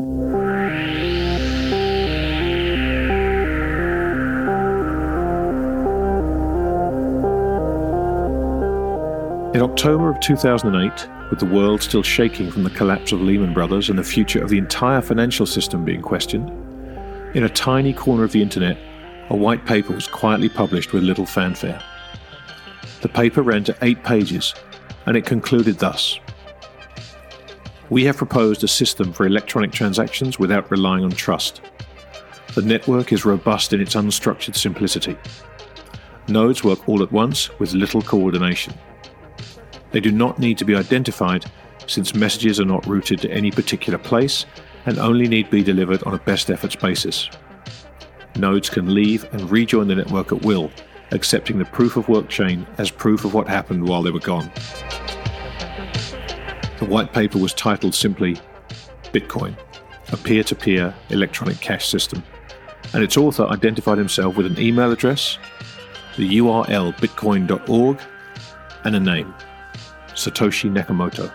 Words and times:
In 0.00 0.06
October 9.60 10.08
of 10.08 10.18
2008, 10.20 11.06
with 11.28 11.38
the 11.38 11.44
world 11.44 11.82
still 11.82 12.02
shaking 12.02 12.50
from 12.50 12.62
the 12.62 12.70
collapse 12.70 13.12
of 13.12 13.20
Lehman 13.20 13.52
Brothers 13.52 13.90
and 13.90 13.98
the 13.98 14.02
future 14.02 14.42
of 14.42 14.48
the 14.48 14.56
entire 14.56 15.02
financial 15.02 15.44
system 15.44 15.84
being 15.84 16.00
questioned, 16.00 16.48
in 17.36 17.44
a 17.44 17.50
tiny 17.50 17.92
corner 17.92 18.24
of 18.24 18.32
the 18.32 18.40
internet, 18.40 18.78
a 19.28 19.36
white 19.36 19.66
paper 19.66 19.92
was 19.92 20.06
quietly 20.06 20.48
published 20.48 20.94
with 20.94 21.02
little 21.02 21.26
fanfare. 21.26 21.82
The 23.02 23.10
paper 23.10 23.42
ran 23.42 23.64
to 23.64 23.76
eight 23.82 24.02
pages, 24.02 24.54
and 25.04 25.14
it 25.14 25.26
concluded 25.26 25.78
thus 25.78 26.18
We 27.90 28.04
have 28.04 28.16
proposed 28.16 28.62
a 28.62 28.68
system 28.68 29.12
for 29.12 29.26
electronic 29.26 29.72
transactions 29.72 30.38
without 30.38 30.70
relying 30.70 31.02
on 31.04 31.10
trust. 31.10 31.60
The 32.54 32.62
network 32.62 33.12
is 33.12 33.24
robust 33.24 33.72
in 33.72 33.80
its 33.80 33.96
unstructured 33.96 34.54
simplicity. 34.54 35.16
Nodes 36.28 36.62
work 36.62 36.88
all 36.88 37.02
at 37.02 37.10
once 37.10 37.50
with 37.58 37.72
little 37.72 38.00
coordination. 38.00 38.74
They 39.90 39.98
do 39.98 40.12
not 40.12 40.38
need 40.38 40.56
to 40.58 40.64
be 40.64 40.76
identified 40.76 41.46
since 41.88 42.14
messages 42.14 42.60
are 42.60 42.64
not 42.64 42.86
routed 42.86 43.20
to 43.22 43.30
any 43.32 43.50
particular 43.50 43.98
place 43.98 44.46
and 44.86 44.98
only 45.00 45.26
need 45.26 45.50
be 45.50 45.64
delivered 45.64 46.04
on 46.04 46.14
a 46.14 46.18
best 46.18 46.48
efforts 46.48 46.76
basis. 46.76 47.28
Nodes 48.36 48.70
can 48.70 48.94
leave 48.94 49.24
and 49.32 49.50
rejoin 49.50 49.88
the 49.88 49.96
network 49.96 50.30
at 50.30 50.42
will, 50.42 50.70
accepting 51.10 51.58
the 51.58 51.64
proof 51.64 51.96
of 51.96 52.08
work 52.08 52.28
chain 52.28 52.68
as 52.78 52.88
proof 52.88 53.24
of 53.24 53.34
what 53.34 53.48
happened 53.48 53.88
while 53.88 54.02
they 54.02 54.12
were 54.12 54.20
gone. 54.20 54.48
The 56.80 56.86
white 56.86 57.12
paper 57.12 57.36
was 57.36 57.52
titled 57.52 57.94
simply 57.94 58.38
Bitcoin, 59.12 59.54
a 60.12 60.16
peer 60.16 60.42
to 60.44 60.54
peer 60.54 60.94
electronic 61.10 61.60
cash 61.60 61.86
system, 61.86 62.22
and 62.94 63.04
its 63.04 63.18
author 63.18 63.44
identified 63.44 63.98
himself 63.98 64.34
with 64.34 64.46
an 64.46 64.58
email 64.58 64.90
address, 64.90 65.36
the 66.16 66.38
URL 66.38 66.96
bitcoin.org, 66.96 68.00
and 68.84 68.96
a 68.96 69.00
name. 69.00 69.34
Satoshi 70.14 70.70
Nakamoto. 70.70 71.30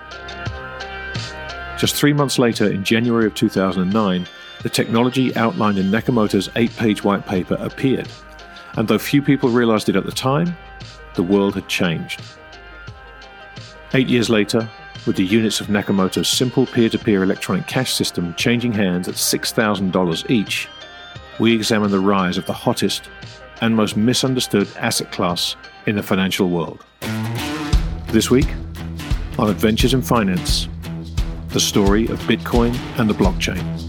Just 1.78 1.95
three 1.95 2.13
months 2.13 2.39
later, 2.39 2.72
in 2.72 2.84
January 2.84 3.28
of 3.28 3.35
2009, 3.35 4.25
the 4.63 4.69
technology 4.69 5.35
outlined 5.35 5.78
in 5.78 5.91
Nakamoto's 5.91 6.50
eight 6.55 6.75
page 6.75 7.03
white 7.03 7.23
paper 7.28 7.55
appeared, 7.59 8.09
and 8.78 8.88
though 8.88 8.97
few 8.97 9.22
people 9.22 9.50
realized 9.50 9.89
it 9.89 9.95
at 9.95 10.05
the 10.05 10.11
time, 10.11 10.57
the 11.13 11.22
world 11.22 11.53
had 11.53 11.67
changed. 11.67 12.19
Eight 13.94 14.07
years 14.07 14.28
later, 14.28 14.67
with 15.05 15.16
the 15.16 15.23
units 15.23 15.61
of 15.61 15.67
Nakamoto's 15.67 16.27
simple 16.27 16.66
peer 16.66 16.89
to 16.89 16.97
peer 16.97 17.23
electronic 17.23 17.67
cash 17.67 17.93
system 17.93 18.33
changing 18.35 18.73
hands 18.73 19.07
at 19.07 19.16
$6,000 19.16 20.29
each, 20.29 20.67
we 21.39 21.53
examine 21.53 21.91
the 21.91 21.99
rise 21.99 22.38
of 22.38 22.45
the 22.45 22.53
hottest 22.53 23.09
and 23.61 23.75
most 23.75 23.95
misunderstood 23.95 24.67
asset 24.77 25.11
class 25.11 25.55
in 25.85 25.95
the 25.95 26.03
financial 26.03 26.49
world. 26.49 26.83
This 28.07 28.31
week, 28.31 28.47
on 29.38 29.49
Adventures 29.49 29.93
in 29.93 30.01
Finance, 30.01 30.67
the 31.49 31.59
story 31.59 32.07
of 32.07 32.19
Bitcoin 32.22 32.75
and 32.97 33.09
the 33.09 33.13
blockchain. 33.13 33.84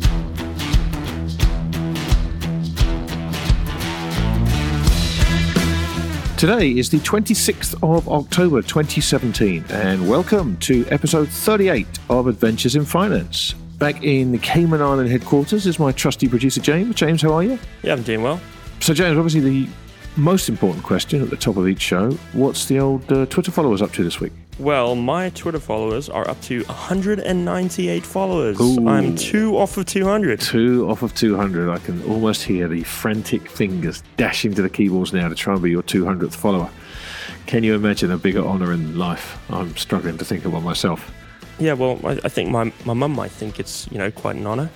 Today 6.36 6.72
is 6.72 6.90
the 6.90 6.98
26th 6.98 7.82
of 7.82 8.06
October 8.10 8.60
2017, 8.60 9.64
and 9.70 10.06
welcome 10.06 10.58
to 10.58 10.84
episode 10.90 11.30
38 11.30 11.86
of 12.10 12.26
Adventures 12.26 12.76
in 12.76 12.84
Finance. 12.84 13.54
Back 13.78 14.04
in 14.04 14.32
the 14.32 14.38
Cayman 14.38 14.82
Island 14.82 15.08
headquarters 15.08 15.66
is 15.66 15.78
my 15.78 15.92
trusty 15.92 16.28
producer, 16.28 16.60
James. 16.60 16.94
James, 16.94 17.22
how 17.22 17.32
are 17.32 17.42
you? 17.42 17.58
Yeah, 17.82 17.94
I'm 17.94 18.02
doing 18.02 18.22
well. 18.22 18.38
So, 18.80 18.92
James, 18.92 19.16
obviously, 19.16 19.40
the 19.40 19.66
most 20.16 20.50
important 20.50 20.84
question 20.84 21.22
at 21.22 21.30
the 21.30 21.38
top 21.38 21.56
of 21.56 21.66
each 21.66 21.80
show 21.80 22.10
what's 22.34 22.66
the 22.66 22.80
old 22.80 23.10
uh, 23.10 23.24
Twitter 23.24 23.50
followers 23.50 23.80
up 23.80 23.92
to 23.92 24.04
this 24.04 24.20
week? 24.20 24.32
Well, 24.58 24.94
my 24.94 25.28
Twitter 25.30 25.60
followers 25.60 26.08
are 26.08 26.26
up 26.28 26.40
to 26.42 26.62
198 26.64 28.06
followers. 28.06 28.58
Ooh. 28.58 28.88
I'm 28.88 29.14
two 29.14 29.58
off 29.58 29.76
of 29.76 29.84
200. 29.84 30.40
Two 30.40 30.88
off 30.88 31.02
of 31.02 31.14
200. 31.14 31.68
I 31.68 31.78
can 31.78 32.02
almost 32.04 32.42
hear 32.42 32.66
the 32.66 32.82
frantic 32.84 33.50
fingers 33.50 34.02
dashing 34.16 34.54
to 34.54 34.62
the 34.62 34.70
keyboards 34.70 35.12
now 35.12 35.28
to 35.28 35.34
try 35.34 35.52
and 35.52 35.62
be 35.62 35.70
your 35.70 35.82
200th 35.82 36.34
follower. 36.34 36.70
Can 37.46 37.64
you 37.64 37.74
imagine 37.74 38.10
a 38.10 38.16
bigger 38.16 38.40
honour 38.40 38.72
in 38.72 38.96
life? 38.98 39.38
I'm 39.50 39.76
struggling 39.76 40.16
to 40.18 40.24
think 40.24 40.46
of 40.46 40.54
one 40.54 40.64
myself. 40.64 41.12
Yeah, 41.58 41.74
well, 41.74 42.00
I, 42.04 42.12
I 42.24 42.28
think 42.30 42.50
my, 42.50 42.72
my 42.86 42.94
mum 42.94 43.12
might 43.12 43.30
think 43.32 43.60
it's, 43.60 43.86
you 43.92 43.98
know, 43.98 44.10
quite 44.10 44.36
an 44.36 44.46
honour. 44.46 44.70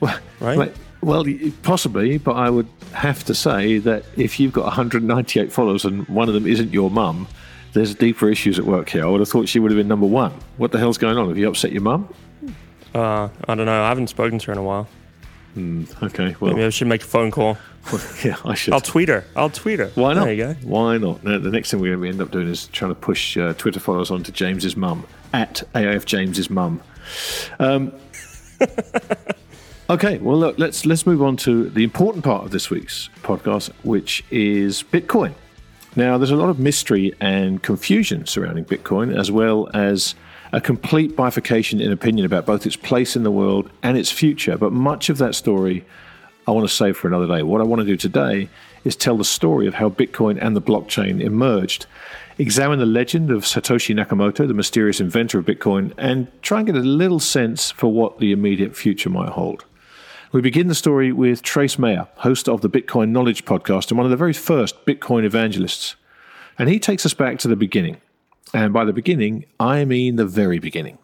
Well, 0.00 0.18
Right? 0.40 0.58
well, 0.58 0.72
well, 1.00 1.24
possibly, 1.62 2.18
but 2.18 2.32
I 2.32 2.50
would 2.50 2.68
have 2.92 3.22
to 3.24 3.34
say 3.34 3.78
that 3.78 4.04
if 4.16 4.40
you've 4.40 4.52
got 4.52 4.64
198 4.64 5.52
followers 5.52 5.84
and 5.84 6.06
one 6.08 6.26
of 6.28 6.34
them 6.34 6.46
isn't 6.46 6.72
your 6.72 6.90
mum, 6.90 7.28
there's 7.76 7.94
deeper 7.94 8.30
issues 8.30 8.58
at 8.58 8.64
work 8.64 8.88
here. 8.88 9.04
I 9.04 9.08
would 9.08 9.20
have 9.20 9.28
thought 9.28 9.48
she 9.48 9.58
would 9.58 9.70
have 9.70 9.76
been 9.76 9.86
number 9.86 10.06
one. 10.06 10.32
What 10.56 10.72
the 10.72 10.78
hell's 10.78 10.96
going 10.96 11.18
on? 11.18 11.28
Have 11.28 11.36
you 11.36 11.46
upset 11.46 11.72
your 11.72 11.82
mum? 11.82 12.08
Uh, 12.94 13.28
I 13.46 13.54
don't 13.54 13.66
know. 13.66 13.82
I 13.82 13.88
haven't 13.88 14.06
spoken 14.06 14.38
to 14.38 14.46
her 14.46 14.52
in 14.52 14.58
a 14.58 14.62
while. 14.62 14.88
Okay, 16.02 16.36
well, 16.40 16.52
Maybe 16.52 16.64
I 16.64 16.70
should 16.70 16.88
make 16.88 17.02
a 17.02 17.06
phone 17.06 17.30
call. 17.30 17.58
yeah, 18.24 18.36
I 18.44 18.54
should. 18.54 18.72
I'll 18.72 18.80
tweet 18.80 19.10
her. 19.10 19.24
I'll 19.36 19.50
tweet 19.50 19.78
her. 19.78 19.88
Why 19.94 20.14
not? 20.14 20.24
There 20.24 20.32
you 20.32 20.44
go. 20.44 20.54
Why 20.62 20.96
not? 20.96 21.22
Now, 21.22 21.38
the 21.38 21.50
next 21.50 21.70
thing 21.70 21.80
we're 21.80 21.96
going 21.96 22.02
to 22.02 22.08
end 22.08 22.20
up 22.22 22.30
doing 22.30 22.48
is 22.48 22.68
trying 22.68 22.92
to 22.92 22.94
push 22.94 23.36
uh, 23.36 23.52
Twitter 23.54 23.80
followers 23.80 24.10
onto 24.10 24.32
James's 24.32 24.76
mum 24.76 25.06
at 25.34 25.62
AIF 25.74 26.06
James's 26.06 26.48
mum. 26.48 26.82
Um, 27.58 27.92
okay, 29.90 30.16
well, 30.18 30.38
look, 30.38 30.58
let's 30.58 30.86
let's 30.86 31.06
move 31.06 31.22
on 31.22 31.36
to 31.38 31.68
the 31.68 31.84
important 31.84 32.24
part 32.24 32.44
of 32.44 32.50
this 32.52 32.70
week's 32.70 33.10
podcast, 33.22 33.70
which 33.82 34.24
is 34.30 34.82
Bitcoin. 34.82 35.34
Now, 35.96 36.18
there's 36.18 36.30
a 36.30 36.36
lot 36.36 36.50
of 36.50 36.58
mystery 36.58 37.14
and 37.20 37.62
confusion 37.62 38.26
surrounding 38.26 38.66
Bitcoin, 38.66 39.18
as 39.18 39.30
well 39.30 39.70
as 39.72 40.14
a 40.52 40.60
complete 40.60 41.16
bifurcation 41.16 41.80
in 41.80 41.90
opinion 41.90 42.26
about 42.26 42.44
both 42.44 42.66
its 42.66 42.76
place 42.76 43.16
in 43.16 43.22
the 43.22 43.30
world 43.30 43.70
and 43.82 43.96
its 43.96 44.12
future. 44.12 44.58
But 44.58 44.72
much 44.72 45.08
of 45.08 45.16
that 45.18 45.34
story 45.34 45.86
I 46.46 46.50
want 46.50 46.68
to 46.68 46.74
save 46.74 46.98
for 46.98 47.08
another 47.08 47.26
day. 47.26 47.42
What 47.42 47.62
I 47.62 47.64
want 47.64 47.80
to 47.80 47.86
do 47.86 47.96
today 47.96 48.50
is 48.84 48.94
tell 48.94 49.16
the 49.16 49.24
story 49.24 49.66
of 49.66 49.74
how 49.74 49.88
Bitcoin 49.88 50.38
and 50.40 50.54
the 50.54 50.60
blockchain 50.60 51.20
emerged, 51.20 51.86
examine 52.36 52.78
the 52.78 52.86
legend 52.86 53.30
of 53.30 53.44
Satoshi 53.44 53.94
Nakamoto, 53.94 54.46
the 54.46 54.54
mysterious 54.54 55.00
inventor 55.00 55.38
of 55.38 55.46
Bitcoin, 55.46 55.94
and 55.96 56.28
try 56.42 56.58
and 56.58 56.66
get 56.66 56.76
a 56.76 56.80
little 56.80 57.20
sense 57.20 57.70
for 57.70 57.90
what 57.90 58.18
the 58.18 58.32
immediate 58.32 58.76
future 58.76 59.08
might 59.08 59.30
hold. 59.30 59.64
We 60.32 60.40
begin 60.40 60.66
the 60.66 60.74
story 60.74 61.12
with 61.12 61.42
Trace 61.42 61.78
Mayer, 61.78 62.08
host 62.16 62.48
of 62.48 62.60
the 62.60 62.68
Bitcoin 62.68 63.10
Knowledge 63.10 63.44
podcast 63.44 63.90
and 63.90 63.96
one 63.96 64.06
of 64.06 64.10
the 64.10 64.16
very 64.16 64.32
first 64.32 64.84
Bitcoin 64.84 65.24
evangelists. 65.24 65.94
And 66.58 66.68
he 66.68 66.80
takes 66.80 67.06
us 67.06 67.14
back 67.14 67.38
to 67.38 67.48
the 67.48 67.54
beginning. 67.54 67.98
And 68.52 68.72
by 68.72 68.84
the 68.84 68.92
beginning, 68.92 69.44
I 69.60 69.84
mean 69.84 70.16
the 70.16 70.26
very 70.26 70.58
beginning. 70.58 70.98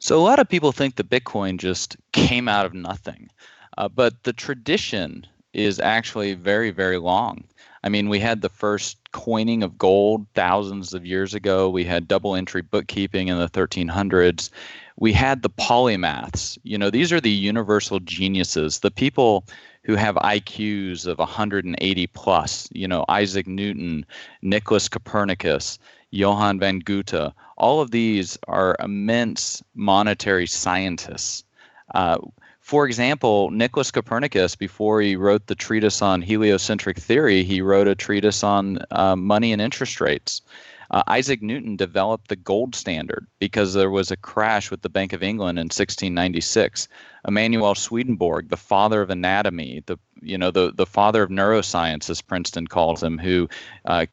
So 0.00 0.18
a 0.18 0.24
lot 0.24 0.40
of 0.40 0.48
people 0.48 0.72
think 0.72 0.96
that 0.96 1.08
Bitcoin 1.08 1.56
just 1.56 1.96
came 2.12 2.48
out 2.48 2.66
of 2.66 2.74
nothing, 2.74 3.30
uh, 3.78 3.88
but 3.88 4.24
the 4.24 4.32
tradition 4.32 5.24
is 5.52 5.78
actually 5.78 6.34
very, 6.34 6.70
very 6.70 6.98
long. 6.98 7.44
I 7.84 7.90
mean, 7.90 8.08
we 8.08 8.18
had 8.18 8.40
the 8.40 8.48
first 8.48 8.98
coining 9.12 9.62
of 9.62 9.78
gold 9.78 10.26
thousands 10.34 10.94
of 10.94 11.06
years 11.06 11.32
ago. 11.32 11.70
We 11.70 11.84
had 11.84 12.08
double 12.08 12.34
entry 12.34 12.62
bookkeeping 12.62 13.28
in 13.28 13.38
the 13.38 13.48
1300s. 13.48 14.50
We 14.96 15.12
had 15.12 15.42
the 15.42 15.50
polymaths. 15.50 16.58
You 16.62 16.78
know, 16.78 16.90
these 16.90 17.12
are 17.12 17.20
the 17.20 17.30
universal 17.30 18.00
geniuses, 18.00 18.80
the 18.80 18.90
people 18.90 19.44
who 19.82 19.96
have 19.96 20.14
IQs 20.16 21.06
of 21.06 21.18
180 21.18 22.06
plus. 22.08 22.68
You 22.72 22.88
know, 22.88 23.04
Isaac 23.08 23.46
Newton, 23.46 24.06
Nicholas 24.42 24.88
Copernicus, 24.88 25.78
Johann 26.10 26.58
van 26.58 26.78
Goethe. 26.78 27.32
All 27.56 27.80
of 27.80 27.90
these 27.90 28.38
are 28.48 28.76
immense 28.80 29.62
monetary 29.74 30.46
scientists. 30.46 31.44
Uh, 31.94 32.18
for 32.60 32.86
example, 32.86 33.50
Nicholas 33.50 33.90
Copernicus, 33.90 34.56
before 34.56 35.02
he 35.02 35.16
wrote 35.16 35.48
the 35.48 35.54
treatise 35.54 36.00
on 36.00 36.22
heliocentric 36.22 36.98
theory, 36.98 37.44
he 37.44 37.60
wrote 37.60 37.86
a 37.86 37.94
treatise 37.94 38.42
on 38.42 38.78
uh, 38.90 39.14
money 39.14 39.52
and 39.52 39.60
interest 39.60 40.00
rates. 40.00 40.40
Uh, 40.90 41.02
Isaac 41.06 41.42
Newton 41.42 41.76
developed 41.76 42.28
the 42.28 42.36
gold 42.36 42.74
standard 42.74 43.26
because 43.38 43.74
there 43.74 43.90
was 43.90 44.10
a 44.10 44.16
crash 44.16 44.70
with 44.70 44.82
the 44.82 44.88
Bank 44.88 45.12
of 45.12 45.22
England 45.22 45.58
in 45.58 45.64
1696. 45.64 46.88
Emanuel 47.26 47.74
Swedenborg, 47.74 48.48
the 48.50 48.56
father 48.56 49.00
of 49.00 49.10
anatomy, 49.10 49.82
the 49.86 49.98
you 50.20 50.38
know 50.38 50.50
the 50.50 50.72
the 50.72 50.86
father 50.86 51.22
of 51.22 51.30
neuroscience, 51.30 52.08
as 52.10 52.20
Princeton 52.20 52.66
calls 52.66 53.02
him, 53.02 53.18
who 53.18 53.48
uh, 53.84 54.06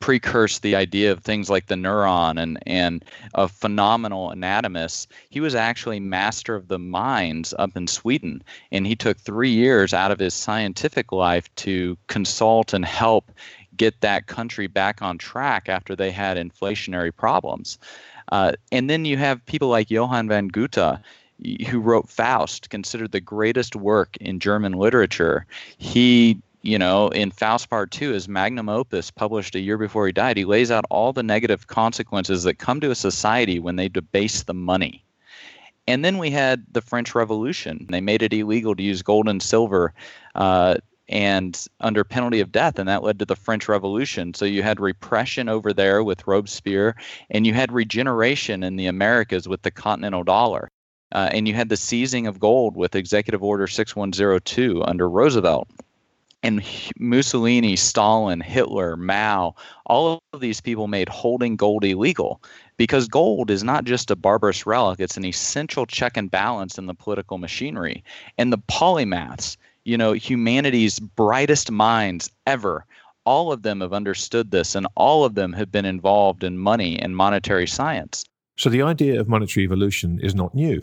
precursed 0.00 0.62
the 0.62 0.74
idea 0.74 1.12
of 1.12 1.20
things 1.20 1.50
like 1.50 1.66
the 1.66 1.74
neuron 1.74 2.40
and 2.40 2.58
and 2.66 3.04
a 3.34 3.48
phenomenal 3.48 4.30
anatomist. 4.30 5.10
He 5.30 5.40
was 5.40 5.54
actually 5.54 6.00
master 6.00 6.54
of 6.54 6.68
the 6.68 6.78
mines 6.78 7.54
up 7.58 7.76
in 7.76 7.86
Sweden, 7.86 8.42
and 8.70 8.86
he 8.86 8.96
took 8.96 9.18
three 9.18 9.50
years 9.50 9.94
out 9.94 10.10
of 10.10 10.18
his 10.18 10.34
scientific 10.34 11.12
life 11.12 11.52
to 11.56 11.96
consult 12.08 12.72
and 12.72 12.84
help 12.84 13.30
get 13.82 14.00
that 14.00 14.28
country 14.28 14.68
back 14.68 15.02
on 15.02 15.18
track 15.18 15.68
after 15.68 15.96
they 15.96 16.12
had 16.12 16.36
inflationary 16.36 17.14
problems. 17.14 17.78
Uh, 18.30 18.52
and 18.70 18.88
then 18.88 19.04
you 19.04 19.16
have 19.16 19.44
people 19.46 19.68
like 19.68 19.90
Johann 19.90 20.28
van 20.28 20.46
Goethe 20.46 21.00
who 21.68 21.80
wrote 21.80 22.08
Faust, 22.08 22.70
considered 22.70 23.10
the 23.10 23.20
greatest 23.20 23.74
work 23.74 24.16
in 24.18 24.38
German 24.38 24.74
literature. 24.74 25.46
He 25.78 26.38
you 26.64 26.78
know, 26.78 27.08
in 27.08 27.32
Faust 27.32 27.68
Part 27.68 27.90
2, 27.90 28.12
his 28.12 28.28
magnum 28.28 28.68
opus, 28.68 29.10
published 29.10 29.56
a 29.56 29.60
year 29.60 29.76
before 29.76 30.06
he 30.06 30.12
died, 30.12 30.36
he 30.36 30.44
lays 30.44 30.70
out 30.70 30.84
all 30.90 31.12
the 31.12 31.24
negative 31.24 31.66
consequences 31.66 32.44
that 32.44 32.60
come 32.60 32.78
to 32.78 32.92
a 32.92 32.94
society 32.94 33.58
when 33.58 33.74
they 33.74 33.88
debase 33.88 34.44
the 34.44 34.54
money. 34.54 35.04
And 35.88 36.04
then 36.04 36.18
we 36.18 36.30
had 36.30 36.64
the 36.70 36.80
French 36.80 37.16
Revolution. 37.16 37.88
They 37.90 38.00
made 38.00 38.22
it 38.22 38.32
illegal 38.32 38.76
to 38.76 38.82
use 38.82 39.02
gold 39.02 39.28
and 39.28 39.42
silver 39.42 39.92
uh, 40.36 40.76
and 41.12 41.66
under 41.80 42.04
penalty 42.04 42.40
of 42.40 42.50
death, 42.50 42.78
and 42.78 42.88
that 42.88 43.02
led 43.02 43.18
to 43.18 43.26
the 43.26 43.36
French 43.36 43.68
Revolution. 43.68 44.32
So 44.32 44.44
you 44.44 44.62
had 44.62 44.80
repression 44.80 45.48
over 45.48 45.72
there 45.72 46.02
with 46.02 46.26
Robespierre, 46.26 46.96
and 47.30 47.46
you 47.46 47.52
had 47.52 47.70
regeneration 47.70 48.62
in 48.62 48.76
the 48.76 48.86
Americas 48.86 49.46
with 49.46 49.62
the 49.62 49.70
Continental 49.70 50.24
Dollar. 50.24 50.70
Uh, 51.12 51.28
and 51.32 51.46
you 51.46 51.52
had 51.52 51.68
the 51.68 51.76
seizing 51.76 52.26
of 52.26 52.40
gold 52.40 52.74
with 52.74 52.94
Executive 52.94 53.42
Order 53.42 53.66
6102 53.66 54.82
under 54.84 55.08
Roosevelt 55.08 55.68
and 56.42 56.62
Mussolini, 56.98 57.76
Stalin, 57.76 58.40
Hitler, 58.40 58.96
Mao, 58.96 59.54
all 59.86 60.18
of 60.32 60.40
these 60.40 60.60
people 60.60 60.88
made 60.88 61.08
holding 61.08 61.56
gold 61.56 61.84
illegal 61.84 62.42
because 62.76 63.06
gold 63.06 63.50
is 63.50 63.62
not 63.62 63.84
just 63.84 64.10
a 64.10 64.16
barbarous 64.16 64.66
relic, 64.66 64.98
it's 64.98 65.16
an 65.16 65.24
essential 65.24 65.86
check 65.86 66.16
and 66.16 66.30
balance 66.30 66.78
in 66.78 66.86
the 66.86 66.94
political 66.94 67.38
machinery. 67.38 68.02
And 68.38 68.52
the 68.52 68.58
polymaths, 68.58 69.56
you 69.84 69.96
know, 69.96 70.12
humanity's 70.12 71.00
brightest 71.00 71.70
minds 71.70 72.30
ever, 72.46 72.84
all 73.24 73.52
of 73.52 73.62
them 73.62 73.80
have 73.80 73.92
understood 73.92 74.50
this 74.50 74.74
and 74.74 74.86
all 74.96 75.24
of 75.24 75.34
them 75.34 75.52
have 75.52 75.70
been 75.70 75.84
involved 75.84 76.44
in 76.44 76.58
money 76.58 76.98
and 76.98 77.16
monetary 77.16 77.66
science. 77.66 78.24
So 78.56 78.68
the 78.68 78.82
idea 78.82 79.20
of 79.20 79.28
monetary 79.28 79.64
evolution 79.64 80.20
is 80.20 80.34
not 80.34 80.54
new 80.54 80.82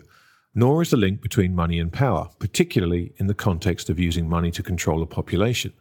nor 0.54 0.82
is 0.82 0.90
the 0.90 0.96
link 0.96 1.20
between 1.20 1.54
money 1.54 1.78
and 1.78 1.92
power, 1.92 2.28
particularly 2.38 3.12
in 3.18 3.26
the 3.26 3.34
context 3.34 3.88
of 3.88 3.98
using 3.98 4.28
money 4.28 4.50
to 4.50 4.62
control 4.62 5.02
a 5.02 5.06
population. 5.06 5.72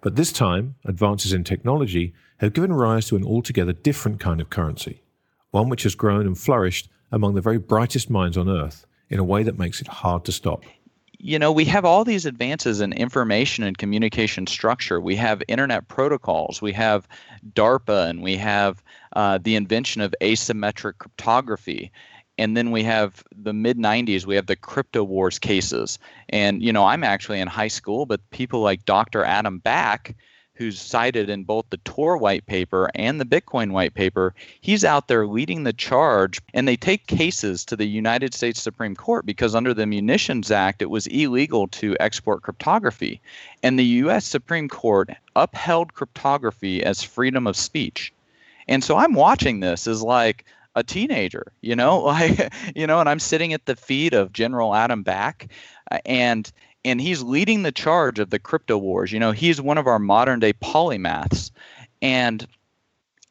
But 0.00 0.16
this 0.16 0.32
time, 0.32 0.76
advances 0.84 1.32
in 1.32 1.44
technology 1.44 2.14
have 2.38 2.52
given 2.52 2.72
rise 2.72 3.06
to 3.08 3.16
an 3.16 3.24
altogether 3.24 3.72
different 3.72 4.20
kind 4.20 4.40
of 4.40 4.50
currency, 4.50 5.02
one 5.50 5.68
which 5.68 5.82
has 5.82 5.94
grown 5.94 6.26
and 6.26 6.38
flourished 6.38 6.88
among 7.12 7.34
the 7.34 7.40
very 7.40 7.58
brightest 7.58 8.08
minds 8.08 8.36
on 8.36 8.48
earth 8.48 8.86
in 9.08 9.18
a 9.18 9.24
way 9.24 9.42
that 9.42 9.58
makes 9.58 9.80
it 9.80 9.88
hard 9.88 10.24
to 10.24 10.32
stop. 10.32 10.64
You 11.18 11.38
know, 11.38 11.50
we 11.50 11.64
have 11.66 11.84
all 11.84 12.04
these 12.04 12.26
advances 12.26 12.80
in 12.80 12.92
information 12.92 13.64
and 13.64 13.76
communication 13.76 14.46
structure. 14.46 15.00
We 15.00 15.16
have 15.16 15.42
internet 15.48 15.88
protocols, 15.88 16.60
we 16.60 16.72
have 16.72 17.08
DARPA, 17.54 18.10
and 18.10 18.22
we 18.22 18.36
have 18.36 18.82
uh, 19.14 19.38
the 19.42 19.56
invention 19.56 20.02
of 20.02 20.14
asymmetric 20.20 20.98
cryptography. 20.98 21.90
And 22.38 22.54
then 22.54 22.70
we 22.70 22.82
have 22.82 23.24
the 23.34 23.54
mid 23.54 23.78
90s 23.78 24.26
we 24.26 24.34
have 24.36 24.46
the 24.46 24.56
crypto 24.56 25.02
wars 25.04 25.38
cases. 25.38 25.98
And 26.28 26.62
you 26.62 26.72
know 26.72 26.84
i'm 26.84 27.02
actually 27.02 27.40
in 27.40 27.48
high 27.48 27.68
school 27.68 28.04
but 28.04 28.20
people 28.30 28.60
like 28.60 28.84
dr 28.84 29.24
adam 29.24 29.58
back 29.58 30.14
who's 30.56 30.80
cited 30.80 31.28
in 31.28 31.44
both 31.44 31.66
the 31.70 31.76
tor 31.78 32.16
white 32.16 32.46
paper 32.46 32.90
and 32.94 33.20
the 33.20 33.24
bitcoin 33.24 33.70
white 33.72 33.94
paper 33.94 34.34
he's 34.60 34.84
out 34.84 35.08
there 35.08 35.26
leading 35.26 35.62
the 35.64 35.72
charge 35.72 36.40
and 36.54 36.66
they 36.66 36.76
take 36.76 37.06
cases 37.06 37.64
to 37.64 37.76
the 37.76 37.86
united 37.86 38.34
states 38.34 38.60
supreme 38.60 38.96
court 38.96 39.26
because 39.26 39.54
under 39.54 39.74
the 39.74 39.86
munitions 39.86 40.50
act 40.50 40.82
it 40.82 40.90
was 40.90 41.06
illegal 41.08 41.66
to 41.68 41.96
export 42.00 42.42
cryptography. 42.42 43.20
And 43.62 43.78
the 43.78 43.84
us 43.84 44.24
supreme 44.24 44.68
court 44.68 45.10
upheld 45.34 45.94
cryptography 45.94 46.82
as 46.82 47.02
freedom 47.02 47.46
of 47.46 47.56
speech. 47.56 48.12
And 48.68 48.82
so 48.82 48.96
i'm 48.96 49.14
watching 49.14 49.60
this 49.60 49.86
as 49.86 50.02
like 50.02 50.44
a 50.74 50.84
teenager, 50.84 51.52
you 51.62 51.74
know, 51.74 51.98
like 52.04 52.52
you 52.74 52.86
know, 52.86 53.00
and 53.00 53.08
I'm 53.08 53.18
sitting 53.18 53.52
at 53.52 53.66
the 53.66 53.76
feet 53.76 54.12
of 54.12 54.32
General 54.32 54.74
Adam 54.74 55.02
Back, 55.02 55.48
uh, 55.90 55.98
and 56.04 56.50
and 56.86 57.00
he's 57.00 57.20
leading 57.20 57.62
the 57.62 57.72
charge 57.72 58.20
of 58.20 58.30
the 58.30 58.38
crypto 58.38 58.78
wars. 58.78 59.10
You 59.10 59.18
know, 59.18 59.32
he's 59.32 59.60
one 59.60 59.76
of 59.76 59.88
our 59.88 59.98
modern 59.98 60.38
day 60.38 60.52
polymaths, 60.52 61.50
and 62.00 62.46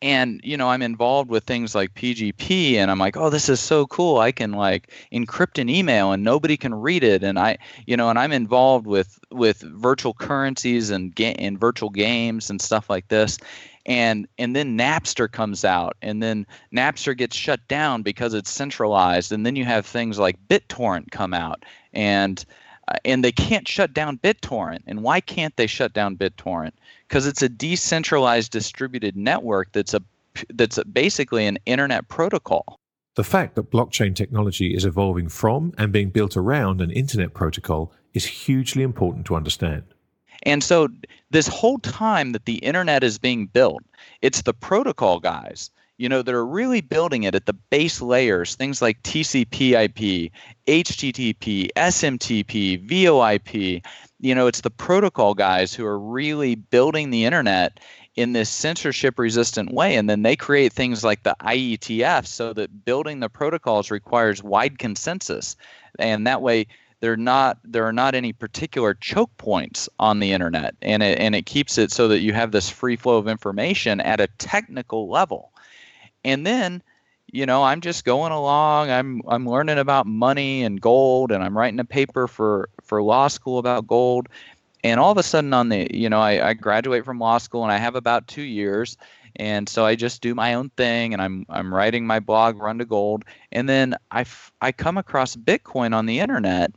and 0.02 0.42
you 0.44 0.58
know 0.58 0.70
i'm 0.70 0.82
involved 0.82 1.30
with 1.30 1.46
things 1.46 1.74
like 1.74 1.94
pgp 1.94 2.74
and 2.74 2.92
i'm 2.92 3.00
like 3.00 3.16
oh 3.16 3.30
this 3.30 3.48
is 3.48 3.62
so 3.62 3.88
cool. 3.88 4.20
I 4.20 4.34
can 4.34 4.52
like 4.52 4.92
encrypt 5.14 5.58
an 5.60 5.70
email 5.70 6.12
and 6.12 6.22
nobody 6.22 6.58
can 6.58 6.76
read 6.76 7.02
it. 7.04 7.24
And 7.24 7.40
i 7.40 7.58
you 7.88 7.96
know 7.96 8.10
and 8.10 8.20
i'm 8.20 8.34
involved 8.34 8.86
with 8.86 9.18
with 9.32 9.62
virtual 9.62 10.14
currencies 10.14 10.90
and 10.90 11.16
ga- 11.16 11.36
and 11.40 11.58
virtual 11.58 11.90
games 11.90 12.50
and 12.50 12.60
stuff 12.62 12.90
like 12.90 13.08
this. 13.08 13.38
And 13.86 14.28
and 14.38 14.56
then 14.56 14.78
Napster 14.78 15.32
comes 15.32 15.64
out, 15.64 15.96
and 16.02 16.22
then 16.22 16.48
Napster 16.76 17.16
gets 17.16 17.36
shut 17.36 17.66
down 17.68 18.02
because 18.02 18.34
it's 18.34 18.50
centralized, 18.50 19.32
and 19.32 19.46
then 19.46 19.56
you 19.56 19.64
have 19.64 19.86
things 19.86 20.18
like 20.18 20.40
BitTorrent 20.50 21.12
come 21.12 21.36
out, 21.36 21.64
and 21.94 22.44
Uh, 22.88 22.98
and 23.04 23.24
they 23.24 23.32
can't 23.32 23.68
shut 23.68 23.94
down 23.94 24.18
BitTorrent. 24.20 24.82
And 24.86 25.02
why 25.02 25.20
can't 25.20 25.56
they 25.56 25.68
shut 25.68 25.94
down 25.94 26.18
BitTorrent? 26.18 26.74
Because 27.08 27.26
it's 27.26 27.42
a 27.42 27.50
decentralized 27.50 28.52
distributed 28.52 29.16
network 29.16 29.72
that's 29.72 29.94
a 29.94 30.02
that's 30.54 30.78
a, 30.78 30.86
basically 30.86 31.46
an 31.46 31.58
internet 31.66 32.08
protocol. 32.10 32.78
The 33.16 33.24
fact 33.24 33.56
that 33.56 33.72
blockchain 33.72 34.14
technology 34.14 34.76
is 34.76 34.84
evolving 34.84 35.30
from 35.30 35.74
and 35.78 35.94
being 35.94 36.10
built 36.10 36.36
around 36.36 36.82
an 36.82 36.92
internet 36.92 37.34
protocol 37.34 37.94
is 38.14 38.26
hugely 38.26 38.84
important 38.84 39.26
to 39.28 39.36
understand. 39.36 39.84
And 40.44 40.64
so, 40.64 40.90
this 41.32 41.48
whole 41.48 41.80
time 41.80 42.34
that 42.34 42.46
the 42.46 42.58
internet 42.58 43.04
is 43.04 43.18
being 43.18 43.48
built, 43.48 43.84
it's 44.22 44.42
the 44.42 44.54
protocol 44.54 45.20
guys, 45.20 45.72
you 45.98 46.10
know, 46.10 46.22
that 46.22 46.34
are 46.34 46.46
really 46.46 46.82
building 46.82 47.24
it 47.24 47.36
at 47.36 47.46
the 47.46 47.54
base 47.54 48.02
layers, 48.02 48.56
things 48.56 48.82
like 48.82 49.02
TCP/IP, 49.04 50.32
HTTP, 50.68 51.70
SMTP, 51.76 52.88
VoIP. 52.88 53.86
You 54.20 54.36
know, 54.36 54.48
it's 54.48 54.62
the 54.62 54.70
protocol 54.70 55.34
guys 55.34 55.74
who 55.74 55.86
are 55.86 56.00
really 56.00 56.56
building 56.56 57.10
the 57.10 57.26
internet 57.26 57.80
in 58.16 58.34
this 58.34 58.50
censorship 58.50 59.20
resistant 59.20 59.74
way. 59.74 59.96
And 59.96 60.10
then 60.10 60.24
they 60.24 60.36
create 60.36 60.74
things 60.74 61.04
like 61.04 61.24
the 61.24 61.36
IETF 61.42 62.26
so 62.26 62.54
that 62.54 62.86
building 62.86 63.20
the 63.20 63.30
protocols 63.30 63.92
requires 63.92 64.42
wide 64.42 64.80
consensus. 64.80 65.56
And 66.00 66.26
that 66.26 66.42
way, 66.42 66.68
not 67.16 67.60
there 67.64 67.86
are 67.86 67.94
not 67.94 68.16
any 68.16 68.34
particular 68.34 68.96
choke 68.96 69.30
points 69.38 69.88
on 70.00 70.20
the 70.20 70.32
internet 70.32 70.76
and 70.82 71.04
it, 71.04 71.20
and 71.20 71.36
it 71.36 71.46
keeps 71.46 71.78
it 71.78 71.92
so 71.92 72.08
that 72.08 72.22
you 72.22 72.34
have 72.34 72.52
this 72.52 72.68
free 72.68 72.96
flow 72.96 73.18
of 73.18 73.28
information 73.28 74.00
at 74.00 74.20
a 74.20 74.28
technical 74.40 75.08
level 75.08 75.52
and 76.26 76.46
then 76.46 76.84
you 77.32 77.46
know 77.48 77.64
i'm 77.64 77.82
just 77.82 78.06
going 78.06 78.34
along 78.34 78.92
i'm 78.92 79.22
i'm 79.30 79.50
learning 79.50 79.80
about 79.80 80.08
money 80.08 80.64
and 80.64 80.82
gold 80.82 81.32
and 81.32 81.44
i'm 81.44 81.58
writing 81.58 81.80
a 81.80 81.86
paper 81.86 82.28
for 82.28 82.70
for 82.84 83.02
law 83.04 83.30
school 83.30 83.60
about 83.60 83.88
gold. 83.88 84.30
And 84.84 85.00
all 85.00 85.12
of 85.12 85.18
a 85.18 85.24
sudden 85.24 85.54
on 85.54 85.70
the 85.70 85.88
you 85.92 86.10
know 86.10 86.20
I, 86.22 86.50
I 86.50 86.54
graduate 86.54 87.06
from 87.06 87.20
law 87.20 87.40
school 87.40 87.64
and 87.64 87.72
i 87.72 87.78
have 87.78 87.96
about 87.96 88.28
two 88.28 88.44
years. 88.44 88.98
And 89.38 89.68
so 89.70 89.86
I 89.86 89.96
just 89.96 90.22
do 90.22 90.36
my 90.36 90.54
own 90.54 90.70
thing, 90.78 91.14
and 91.14 91.22
I'm 91.22 91.46
I'm 91.50 91.74
writing 91.74 92.08
my 92.08 92.20
blog, 92.22 92.58
Run 92.58 92.80
to 92.80 92.86
Gold, 92.86 93.26
and 93.52 93.68
then 93.68 93.96
I, 94.12 94.22
f- 94.22 94.54
I 94.62 94.72
come 94.72 94.98
across 94.98 95.36
Bitcoin 95.36 95.94
on 95.94 96.06
the 96.06 96.22
internet, 96.22 96.72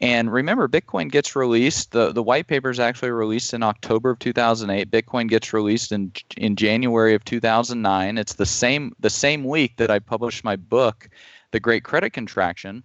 and 0.00 0.32
remember, 0.32 0.68
Bitcoin 0.68 1.10
gets 1.10 1.34
released. 1.34 1.90
the 1.90 2.12
The 2.12 2.22
white 2.22 2.46
paper 2.46 2.70
is 2.70 2.78
actually 2.78 3.10
released 3.10 3.52
in 3.52 3.64
October 3.64 4.10
of 4.10 4.18
2008. 4.20 4.90
Bitcoin 4.90 5.28
gets 5.28 5.52
released 5.52 5.90
in 5.90 6.12
in 6.36 6.54
January 6.54 7.14
of 7.14 7.24
2009. 7.24 8.16
It's 8.16 8.34
the 8.34 8.46
same 8.46 8.94
the 9.00 9.10
same 9.10 9.42
week 9.42 9.76
that 9.78 9.90
I 9.90 9.98
published 9.98 10.44
my 10.44 10.54
book, 10.54 11.08
the 11.50 11.58
Great 11.58 11.82
Credit 11.82 12.10
Contraction, 12.10 12.84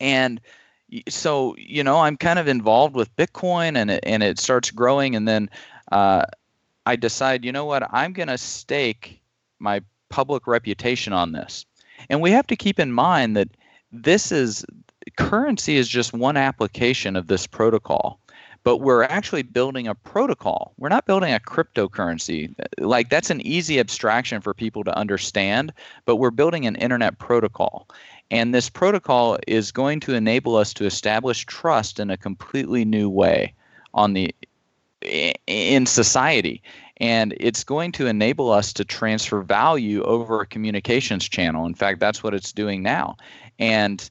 and 0.00 0.40
so 1.06 1.54
you 1.58 1.84
know 1.84 1.98
I'm 2.00 2.16
kind 2.16 2.38
of 2.38 2.48
involved 2.48 2.96
with 2.96 3.14
Bitcoin, 3.16 3.76
and 3.76 3.90
it, 3.90 4.00
and 4.04 4.22
it 4.22 4.38
starts 4.38 4.70
growing, 4.70 5.14
and 5.14 5.28
then 5.28 5.50
uh, 5.92 6.24
I 6.86 6.96
decide, 6.96 7.44
you 7.44 7.52
know 7.52 7.66
what, 7.66 7.86
I'm 7.92 8.14
going 8.14 8.28
to 8.28 8.38
stake 8.38 9.20
my 9.58 9.82
public 10.08 10.46
reputation 10.46 11.12
on 11.12 11.32
this, 11.32 11.66
and 12.08 12.22
we 12.22 12.30
have 12.30 12.46
to 12.46 12.56
keep 12.56 12.80
in 12.80 12.90
mind 12.90 13.36
that 13.36 13.50
this 13.92 14.32
is 14.32 14.64
currency 15.16 15.76
is 15.76 15.88
just 15.88 16.12
one 16.12 16.36
application 16.36 17.16
of 17.16 17.26
this 17.26 17.46
protocol 17.46 18.20
but 18.64 18.78
we're 18.78 19.04
actually 19.04 19.42
building 19.42 19.86
a 19.86 19.94
protocol. 19.94 20.72
We're 20.78 20.88
not 20.88 21.04
building 21.04 21.32
a 21.32 21.38
cryptocurrency. 21.38 22.54
Like 22.78 23.10
that's 23.10 23.30
an 23.30 23.42
easy 23.42 23.78
abstraction 23.78 24.40
for 24.40 24.54
people 24.54 24.82
to 24.84 24.98
understand, 24.98 25.72
but 26.06 26.16
we're 26.16 26.30
building 26.30 26.66
an 26.66 26.74
internet 26.76 27.18
protocol. 27.18 27.86
And 28.30 28.54
this 28.54 28.70
protocol 28.70 29.38
is 29.46 29.70
going 29.70 30.00
to 30.00 30.14
enable 30.14 30.56
us 30.56 30.72
to 30.74 30.86
establish 30.86 31.44
trust 31.44 32.00
in 32.00 32.10
a 32.10 32.16
completely 32.16 32.86
new 32.86 33.10
way 33.10 33.52
on 33.92 34.14
the 34.14 34.34
in 35.46 35.84
society 35.84 36.62
and 36.96 37.34
it's 37.38 37.62
going 37.62 37.92
to 37.92 38.06
enable 38.06 38.50
us 38.50 38.72
to 38.72 38.84
transfer 38.86 39.42
value 39.42 40.02
over 40.04 40.40
a 40.40 40.46
communications 40.46 41.28
channel 41.28 41.66
in 41.66 41.74
fact 41.74 42.00
that's 42.00 42.22
what 42.22 42.32
it's 42.32 42.52
doing 42.52 42.82
now 42.82 43.14
and 43.58 44.08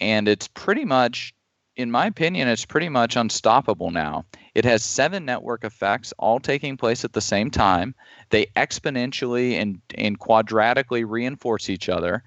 and 0.00 0.28
it's 0.28 0.48
pretty 0.48 0.84
much 0.84 1.34
in 1.76 1.90
my 1.90 2.06
opinion, 2.06 2.48
it's 2.48 2.66
pretty 2.66 2.88
much 2.88 3.16
unstoppable 3.16 3.90
now. 3.90 4.24
It 4.54 4.64
has 4.64 4.84
seven 4.84 5.24
network 5.24 5.64
effects 5.64 6.12
all 6.18 6.38
taking 6.38 6.76
place 6.76 7.04
at 7.04 7.12
the 7.12 7.20
same 7.20 7.50
time. 7.50 7.94
They 8.30 8.46
exponentially 8.56 9.54
and, 9.54 9.80
and 9.94 10.18
quadratically 10.18 11.04
reinforce 11.08 11.70
each 11.70 11.88
other. 11.88 12.22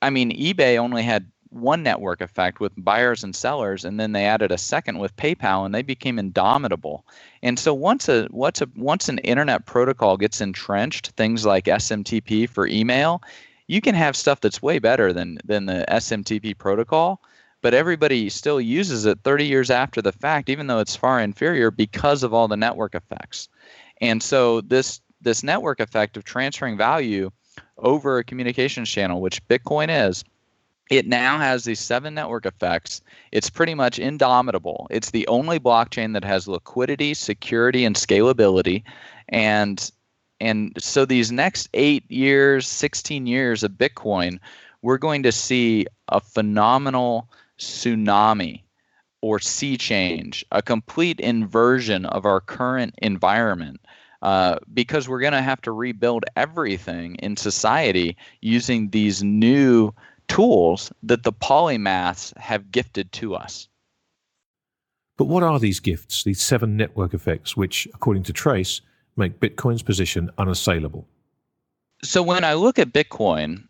I 0.00 0.10
mean, 0.10 0.30
eBay 0.30 0.78
only 0.78 1.02
had 1.02 1.30
one 1.50 1.82
network 1.82 2.20
effect 2.20 2.60
with 2.60 2.72
buyers 2.76 3.24
and 3.24 3.34
sellers, 3.34 3.84
and 3.84 3.98
then 3.98 4.12
they 4.12 4.24
added 4.24 4.52
a 4.52 4.58
second 4.58 4.98
with 4.98 5.16
PayPal, 5.16 5.66
and 5.66 5.74
they 5.74 5.82
became 5.82 6.18
indomitable. 6.18 7.04
And 7.42 7.58
so 7.58 7.74
once 7.74 8.08
a 8.08 8.28
once 8.30 8.62
a 8.62 8.68
once 8.76 9.08
an 9.08 9.18
internet 9.18 9.66
protocol 9.66 10.16
gets 10.16 10.40
entrenched, 10.40 11.08
things 11.10 11.44
like 11.44 11.64
SMTP 11.64 12.48
for 12.48 12.68
email, 12.68 13.20
you 13.70 13.80
can 13.80 13.94
have 13.94 14.16
stuff 14.16 14.40
that's 14.40 14.60
way 14.62 14.78
better 14.78 15.12
than 15.12 15.38
than 15.44 15.66
the 15.66 15.84
SMTP 15.88 16.56
protocol 16.56 17.20
but 17.62 17.74
everybody 17.74 18.28
still 18.30 18.60
uses 18.60 19.04
it 19.04 19.18
30 19.22 19.44
years 19.44 19.70
after 19.70 20.00
the 20.00 20.12
fact, 20.12 20.48
even 20.48 20.66
though 20.66 20.78
it's 20.78 20.96
far 20.96 21.20
inferior 21.20 21.70
because 21.70 22.22
of 22.22 22.32
all 22.32 22.48
the 22.48 22.56
network 22.56 22.94
effects. 22.94 23.48
And 24.00 24.22
so 24.22 24.60
this 24.62 25.00
this 25.20 25.42
network 25.42 25.80
effect 25.80 26.16
of 26.16 26.24
transferring 26.24 26.78
value 26.78 27.30
over 27.76 28.18
a 28.18 28.24
communications 28.24 28.88
channel, 28.88 29.20
which 29.20 29.46
Bitcoin 29.48 29.88
is, 30.08 30.24
it 30.90 31.06
now 31.06 31.38
has 31.38 31.64
these 31.64 31.78
seven 31.78 32.14
network 32.14 32.46
effects. 32.46 33.02
It's 33.30 33.50
pretty 33.50 33.74
much 33.74 33.98
indomitable. 33.98 34.86
It's 34.90 35.10
the 35.10 35.26
only 35.26 35.60
blockchain 35.60 36.14
that 36.14 36.24
has 36.24 36.48
liquidity, 36.48 37.12
security, 37.12 37.84
and 37.84 37.94
scalability. 37.94 38.82
And 39.28 39.90
and 40.40 40.72
so 40.78 41.04
these 41.04 41.30
next 41.30 41.68
eight 41.74 42.10
years, 42.10 42.66
16 42.66 43.26
years 43.26 43.62
of 43.62 43.72
Bitcoin, 43.72 44.38
we're 44.82 44.98
going 44.98 45.22
to 45.22 45.32
see 45.32 45.86
a 46.08 46.20
phenomenal 46.20 47.28
tsunami 47.58 48.62
or 49.20 49.38
sea 49.38 49.76
change, 49.76 50.44
a 50.50 50.62
complete 50.62 51.20
inversion 51.20 52.06
of 52.06 52.24
our 52.24 52.40
current 52.40 52.94
environment. 52.98 53.80
Uh, 54.22 54.58
because 54.74 55.08
we're 55.08 55.20
going 55.20 55.32
to 55.32 55.40
have 55.40 55.62
to 55.62 55.72
rebuild 55.72 56.26
everything 56.36 57.14
in 57.16 57.38
society 57.38 58.14
using 58.42 58.90
these 58.90 59.22
new 59.22 59.90
tools 60.28 60.92
that 61.02 61.22
the 61.22 61.32
polymaths 61.32 62.36
have 62.36 62.70
gifted 62.70 63.10
to 63.12 63.34
us. 63.34 63.66
But 65.16 65.24
what 65.24 65.42
are 65.42 65.58
these 65.58 65.80
gifts, 65.80 66.22
these 66.22 66.42
seven 66.42 66.76
network 66.76 67.14
effects, 67.14 67.56
which, 67.56 67.88
according 67.94 68.24
to 68.24 68.34
Trace, 68.34 68.82
make 69.20 69.38
Bitcoin's 69.38 69.82
position 69.82 70.30
unassailable? 70.38 71.06
So 72.02 72.22
when 72.22 72.42
I 72.42 72.54
look 72.54 72.78
at 72.78 72.92
Bitcoin, 72.92 73.68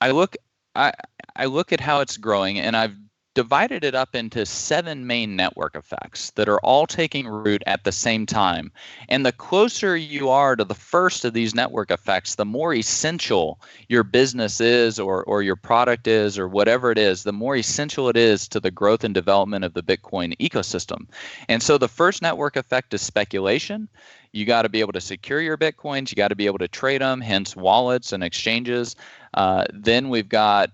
I 0.00 0.10
look 0.10 0.36
I, 0.74 0.92
I 1.36 1.46
look 1.46 1.72
at 1.72 1.80
how 1.80 2.00
it's 2.00 2.16
growing, 2.16 2.58
and 2.58 2.76
I've 2.76 2.96
divided 3.36 3.84
it 3.84 3.94
up 3.94 4.14
into 4.14 4.46
seven 4.46 5.06
main 5.06 5.36
network 5.36 5.76
effects 5.76 6.30
that 6.30 6.48
are 6.48 6.58
all 6.60 6.86
taking 6.86 7.28
root 7.28 7.62
at 7.66 7.84
the 7.84 7.92
same 7.92 8.24
time. 8.24 8.72
And 9.10 9.26
the 9.26 9.30
closer 9.30 9.94
you 9.94 10.30
are 10.30 10.56
to 10.56 10.64
the 10.64 10.74
first 10.74 11.22
of 11.22 11.34
these 11.34 11.54
network 11.54 11.90
effects, 11.90 12.36
the 12.36 12.46
more 12.46 12.72
essential 12.72 13.60
your 13.90 14.04
business 14.04 14.58
is 14.58 14.98
or, 14.98 15.22
or 15.24 15.42
your 15.42 15.54
product 15.54 16.06
is 16.06 16.38
or 16.38 16.48
whatever 16.48 16.90
it 16.90 16.96
is, 16.96 17.24
the 17.24 17.32
more 17.32 17.56
essential 17.56 18.08
it 18.08 18.16
is 18.16 18.48
to 18.48 18.58
the 18.58 18.70
growth 18.70 19.04
and 19.04 19.12
development 19.12 19.66
of 19.66 19.74
the 19.74 19.82
Bitcoin 19.82 20.34
ecosystem. 20.38 21.06
And 21.50 21.62
so 21.62 21.76
the 21.76 21.88
first 21.88 22.22
network 22.22 22.56
effect 22.56 22.94
is 22.94 23.02
speculation. 23.02 23.86
You 24.32 24.46
got 24.46 24.62
to 24.62 24.70
be 24.70 24.80
able 24.80 24.94
to 24.94 25.00
secure 25.02 25.42
your 25.42 25.58
Bitcoins, 25.58 26.10
you 26.10 26.16
got 26.16 26.28
to 26.28 26.36
be 26.36 26.46
able 26.46 26.58
to 26.58 26.68
trade 26.68 27.02
them, 27.02 27.20
hence 27.20 27.54
wallets 27.54 28.14
and 28.14 28.24
exchanges. 28.24 28.96
Uh, 29.34 29.66
then 29.74 30.08
we've 30.08 30.30
got 30.30 30.70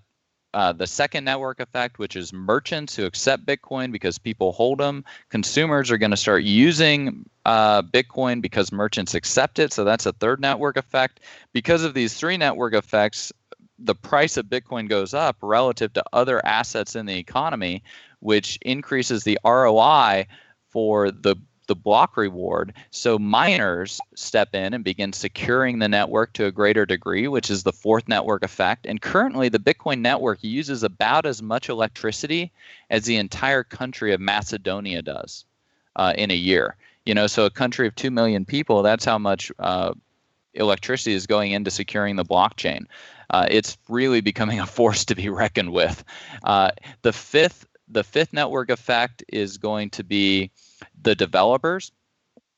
uh, 0.53 0.73
the 0.73 0.87
second 0.87 1.23
network 1.23 1.59
effect, 1.59 1.99
which 1.99 2.15
is 2.15 2.31
merchants 2.31 2.95
who 2.95 3.05
accept 3.05 3.45
Bitcoin 3.45 3.91
because 3.91 4.17
people 4.17 4.51
hold 4.51 4.79
them. 4.79 5.03
Consumers 5.29 5.89
are 5.89 5.97
going 5.97 6.11
to 6.11 6.17
start 6.17 6.43
using 6.43 7.25
uh, 7.45 7.81
Bitcoin 7.81 8.41
because 8.41 8.71
merchants 8.71 9.13
accept 9.13 9.59
it. 9.59 9.73
So 9.73 9.83
that's 9.83 10.05
a 10.05 10.13
third 10.13 10.39
network 10.39 10.77
effect. 10.77 11.21
Because 11.53 11.83
of 11.83 11.93
these 11.93 12.13
three 12.13 12.37
network 12.37 12.73
effects, 12.73 13.31
the 13.79 13.95
price 13.95 14.37
of 14.37 14.45
Bitcoin 14.45 14.87
goes 14.87 15.13
up 15.13 15.37
relative 15.41 15.91
to 15.93 16.03
other 16.13 16.45
assets 16.45 16.95
in 16.95 17.05
the 17.05 17.17
economy, 17.17 17.83
which 18.19 18.57
increases 18.61 19.23
the 19.23 19.39
ROI 19.43 20.27
for 20.69 21.11
the 21.11 21.35
the 21.67 21.75
block 21.75 22.17
reward. 22.17 22.73
So 22.91 23.17
miners 23.17 23.99
step 24.15 24.53
in 24.53 24.73
and 24.73 24.83
begin 24.83 25.13
securing 25.13 25.79
the 25.79 25.87
network 25.87 26.33
to 26.33 26.45
a 26.45 26.51
greater 26.51 26.85
degree, 26.85 27.27
which 27.27 27.49
is 27.49 27.63
the 27.63 27.73
fourth 27.73 28.07
network 28.07 28.43
effect. 28.43 28.85
And 28.85 29.01
currently, 29.01 29.49
the 29.49 29.59
Bitcoin 29.59 29.99
network 30.01 30.43
uses 30.43 30.83
about 30.83 31.25
as 31.25 31.41
much 31.41 31.69
electricity 31.69 32.51
as 32.89 33.05
the 33.05 33.17
entire 33.17 33.63
country 33.63 34.13
of 34.13 34.21
Macedonia 34.21 35.01
does 35.01 35.45
uh, 35.95 36.13
in 36.17 36.31
a 36.31 36.35
year. 36.35 36.75
You 37.05 37.13
know, 37.13 37.27
so 37.27 37.45
a 37.45 37.49
country 37.49 37.87
of 37.87 37.95
2 37.95 38.11
million 38.11 38.45
people, 38.45 38.81
that's 38.81 39.05
how 39.05 39.17
much 39.17 39.51
uh, 39.59 39.93
electricity 40.53 41.13
is 41.13 41.27
going 41.27 41.51
into 41.51 41.71
securing 41.71 42.15
the 42.15 42.25
blockchain. 42.25 42.85
Uh, 43.29 43.47
it's 43.49 43.77
really 43.89 44.21
becoming 44.21 44.59
a 44.61 44.65
force 44.65 45.05
to 45.05 45.15
be 45.15 45.29
reckoned 45.29 45.71
with. 45.71 46.03
Uh, 46.43 46.71
the 47.01 47.13
fifth 47.13 47.65
the 47.89 48.03
fifth 48.03 48.33
network 48.33 48.69
effect 48.69 49.23
is 49.27 49.57
going 49.57 49.89
to 49.91 50.03
be 50.03 50.49
the 51.01 51.15
developers 51.15 51.91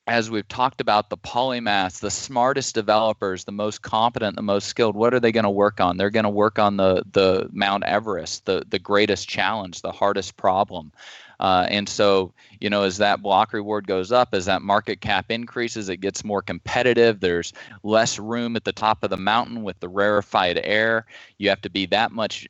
as 0.08 0.30
we've 0.30 0.48
talked 0.48 0.82
about 0.82 1.10
the 1.10 1.18
polymaths 1.18 2.00
the 2.00 2.12
smartest 2.12 2.76
developers 2.76 3.44
the 3.44 3.52
most 3.52 3.82
competent 3.82 4.36
the 4.36 4.42
most 4.42 4.68
skilled 4.68 4.96
what 4.96 5.14
are 5.14 5.20
they 5.20 5.32
going 5.32 5.46
to 5.46 5.50
work 5.50 5.80
on? 5.80 5.98
They're 5.98 6.10
going 6.10 6.24
to 6.24 6.30
work 6.30 6.60
on 6.60 6.78
the 6.78 7.04
the 7.12 7.50
mount 7.52 7.84
everest 7.84 8.46
the 8.46 8.64
the 8.70 8.80
greatest 8.80 9.28
challenge 9.28 9.82
the 9.82 9.92
hardest 9.92 10.38
problem. 10.38 10.92
Uh, 11.38 11.68
and 11.70 11.90
so 11.90 12.34
you 12.62 12.70
know 12.70 12.84
as 12.84 12.98
that 12.98 13.22
block 13.22 13.52
reward 13.52 13.88
goes 13.88 14.12
up 14.12 14.30
as 14.34 14.46
that 14.46 14.62
market 14.62 15.02
cap 15.02 15.30
increases 15.30 15.90
it 15.90 15.98
gets 15.98 16.24
more 16.24 16.42
competitive 16.42 17.20
there's 17.20 17.52
less 17.84 18.18
room 18.18 18.56
at 18.56 18.64
the 18.64 18.72
top 18.72 19.04
of 19.04 19.10
the 19.10 19.18
mountain 19.18 19.62
with 19.62 19.78
the 19.82 19.90
rarefied 19.90 20.58
air 20.64 21.06
you 21.38 21.50
have 21.50 21.60
to 21.60 21.70
be 21.70 21.86
that 21.88 22.12
much 22.14 22.48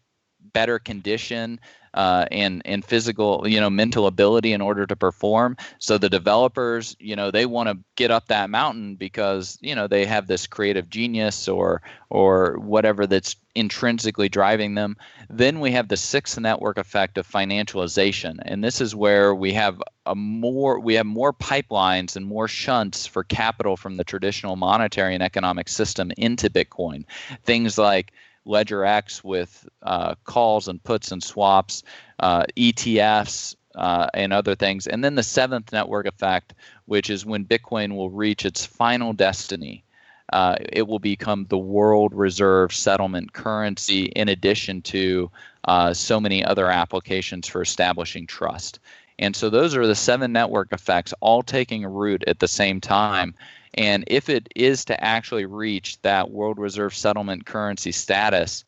better 0.55 0.79
condition 0.79 1.59
uh, 1.95 2.25
and 2.31 2.61
and 2.65 2.83
physical, 2.83 3.47
you 3.47 3.59
know, 3.59 3.69
mental 3.69 4.05
ability 4.07 4.53
in 4.53 4.61
order 4.61 4.85
to 4.85 4.95
perform. 4.95 5.57
So 5.79 5.97
the 5.97 6.09
developers, 6.09 6.95
you 6.99 7.15
know, 7.15 7.31
they 7.31 7.45
want 7.45 7.69
to 7.69 7.77
get 7.95 8.11
up 8.11 8.27
that 8.27 8.49
mountain 8.49 8.95
because 8.95 9.57
you 9.61 9.75
know 9.75 9.87
they 9.87 10.05
have 10.05 10.27
this 10.27 10.47
creative 10.47 10.89
genius 10.89 11.47
or 11.47 11.81
or 12.09 12.57
whatever 12.59 13.07
that's 13.07 13.35
intrinsically 13.55 14.29
driving 14.29 14.75
them. 14.75 14.97
Then 15.29 15.61
we 15.61 15.71
have 15.71 15.87
the 15.87 15.97
sixth 15.97 16.39
network 16.39 16.77
effect 16.77 17.17
of 17.17 17.27
financialization, 17.27 18.39
and 18.41 18.63
this 18.63 18.81
is 18.81 18.93
where 18.93 19.33
we 19.33 19.53
have 19.53 19.81
a 20.05 20.15
more 20.15 20.79
we 20.79 20.95
have 20.95 21.05
more 21.05 21.33
pipelines 21.33 22.15
and 22.17 22.25
more 22.25 22.49
shunts 22.49 23.07
for 23.07 23.23
capital 23.23 23.77
from 23.77 23.95
the 23.95 24.03
traditional 24.03 24.57
monetary 24.57 25.13
and 25.13 25.23
economic 25.23 25.69
system 25.69 26.11
into 26.17 26.49
Bitcoin. 26.49 27.05
Things 27.43 27.77
like 27.77 28.11
LedgerX 28.45 29.23
with 29.23 29.67
uh, 29.83 30.15
calls 30.23 30.67
and 30.67 30.83
puts 30.83 31.11
and 31.11 31.23
swaps, 31.23 31.83
uh, 32.19 32.45
ETFs, 32.57 33.55
uh, 33.75 34.07
and 34.13 34.33
other 34.33 34.55
things. 34.55 34.87
And 34.87 35.03
then 35.03 35.15
the 35.15 35.23
seventh 35.23 35.71
network 35.71 36.07
effect, 36.07 36.53
which 36.85 37.09
is 37.09 37.25
when 37.25 37.45
Bitcoin 37.45 37.95
will 37.95 38.09
reach 38.09 38.45
its 38.45 38.65
final 38.65 39.13
destiny. 39.13 39.83
Uh, 40.33 40.55
it 40.71 40.87
will 40.87 40.99
become 40.99 41.45
the 41.45 41.57
world 41.57 42.13
reserve 42.13 42.73
settlement 42.73 43.33
currency 43.33 44.05
in 44.05 44.27
addition 44.27 44.81
to 44.81 45.29
uh, 45.65 45.93
so 45.93 46.19
many 46.19 46.43
other 46.43 46.67
applications 46.67 47.47
for 47.47 47.61
establishing 47.61 48.25
trust. 48.25 48.79
And 49.19 49.35
so 49.35 49.49
those 49.49 49.75
are 49.75 49.87
the 49.87 49.95
seven 49.95 50.33
network 50.33 50.73
effects 50.73 51.13
all 51.21 51.43
taking 51.43 51.85
root 51.85 52.23
at 52.27 52.39
the 52.39 52.47
same 52.47 52.81
time. 52.81 53.35
And 53.75 54.05
if 54.07 54.29
it 54.29 54.47
is 54.55 54.85
to 54.85 55.03
actually 55.03 55.45
reach 55.45 56.01
that 56.01 56.31
world 56.31 56.57
reserve 56.57 56.95
settlement 56.95 57.45
currency 57.45 57.91
status, 57.91 58.63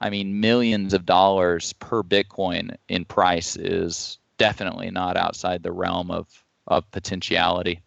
I 0.00 0.08
mean, 0.08 0.40
millions 0.40 0.94
of 0.94 1.04
dollars 1.04 1.74
per 1.74 2.02
Bitcoin 2.02 2.74
in 2.88 3.04
price 3.04 3.56
is 3.56 4.18
definitely 4.38 4.90
not 4.90 5.16
outside 5.18 5.62
the 5.62 5.72
realm 5.72 6.10
of, 6.10 6.42
of 6.66 6.90
potentiality. 6.90 7.82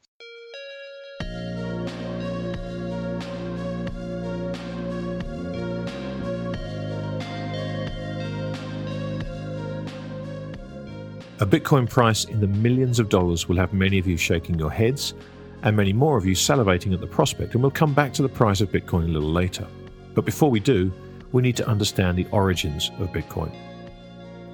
A 11.41 11.45
Bitcoin 11.45 11.89
price 11.89 12.25
in 12.25 12.41
the 12.41 12.47
millions 12.47 12.99
of 12.99 13.07
dollars 13.09 13.47
will 13.47 13.55
have 13.55 13.73
many 13.73 13.97
of 13.97 14.05
you 14.05 14.17
shaking 14.17 14.59
your 14.59 14.69
heads 14.69 15.13
and 15.63 15.75
many 15.75 15.93
more 15.93 16.17
of 16.17 16.25
you 16.25 16.35
salivating 16.35 16.93
at 16.93 17.01
the 17.01 17.07
prospect, 17.07 17.53
and 17.53 17.61
we'll 17.61 17.71
come 17.71 17.93
back 17.93 18.13
to 18.13 18.21
the 18.21 18.29
price 18.29 18.61
of 18.61 18.71
Bitcoin 18.71 19.05
a 19.05 19.07
little 19.07 19.31
later. 19.31 19.67
But 20.13 20.25
before 20.25 20.49
we 20.49 20.59
do, 20.59 20.91
we 21.31 21.41
need 21.41 21.57
to 21.57 21.67
understand 21.67 22.17
the 22.17 22.27
origins 22.31 22.91
of 22.99 23.09
Bitcoin. 23.09 23.55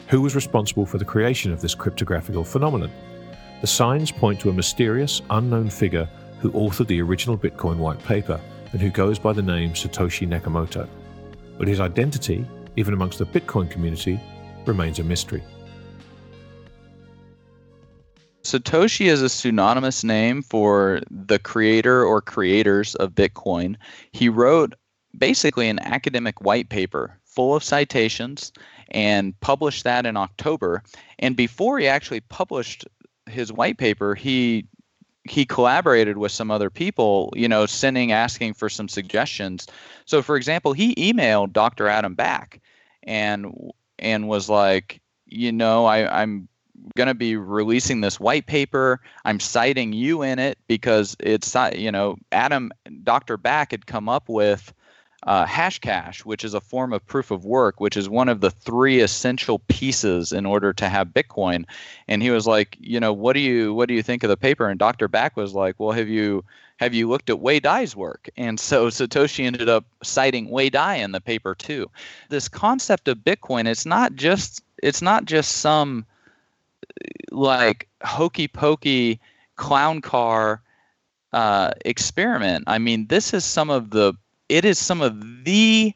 Who 0.09 0.21
was 0.21 0.35
responsible 0.35 0.85
for 0.85 0.97
the 0.97 1.05
creation 1.05 1.51
of 1.51 1.62
this 1.62 1.75
cryptographical 1.75 2.43
phenomenon? 2.43 2.91
The 3.62 3.67
signs 3.67 4.12
point 4.12 4.39
to 4.41 4.50
a 4.50 4.53
mysterious, 4.53 5.21
unknown 5.29 5.69
figure 5.69 6.07
who 6.39 6.51
authored 6.51 6.88
the 6.88 7.01
original 7.01 7.38
Bitcoin 7.38 7.77
white 7.77 8.03
paper 8.03 8.39
and 8.71 8.81
who 8.81 8.89
goes 8.89 9.17
by 9.17 9.33
the 9.33 9.41
name 9.41 9.74
Satoshi 9.74 10.27
Nakamoto. 10.27 10.88
But 11.57 11.67
his 11.67 11.79
identity, 11.79 12.45
even 12.75 12.93
amongst 12.93 13.19
the 13.19 13.25
Bitcoin 13.25 13.69
community, 13.69 14.19
remains 14.65 15.00
a 15.00 15.03
mystery. 15.03 15.43
Satoshi 18.46 19.08
is 19.08 19.24
a 19.24 19.30
pseudonymous 19.30 20.04
name 20.04 20.44
for 20.44 21.02
the 21.10 21.40
creator 21.40 22.06
or 22.06 22.22
creators 22.22 22.94
of 22.96 23.16
Bitcoin. 23.16 23.75
He 24.12 24.30
wrote 24.30 24.75
basically 25.18 25.68
an 25.68 25.80
academic 25.80 26.42
white 26.42 26.70
paper 26.70 27.20
full 27.25 27.56
of 27.56 27.64
citations 27.64 28.52
and 28.90 29.38
published 29.40 29.84
that 29.84 30.06
in 30.06 30.16
October. 30.16 30.84
And 31.18 31.36
before 31.36 31.80
he 31.80 31.88
actually 31.88 32.22
published 32.22 32.86
his 33.25 33.52
white 33.52 33.80
paper, 33.80 34.14
he 34.14 34.68
he 35.28 35.44
collaborated 35.44 36.20
with 36.20 36.32
some 36.32 36.52
other 36.52 36.70
people, 36.70 37.34
you 37.36 37.48
know, 37.48 37.66
sending 37.66 38.12
asking 38.12 38.54
for 38.54 38.70
some 38.70 38.88
suggestions. 38.88 39.66
So 40.06 40.22
for 40.22 40.38
example, 40.38 40.74
he 40.74 40.94
emailed 40.96 41.52
Dr. 41.52 41.88
Adam 41.88 42.14
Back 42.14 42.62
and 43.02 43.72
and 43.98 44.28
was 44.28 44.50
like, 44.50 45.02
you 45.25 45.52
know, 45.52 45.86
I, 45.86 46.22
I'm 46.22 46.48
going 46.96 47.08
to 47.08 47.13
be 47.13 47.36
releasing 47.36 48.01
this 48.01 48.20
white 48.20 48.46
paper. 48.46 49.01
I'm 49.24 49.39
citing 49.39 49.94
you 49.94 50.22
in 50.22 50.39
it 50.39 50.58
because 50.67 51.15
it's, 51.20 51.55
you 51.75 51.91
know, 51.91 52.17
Adam, 52.32 52.72
Dr. 53.03 53.38
Back 53.38 53.72
had 53.72 53.86
come 53.86 54.08
up 54.08 54.29
with 54.29 54.74
uh, 55.25 55.46
Hashcash, 55.46 56.20
which 56.20 56.44
is 56.44 56.53
a 56.53 56.62
form 56.62 56.94
of 56.94 57.05
proof 57.05 57.32
of 57.32 57.46
work, 57.46 57.79
which 57.79 57.98
is 57.98 58.08
one 58.08 58.29
of 58.29 58.41
the 58.41 58.51
three 58.51 59.01
essential 59.01 59.60
pieces 59.67 60.32
in 60.32 60.46
order 60.46 60.72
to 60.74 60.88
have 60.88 61.08
Bitcoin. 61.08 61.65
And 62.08 62.22
he 62.22 62.29
was 62.29 62.46
like, 62.46 62.77
you 62.79 63.00
know, 63.00 63.12
what 63.12 63.34
do 63.34 63.39
you 63.39 63.74
what 63.74 63.88
do 63.88 63.96
you 63.96 64.03
think 64.03 64.24
of 64.24 64.29
the 64.29 64.38
paper? 64.38 64.67
And 64.67 64.79
Dr. 64.79 65.08
Back 65.08 65.36
was 65.36 65.53
like, 65.53 65.75
well, 65.79 65.91
have 65.91 66.10
you 66.10 66.44
have 66.77 66.94
you 66.94 67.10
looked 67.10 67.29
at 67.29 67.39
Wei 67.39 67.60
Dai's 67.60 67.96
work? 67.96 68.29
And 68.38 68.60
so 68.60 68.88
Satoshi 68.89 69.46
ended 69.46 69.67
up 69.67 69.86
citing 70.03 70.50
Wei 70.50 70.70
Dai 70.70 70.96
in 70.96 71.12
the 71.12 71.22
paper 71.22 71.55
too. 71.55 71.89
This 72.29 72.48
concept 72.48 73.08
of 73.08 73.17
Bitcoin, 73.20 73.67
it's 73.67 73.86
not 73.86 74.15
just 74.15 74.63
it's 74.84 75.01
not 75.01 75.25
just 75.25 75.58
some 75.58 76.05
like 77.32 77.88
hokey 78.04 78.48
pokey 78.48 79.20
clown 79.56 80.01
car 80.01 80.62
uh, 81.34 81.72
experiment. 81.84 82.63
I 82.68 82.77
mean, 82.77 83.08
this 83.08 83.34
is 83.34 83.44
some 83.44 83.70
of 83.70 83.89
the 83.89 84.13
it 84.48 84.63
is 84.65 84.77
some 84.77 85.01
of 85.01 85.44
the 85.44 85.94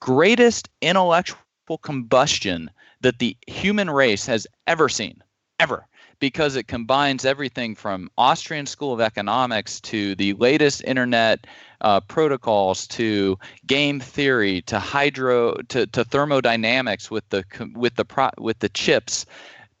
greatest 0.00 0.68
intellectual 0.80 1.38
combustion 1.82 2.70
that 3.00 3.18
the 3.18 3.36
human 3.46 3.90
race 3.90 4.26
has 4.26 4.46
ever 4.66 4.88
seen, 4.88 5.22
ever, 5.60 5.86
because 6.18 6.56
it 6.56 6.66
combines 6.66 7.24
everything 7.24 7.74
from 7.74 8.10
Austrian 8.16 8.66
School 8.66 8.92
of 8.92 9.00
Economics 9.00 9.80
to 9.82 10.14
the 10.14 10.32
latest 10.34 10.82
internet 10.84 11.46
uh, 11.82 12.00
protocols 12.00 12.86
to 12.88 13.38
game 13.66 14.00
theory 14.00 14.62
to 14.62 14.78
hydro 14.78 15.54
to, 15.68 15.86
to 15.88 16.04
thermodynamics 16.04 17.10
with 17.10 17.28
the 17.28 17.44
with 17.74 17.94
the 17.96 18.04
pro, 18.04 18.30
with 18.38 18.58
the 18.60 18.70
chips 18.70 19.26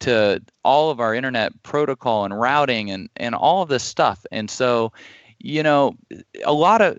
to 0.00 0.42
all 0.64 0.90
of 0.90 1.00
our 1.00 1.14
internet 1.14 1.62
protocol 1.62 2.24
and 2.24 2.38
routing 2.38 2.90
and, 2.90 3.08
and 3.16 3.34
all 3.34 3.62
of 3.62 3.68
this 3.68 3.82
stuff. 3.82 4.24
And 4.30 4.50
so, 4.50 4.92
you 5.38 5.62
know, 5.62 5.96
a 6.44 6.52
lot 6.52 6.80
of 6.80 6.96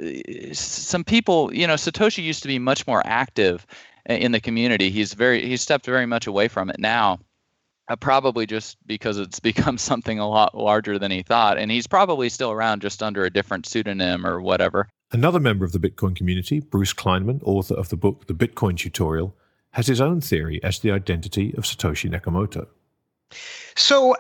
some 0.54 1.04
people, 1.04 1.54
you 1.54 1.68
know, 1.68 1.76
Satoshi 1.76 2.24
used 2.24 2.42
to 2.44 2.48
be 2.48 2.60
much 2.60 2.88
more 2.88 3.02
active 3.06 3.66
in 4.06 4.32
the 4.32 4.40
community. 4.40 4.90
He's 4.90 5.14
very, 5.14 5.46
he's 5.46 5.62
stepped 5.62 5.86
very 5.86 6.06
much 6.06 6.28
away 6.28 6.48
from 6.48 6.70
it 6.70 6.80
now. 6.80 7.20
Uh, 7.90 7.96
probably 7.96 8.46
just 8.46 8.76
because 8.86 9.18
it's 9.18 9.40
become 9.52 9.78
something 9.78 10.20
a 10.20 10.28
lot 10.28 10.58
larger 10.58 11.00
than 11.00 11.10
he 11.10 11.24
thought. 11.24 11.58
And 11.58 11.72
he's 11.72 11.88
probably 11.88 12.28
still 12.30 12.52
around 12.52 12.82
just 12.82 13.02
under 13.02 13.24
a 13.24 13.30
different 13.30 13.66
pseudonym 13.66 14.26
or 14.26 14.42
whatever. 14.42 14.90
Another 15.12 15.40
member 15.40 15.64
of 15.64 15.72
the 15.72 15.80
Bitcoin 15.80 16.14
community, 16.14 16.60
Bruce 16.60 16.94
Kleinman, 16.94 17.40
author 17.44 17.76
of 17.76 17.88
the 17.88 17.96
book 17.96 18.28
The 18.28 18.34
Bitcoin 18.34 18.78
Tutorial, 18.78 19.34
has 19.72 19.88
his 19.88 20.02
own 20.02 20.20
theory 20.20 20.62
as 20.64 20.80
to 20.80 20.84
the 20.84 20.92
identity 20.92 21.54
of 21.58 21.64
Satoshi 21.64 22.10
Nakamoto. 22.10 22.68
So, 23.76 24.16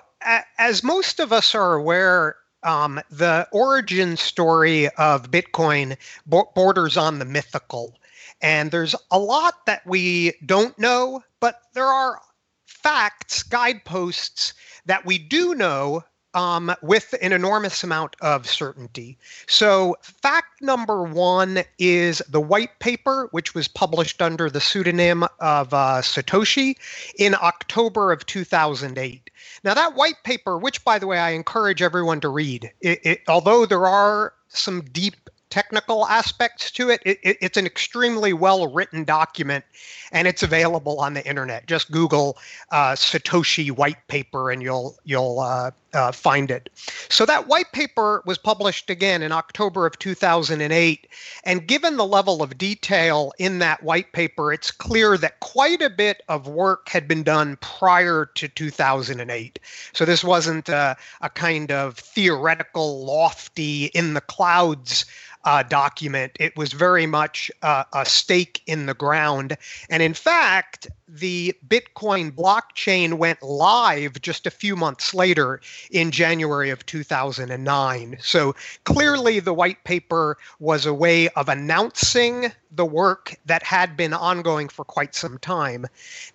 as 0.58 0.84
most 0.84 1.20
of 1.20 1.32
us 1.32 1.56
are 1.56 1.76
aware, 1.76 2.36
um, 2.64 3.00
the 3.10 3.48
origin 3.52 4.18
story 4.18 4.90
of 4.98 5.32
Bitcoin 5.32 5.98
borders 6.26 6.98
on 6.98 7.20
the 7.20 7.26
mythical. 7.26 7.96
And 8.42 8.72
there's 8.72 8.96
a 9.12 9.20
lot 9.20 9.66
that 9.66 9.86
we 9.86 10.34
don't 10.46 10.78
know, 10.78 11.24
but 11.40 11.62
there 11.74 11.88
are 11.88 12.20
facts, 12.66 13.44
guideposts 13.44 14.54
that 14.86 15.06
we 15.06 15.18
do 15.18 15.56
know 15.56 16.04
um, 16.38 16.72
with 16.84 17.16
an 17.24 17.34
enormous 17.34 17.84
amount 17.84 18.16
of 18.22 18.48
certainty. 18.48 19.18
So, 19.48 19.98
fact 20.02 20.62
number 20.62 21.02
one 21.02 21.64
is 21.80 22.22
the 22.30 22.40
white 22.40 22.78
paper, 22.78 23.28
which 23.32 23.56
was 23.56 23.68
published 23.68 24.22
under 24.22 24.48
the 24.48 24.62
pseudonym 24.62 25.24
of 25.40 25.74
uh, 25.74 26.02
Satoshi 26.04 26.76
in 27.18 27.34
October 27.42 28.12
of 28.12 28.24
2008. 28.28 29.32
Now, 29.64 29.74
that 29.74 29.96
white 29.96 30.24
paper, 30.24 30.60
which 30.60 30.86
by 30.86 31.00
the 31.00 31.08
way 31.08 31.18
I 31.18 31.32
encourage 31.32 31.82
everyone 31.82 32.22
to 32.22 32.30
read, 32.30 32.72
it, 32.82 33.00
it, 33.04 33.22
although 33.28 33.66
there 33.66 33.88
are 33.88 34.34
some 34.50 34.82
deep 34.82 35.16
technical 35.58 36.06
aspects 36.06 36.70
to 36.70 36.92
it. 36.92 37.02
It, 37.04 37.18
it. 37.24 37.38
It's 37.42 37.58
an 37.58 37.66
extremely 37.66 38.32
well 38.32 38.72
written 38.72 39.04
document 39.04 39.66
and 40.12 40.28
it's 40.28 40.44
available 40.44 41.00
on 41.00 41.16
the 41.16 41.26
internet. 41.26 41.66
Just 41.66 41.90
Google 41.90 42.38
uh, 42.72 42.92
Satoshi 42.92 43.72
white 43.72 44.08
paper 44.08 44.52
and 44.52 44.62
you'll 44.62 44.96
you'll 45.04 45.40
uh, 45.40 45.72
uh, 45.94 46.12
find 46.12 46.52
it. 46.52 46.70
So 47.10 47.26
that 47.26 47.48
white 47.48 47.72
paper 47.72 48.22
was 48.26 48.38
published 48.38 48.92
again 48.92 49.24
in 49.24 49.32
October 49.32 49.88
of 49.88 49.98
2008, 49.98 51.08
and 51.44 51.68
given 51.68 51.98
the 51.98 52.06
level 52.06 52.44
of 52.44 52.58
detail 52.58 53.32
in 53.40 53.58
that 53.60 53.82
white 53.82 54.12
paper, 54.14 54.54
it's 54.54 54.70
clear 54.70 55.18
that 55.18 55.40
quite 55.40 55.82
a 55.82 55.90
bit 55.90 56.22
of 56.30 56.48
work 56.48 56.90
had 56.90 57.08
been 57.08 57.24
done 57.24 57.58
prior 57.62 58.30
to 58.36 58.48
2008. 58.48 59.60
So 59.94 60.06
this 60.06 60.24
wasn't 60.24 60.70
a, 60.70 60.96
a 61.22 61.30
kind 61.30 61.72
of 61.72 61.96
theoretical, 61.98 63.04
lofty, 63.04 63.86
in 63.86 64.14
the 64.14 64.22
clouds 64.22 65.06
uh, 65.48 65.64
document. 65.64 66.34
It 66.42 66.58
was 66.58 66.74
very 66.74 67.06
much 67.06 67.50
uh, 67.62 67.86
a 67.94 68.06
stake 68.06 68.62
in 68.68 68.86
the 68.86 68.94
ground. 68.94 69.58
And 69.90 70.04
in 70.04 70.14
fact, 70.14 70.90
the 71.08 71.56
Bitcoin 71.66 72.32
blockchain 72.32 73.14
went 73.14 73.42
live 73.42 74.22
just 74.22 74.46
a 74.46 74.52
few 74.52 74.76
months 74.76 75.14
later 75.14 75.62
in 75.90 76.12
January 76.12 76.70
of 76.70 76.86
2009. 76.86 78.18
So 78.20 78.56
clearly, 78.84 79.40
the 79.40 79.54
white 79.54 79.82
paper 79.86 80.38
was 80.60 80.86
a 80.86 80.94
way 80.94 81.30
of 81.30 81.48
announcing 81.48 82.52
the 82.70 82.86
work 82.86 83.34
that 83.46 83.64
had 83.64 83.96
been 83.96 84.14
ongoing 84.14 84.68
for 84.68 84.84
quite 84.84 85.16
some 85.16 85.38
time. 85.38 85.86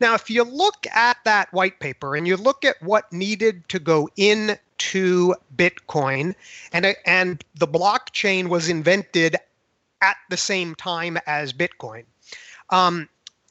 Now, 0.01 0.15
if 0.15 0.31
you 0.31 0.43
look 0.43 0.87
at 0.91 1.19
that 1.25 1.53
white 1.53 1.81
paper 1.81 2.17
and 2.17 2.27
you 2.27 2.39
look 2.39 2.65
at 2.65 2.83
what 2.83 3.13
needed 3.13 3.69
to 3.69 3.79
go 3.79 4.09
in 4.17 4.59
to 4.91 5.35
Bitcoin, 5.57 6.35
and 6.73 6.95
and 7.07 7.45
the 7.55 7.69
blockchain 7.69 8.49
was 8.49 8.69
invented 8.69 9.37
at 10.01 10.17
the 10.29 10.37
same 10.37 10.75
time 10.75 11.19
as 11.27 11.53
Bitcoin. 11.53 12.05
Um, 12.71 13.09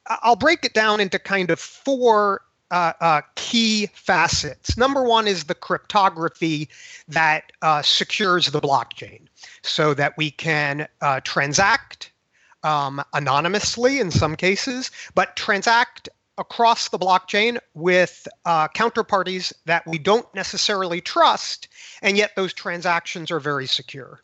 I'll 0.08 0.36
break 0.36 0.66
it 0.66 0.74
down 0.74 1.00
into 1.00 1.18
kind 1.20 1.50
of 1.50 1.60
four 1.60 2.42
uh, 2.72 2.94
uh, 3.00 3.22
key 3.36 3.88
facets. 3.94 4.78
Number 4.78 5.04
one 5.04 5.28
is 5.28 5.46
the 5.46 5.56
cryptography 5.56 6.68
that 7.08 7.52
uh, 7.62 7.82
secures 7.82 8.48
the 8.48 8.62
blockchain 8.62 9.22
so 9.62 9.94
that 9.94 10.18
we 10.18 10.32
can 10.32 10.88
uh, 11.02 11.22
transact 11.24 12.12
um, 12.64 13.02
anonymously 13.14 14.00
in 14.00 14.12
some 14.12 14.36
cases, 14.36 14.92
but 15.16 15.36
transact 15.36 16.10
across 16.42 16.90
the 16.90 17.00
blockchain 17.00 17.58
with 17.76 18.28
uh, 18.46 18.68
counterparties 18.70 19.54
that 19.66 19.86
we 19.88 19.98
don't 19.98 20.28
necessarily 20.36 21.00
trust, 21.00 21.70
and 22.02 22.18
yet 22.18 22.32
those 22.36 22.52
transactions 22.52 23.32
are 23.32 23.40
very 23.40 23.68
secure. 23.68 24.20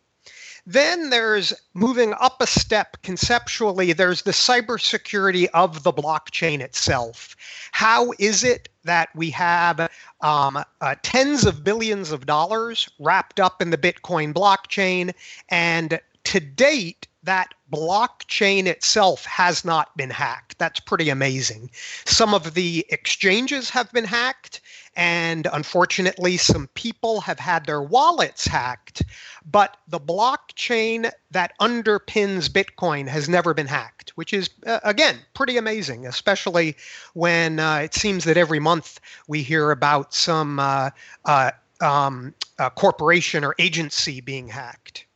Then 0.65 1.11
there's 1.11 1.53
moving 1.73 2.13
up 2.19 2.41
a 2.41 2.47
step 2.47 2.97
conceptually, 3.01 3.93
there's 3.93 4.23
the 4.23 4.31
cybersecurity 4.31 5.47
of 5.53 5.83
the 5.83 5.93
blockchain 5.93 6.59
itself. 6.59 7.37
How 7.71 8.11
is 8.19 8.43
it 8.43 8.67
that 8.83 9.07
we 9.15 9.29
have 9.29 9.89
um, 10.19 10.57
uh, 10.81 10.95
tens 11.03 11.45
of 11.45 11.63
billions 11.63 12.11
of 12.11 12.25
dollars 12.25 12.89
wrapped 12.99 13.39
up 13.39 13.61
in 13.61 13.69
the 13.69 13.77
Bitcoin 13.77 14.33
blockchain? 14.33 15.13
And 15.47 16.01
to 16.25 16.41
date, 16.41 17.07
that 17.27 17.53
blockchain 17.73 18.67
itself 18.67 19.25
has 19.25 19.65
not 19.65 19.95
been 19.97 20.09
hacked. 20.09 20.57
That's 20.59 20.79
pretty 20.79 21.09
amazing. 21.09 21.69
Some 22.05 22.33
of 22.33 22.53
the 22.53 22.85
exchanges 22.89 23.69
have 23.69 23.91
been 23.91 24.05
hacked, 24.05 24.61
and 24.95 25.45
unfortunately, 25.51 26.37
some 26.37 26.67
people 26.73 27.19
have 27.19 27.37
had 27.37 27.65
their 27.65 27.81
wallets 27.81 28.47
hacked. 28.47 29.03
But 29.45 29.75
the 29.89 29.99
blockchain 29.99 31.11
that 31.31 31.51
underpins 31.59 32.47
Bitcoin 32.47 33.09
has 33.09 33.27
never 33.27 33.53
been 33.53 33.67
hacked, 33.67 34.11
which 34.11 34.31
is, 34.31 34.49
uh, 34.65 34.79
again, 34.83 35.17
pretty 35.33 35.57
amazing, 35.57 36.07
especially 36.07 36.77
when 37.13 37.59
uh, 37.59 37.79
it 37.83 37.93
seems 37.93 38.23
that 38.23 38.37
every 38.37 38.59
month 38.59 39.01
we 39.27 39.43
hear 39.43 39.71
about 39.71 40.13
some 40.13 40.59
uh, 40.59 40.91
uh 41.25 41.51
um, 41.79 42.33
corporation 42.75 43.43
or 43.43 43.53
agency 43.59 44.19
being 44.21 44.47
hacked. 44.47 45.06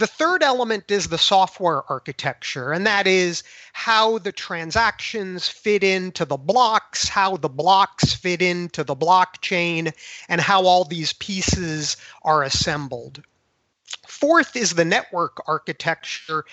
The 0.00 0.06
third 0.06 0.42
element 0.42 0.90
is 0.90 1.08
the 1.08 1.18
software 1.18 1.82
architecture, 1.92 2.72
and 2.72 2.86
that 2.86 3.06
is 3.06 3.42
how 3.74 4.16
the 4.16 4.32
transactions 4.32 5.46
fit 5.46 5.84
into 5.84 6.24
the 6.24 6.38
blocks, 6.38 7.06
how 7.06 7.36
the 7.36 7.50
blocks 7.50 8.14
fit 8.14 8.40
into 8.40 8.82
the 8.82 8.96
blockchain, 8.96 9.92
and 10.30 10.40
how 10.40 10.64
all 10.64 10.84
these 10.84 11.12
pieces 11.12 11.98
are 12.22 12.42
assembled. 12.42 13.22
Fourth 14.08 14.56
is 14.56 14.70
the 14.70 14.86
network 14.86 15.42
architecture, 15.46 16.46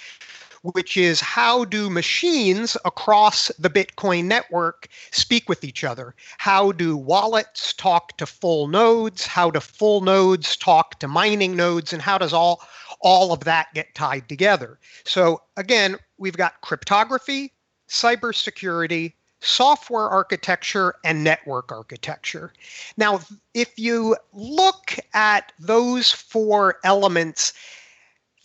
which 0.64 0.98
is 0.98 1.22
how 1.22 1.64
do 1.64 1.90
machines 1.90 2.76
across 2.84 3.48
the 3.58 3.70
Bitcoin 3.70 4.26
network 4.26 4.90
speak 5.12 5.48
with 5.48 5.64
each 5.64 5.86
other? 5.86 6.16
How 6.38 6.74
do 6.74 6.98
wallets 6.98 7.72
talk 7.72 8.18
to 8.18 8.26
full 8.26 8.68
nodes? 8.68 9.26
How 9.26 9.52
do 9.52 9.62
full 9.62 10.02
nodes 10.02 10.58
talk 10.58 11.00
to 11.00 11.08
mining 11.08 11.56
nodes? 11.56 11.94
And 11.94 12.02
how 12.02 12.18
does 12.18 12.34
all 12.34 12.68
all 13.00 13.32
of 13.32 13.42
that 13.42 13.68
get 13.74 13.94
tied 13.96 14.28
together. 14.30 14.80
So 15.06 15.42
again, 15.56 15.98
we've 16.18 16.38
got 16.38 16.62
cryptography, 16.62 17.54
cybersecurity, 17.90 19.14
software 19.40 20.10
architecture, 20.10 20.96
and 21.04 21.24
network 21.24 21.72
architecture. 21.72 22.54
Now, 22.98 23.20
if 23.54 23.78
you 23.78 24.16
look 24.34 24.96
at 25.14 25.52
those 25.60 26.12
four 26.12 26.80
elements, 26.84 27.54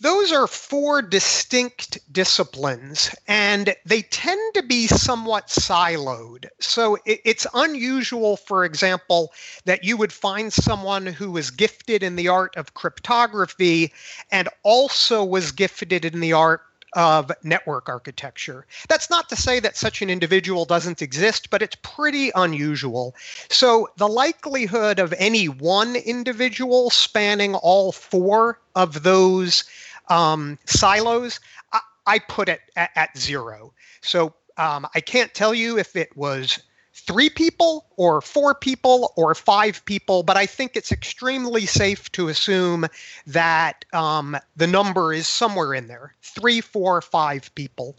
those 0.03 0.33
are 0.33 0.47
four 0.47 1.01
distinct 1.01 1.97
disciplines, 2.11 3.09
and 3.25 3.73
they 3.85 4.01
tend 4.01 4.53
to 4.53 4.61
be 4.61 4.85
somewhat 4.85 5.47
siloed. 5.47 6.45
So 6.59 6.97
it's 7.05 7.47
unusual, 7.53 8.35
for 8.35 8.65
example, 8.65 9.31
that 9.63 9.85
you 9.85 9.95
would 9.95 10.11
find 10.11 10.51
someone 10.51 11.05
who 11.05 11.31
was 11.31 11.49
gifted 11.49 12.03
in 12.03 12.17
the 12.17 12.27
art 12.27 12.53
of 12.57 12.73
cryptography 12.73 13.93
and 14.29 14.49
also 14.63 15.23
was 15.23 15.53
gifted 15.53 16.03
in 16.03 16.19
the 16.19 16.33
art 16.33 16.63
of 16.95 17.31
network 17.43 17.89
architecture. 17.89 18.65
That's 18.87 19.09
not 19.09 19.29
to 19.29 19.35
say 19.35 19.59
that 19.61 19.77
such 19.77 20.01
an 20.01 20.09
individual 20.09 20.65
doesn't 20.65 21.01
exist, 21.01 21.49
but 21.49 21.61
it's 21.61 21.77
pretty 21.81 22.31
unusual. 22.35 23.15
So 23.49 23.89
the 23.97 24.09
likelihood 24.09 24.99
of 24.99 25.13
any 25.17 25.47
one 25.47 25.95
individual 25.95 26.89
spanning 26.89 27.55
all 27.55 27.91
four 27.93 28.59
of 28.75 29.03
those 29.03 29.63
um, 30.09 30.57
silos, 30.65 31.39
I, 31.71 31.79
I, 32.05 32.19
put 32.19 32.49
it 32.49 32.61
at, 32.75 32.91
at 32.95 33.17
zero. 33.17 33.73
So 34.01 34.33
um, 34.57 34.87
I 34.93 35.01
can't 35.01 35.33
tell 35.33 35.53
you 35.53 35.77
if 35.77 35.95
it 35.95 36.15
was 36.15 36.59
three 36.93 37.29
people 37.29 37.85
or 37.97 38.21
four 38.21 38.53
people 38.53 39.13
or 39.15 39.33
five 39.33 39.83
people, 39.85 40.23
but 40.23 40.37
I 40.37 40.45
think 40.45 40.75
it's 40.75 40.91
extremely 40.91 41.65
safe 41.65 42.11
to 42.13 42.27
assume 42.27 42.85
that 43.27 43.85
um, 43.93 44.37
the 44.55 44.67
number 44.67 45.13
is 45.13 45.27
somewhere 45.27 45.73
in 45.73 45.87
there 45.87 46.13
three, 46.21 46.61
four, 46.61 47.01
five 47.01 47.53
people. 47.55 47.95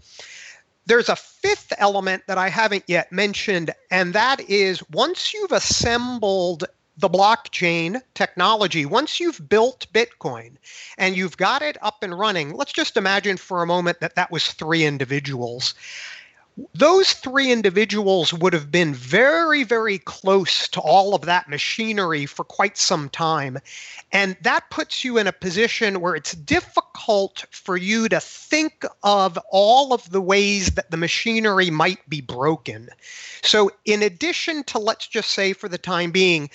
There's 0.86 1.08
a 1.08 1.16
fifth 1.16 1.72
element 1.78 2.24
that 2.26 2.38
I 2.38 2.50
haven't 2.50 2.84
yet 2.86 3.10
mentioned, 3.10 3.72
and 3.90 4.12
that 4.12 4.40
is 4.48 4.82
once 4.90 5.32
you've 5.32 5.52
assembled 5.52 6.64
the 6.96 7.10
blockchain 7.10 8.00
technology, 8.14 8.86
once 8.86 9.18
you've 9.18 9.48
built 9.48 9.86
Bitcoin 9.92 10.52
and 10.98 11.16
you've 11.16 11.36
got 11.36 11.62
it 11.62 11.76
up 11.82 12.02
and 12.02 12.18
running, 12.18 12.54
let's 12.54 12.72
just 12.72 12.96
imagine 12.96 13.36
for 13.36 13.62
a 13.62 13.66
moment 13.66 14.00
that 14.00 14.14
that 14.14 14.30
was 14.30 14.46
three 14.48 14.84
individuals 14.84 15.74
those 16.74 17.12
three 17.12 17.50
individuals 17.50 18.32
would 18.32 18.52
have 18.52 18.70
been 18.70 18.94
very, 18.94 19.64
very 19.64 19.98
close 19.98 20.68
to 20.68 20.80
all 20.80 21.14
of 21.14 21.22
that 21.22 21.48
machinery 21.48 22.26
for 22.26 22.44
quite 22.44 22.78
some 22.78 23.08
time. 23.08 23.58
And 24.12 24.36
that 24.42 24.70
puts 24.70 25.02
you 25.02 25.18
in 25.18 25.26
a 25.26 25.32
position 25.32 26.00
where 26.00 26.14
it's 26.14 26.32
difficult 26.32 27.44
for 27.50 27.76
you 27.76 28.08
to 28.08 28.20
think 28.20 28.84
of 29.02 29.36
all 29.50 29.92
of 29.92 30.08
the 30.10 30.20
ways 30.20 30.72
that 30.72 30.92
the 30.92 30.96
machinery 30.96 31.70
might 31.70 32.08
be 32.08 32.20
broken. 32.20 32.88
So, 33.42 33.70
in 33.84 34.02
addition 34.02 34.62
to, 34.64 34.78
let's 34.78 35.08
just 35.08 35.30
say 35.30 35.52
for 35.52 35.68
the 35.68 35.78
time 35.78 36.12
being, 36.12 36.50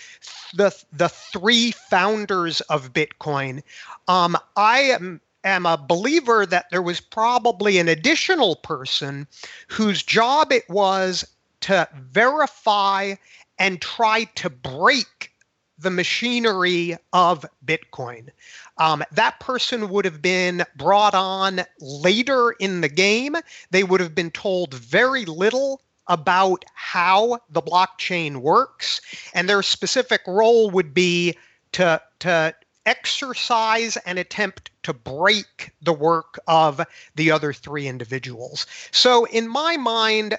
the, 0.56 0.72
the 0.94 1.10
three 1.10 1.72
founders 1.72 2.62
of 2.62 2.94
Bitcoin, 2.94 3.64
um, 4.08 4.38
I 4.56 4.80
am 4.80 5.22
am 5.44 5.66
a 5.66 5.78
believer 5.78 6.46
that 6.46 6.66
there 6.72 6.82
was 6.82 7.00
probably 7.00 7.78
an 7.78 7.88
additional 7.88 8.56
person 8.58 9.28
whose 9.68 10.04
job 10.04 10.52
it 10.52 10.70
was 10.70 11.26
to 11.62 11.88
verify 11.96 13.16
and 13.58 13.82
try 13.82 14.24
to 14.36 14.50
break 14.50 15.34
the 15.78 15.90
machinery 15.90 16.98
of 17.14 17.46
Bitcoin. 17.66 18.30
Um, 18.78 19.04
that 19.12 19.40
person 19.40 19.90
would 19.90 20.06
have 20.06 20.22
been 20.22 20.64
brought 20.76 21.16
on 21.16 21.62
later 21.80 22.52
in 22.60 22.82
the 22.82 22.90
game. 22.90 23.36
They 23.72 23.84
would 23.84 24.02
have 24.02 24.14
been 24.14 24.32
told 24.32 24.74
very 24.74 25.26
little 25.26 25.82
about 26.08 26.66
how 26.74 27.40
the 27.50 27.62
blockchain 27.62 28.38
works, 28.38 29.00
and 29.34 29.48
their 29.48 29.62
specific 29.62 30.22
role 30.28 30.70
would 30.72 30.94
be 30.94 31.38
to 31.74 32.02
to 32.20 32.54
exercise 32.90 33.98
and 33.98 34.18
attempt 34.18 34.72
to 34.82 34.94
break 34.94 35.72
the 35.82 35.94
work 35.94 36.40
of 36.48 36.82
the 37.16 37.30
other 37.30 37.54
three 37.54 37.88
individuals. 37.88 38.66
So, 38.92 39.26
in 39.26 39.48
my 39.48 39.78
mind, 39.78 40.38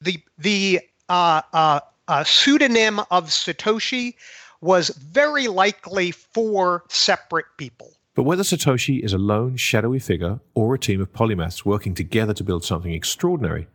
the 0.00 0.22
the 0.36 0.80
uh, 1.08 1.40
uh, 1.52 1.80
uh, 2.08 2.24
pseudonym 2.24 3.00
of 3.10 3.28
Satoshi 3.28 4.14
was 4.60 4.90
very 4.90 5.48
likely 5.48 6.10
four 6.10 6.84
separate 6.88 7.46
people. 7.56 7.92
But 8.14 8.24
whether 8.24 8.42
Satoshi 8.42 9.04
is 9.04 9.12
a 9.12 9.18
lone, 9.18 9.56
shadowy 9.56 9.98
figure 9.98 10.40
or 10.54 10.74
a 10.74 10.78
team 10.78 11.00
of 11.00 11.12
polymaths 11.12 11.64
working 11.64 11.94
together 11.94 12.34
to 12.34 12.44
build 12.44 12.64
something 12.64 12.92
extraordinary, 12.92 13.66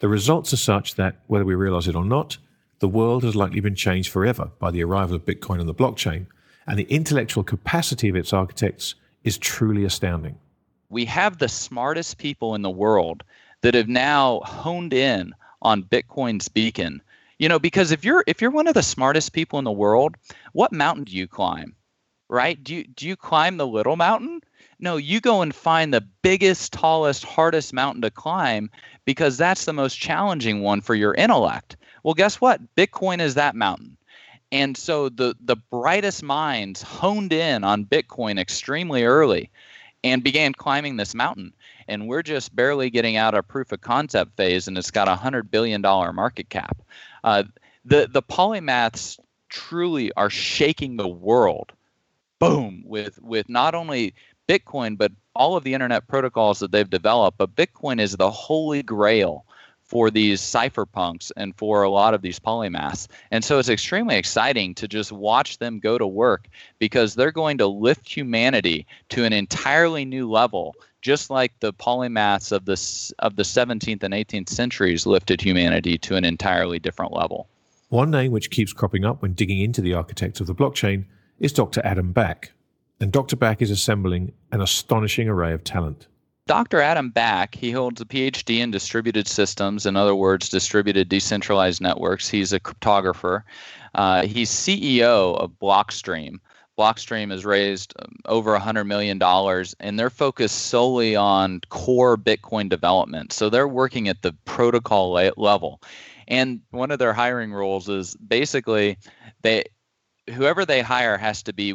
the 0.00 0.08
results 0.08 0.52
are 0.52 0.58
such 0.58 0.94
that, 0.96 1.16
whether 1.26 1.44
we 1.44 1.54
realize 1.54 1.88
it 1.88 1.96
or 1.96 2.04
not, 2.04 2.36
the 2.78 2.88
world 2.88 3.24
has 3.24 3.34
likely 3.34 3.60
been 3.60 3.74
changed 3.74 4.10
forever 4.10 4.50
by 4.58 4.70
the 4.70 4.84
arrival 4.84 5.16
of 5.16 5.24
Bitcoin 5.24 5.60
and 5.60 5.68
the 5.68 5.74
blockchain 5.74 6.26
and 6.66 6.78
the 6.78 6.84
intellectual 6.84 7.44
capacity 7.44 8.08
of 8.08 8.16
its 8.16 8.32
architects 8.32 8.94
is 9.24 9.38
truly 9.38 9.84
astounding. 9.84 10.38
We 10.88 11.04
have 11.06 11.38
the 11.38 11.48
smartest 11.48 12.18
people 12.18 12.54
in 12.54 12.62
the 12.62 12.70
world 12.70 13.24
that 13.62 13.74
have 13.74 13.88
now 13.88 14.40
honed 14.44 14.92
in 14.92 15.34
on 15.62 15.82
Bitcoin's 15.82 16.48
beacon. 16.48 17.02
You 17.38 17.48
know, 17.48 17.58
because 17.58 17.90
if 17.90 18.04
you're 18.04 18.24
if 18.26 18.40
you're 18.40 18.50
one 18.50 18.66
of 18.66 18.74
the 18.74 18.82
smartest 18.82 19.32
people 19.32 19.58
in 19.58 19.64
the 19.64 19.72
world, 19.72 20.16
what 20.52 20.72
mountain 20.72 21.04
do 21.04 21.12
you 21.16 21.26
climb? 21.26 21.74
Right? 22.28 22.62
Do 22.62 22.74
you 22.74 22.84
do 22.84 23.06
you 23.06 23.16
climb 23.16 23.56
the 23.56 23.66
little 23.66 23.96
mountain? 23.96 24.40
No, 24.78 24.96
you 24.96 25.20
go 25.20 25.42
and 25.42 25.54
find 25.54 25.92
the 25.92 26.06
biggest, 26.22 26.72
tallest, 26.72 27.24
hardest 27.24 27.72
mountain 27.72 28.02
to 28.02 28.10
climb 28.10 28.70
because 29.04 29.36
that's 29.36 29.64
the 29.64 29.72
most 29.72 29.96
challenging 29.96 30.60
one 30.60 30.80
for 30.80 30.94
your 30.94 31.14
intellect. 31.14 31.76
Well, 32.02 32.14
guess 32.14 32.40
what? 32.40 32.60
Bitcoin 32.76 33.20
is 33.20 33.34
that 33.34 33.56
mountain. 33.56 33.95
And 34.56 34.74
so 34.74 35.10
the 35.10 35.36
the 35.38 35.56
brightest 35.56 36.22
minds 36.22 36.80
honed 36.80 37.34
in 37.34 37.62
on 37.62 37.84
Bitcoin 37.84 38.38
extremely 38.40 39.04
early 39.04 39.50
and 40.02 40.24
began 40.24 40.54
climbing 40.54 40.96
this 40.96 41.14
mountain. 41.14 41.52
And 41.88 42.08
we're 42.08 42.22
just 42.22 42.56
barely 42.56 42.88
getting 42.88 43.18
out 43.18 43.34
of 43.34 43.46
proof 43.46 43.70
of 43.72 43.82
concept 43.82 44.34
phase, 44.38 44.66
and 44.66 44.78
it's 44.78 44.90
got 44.90 45.08
a 45.08 45.14
hundred 45.14 45.50
billion 45.50 45.82
dollar 45.82 46.10
market 46.10 46.48
cap. 46.48 46.78
Uh, 47.22 47.42
the 47.84 48.08
the 48.10 48.22
polymaths 48.22 49.20
truly 49.50 50.10
are 50.14 50.30
shaking 50.30 50.96
the 50.96 51.06
world. 51.06 51.72
Boom 52.38 52.82
with 52.86 53.20
with 53.20 53.50
not 53.50 53.74
only 53.74 54.14
Bitcoin 54.48 54.96
but 54.96 55.12
all 55.34 55.56
of 55.56 55.64
the 55.64 55.74
internet 55.74 56.08
protocols 56.08 56.60
that 56.60 56.72
they've 56.72 56.88
developed. 56.88 57.36
But 57.36 57.54
Bitcoin 57.54 58.00
is 58.00 58.16
the 58.16 58.30
holy 58.30 58.82
grail 58.82 59.44
for 59.86 60.10
these 60.10 60.40
cypherpunks 60.40 61.30
and 61.36 61.56
for 61.56 61.82
a 61.82 61.90
lot 61.90 62.12
of 62.12 62.22
these 62.22 62.38
polymaths. 62.38 63.06
And 63.30 63.44
so 63.44 63.58
it's 63.58 63.68
extremely 63.68 64.16
exciting 64.16 64.74
to 64.74 64.88
just 64.88 65.12
watch 65.12 65.58
them 65.58 65.78
go 65.78 65.96
to 65.96 66.06
work 66.06 66.48
because 66.78 67.14
they're 67.14 67.32
going 67.32 67.58
to 67.58 67.66
lift 67.66 68.08
humanity 68.08 68.86
to 69.10 69.24
an 69.24 69.32
entirely 69.32 70.04
new 70.04 70.28
level, 70.28 70.74
just 71.02 71.30
like 71.30 71.58
the 71.60 71.72
polymaths 71.72 72.50
of 72.50 72.64
the, 72.64 73.14
of 73.20 73.36
the 73.36 73.44
17th 73.44 74.02
and 74.02 74.12
18th 74.12 74.48
centuries 74.48 75.06
lifted 75.06 75.40
humanity 75.40 75.96
to 75.98 76.16
an 76.16 76.24
entirely 76.24 76.78
different 76.78 77.12
level. 77.12 77.48
One 77.88 78.10
name 78.10 78.32
which 78.32 78.50
keeps 78.50 78.72
cropping 78.72 79.04
up 79.04 79.22
when 79.22 79.34
digging 79.34 79.60
into 79.60 79.80
the 79.80 79.94
architects 79.94 80.40
of 80.40 80.48
the 80.48 80.54
blockchain 80.54 81.04
is 81.38 81.52
Dr. 81.52 81.80
Adam 81.84 82.12
Back. 82.12 82.52
And 82.98 83.12
Dr. 83.12 83.36
Back 83.36 83.62
is 83.62 83.70
assembling 83.70 84.32
an 84.50 84.60
astonishing 84.60 85.28
array 85.28 85.52
of 85.52 85.62
talent. 85.62 86.08
Dr. 86.46 86.80
Adam 86.80 87.10
Back, 87.10 87.56
he 87.56 87.72
holds 87.72 88.00
a 88.00 88.04
PhD 88.04 88.58
in 88.58 88.70
distributed 88.70 89.26
systems, 89.26 89.84
in 89.84 89.96
other 89.96 90.14
words, 90.14 90.48
distributed 90.48 91.08
decentralized 91.08 91.80
networks. 91.80 92.28
He's 92.28 92.52
a 92.52 92.60
cryptographer. 92.60 93.42
Uh, 93.96 94.24
he's 94.24 94.50
CEO 94.50 95.36
of 95.38 95.50
Blockstream. 95.60 96.38
Blockstream 96.78 97.32
has 97.32 97.44
raised 97.44 97.94
um, 97.98 98.16
over 98.26 98.56
$100 98.56 98.86
million, 98.86 99.20
and 99.80 99.98
they're 99.98 100.10
focused 100.10 100.66
solely 100.66 101.16
on 101.16 101.62
core 101.70 102.16
Bitcoin 102.16 102.68
development. 102.68 103.32
So 103.32 103.50
they're 103.50 103.66
working 103.66 104.08
at 104.08 104.22
the 104.22 104.32
protocol 104.44 105.12
level. 105.36 105.82
And 106.28 106.60
one 106.70 106.92
of 106.92 107.00
their 107.00 107.12
hiring 107.12 107.52
rules 107.52 107.88
is 107.88 108.14
basically 108.16 108.98
they 109.42 109.64
whoever 110.32 110.64
they 110.64 110.82
hire 110.82 111.16
has 111.16 111.42
to 111.44 111.52
be 111.52 111.74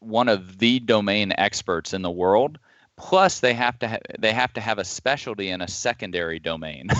one 0.00 0.28
of 0.28 0.58
the 0.58 0.78
domain 0.80 1.32
experts 1.38 1.94
in 1.94 2.02
the 2.02 2.10
world 2.10 2.58
plus 2.98 3.40
they 3.40 3.54
have 3.54 3.78
to 3.78 3.88
ha- 3.88 3.98
they 4.18 4.32
have 4.32 4.52
to 4.52 4.60
have 4.60 4.78
a 4.78 4.84
specialty 4.84 5.48
in 5.48 5.62
a 5.62 5.68
secondary 5.68 6.38
domain. 6.38 6.88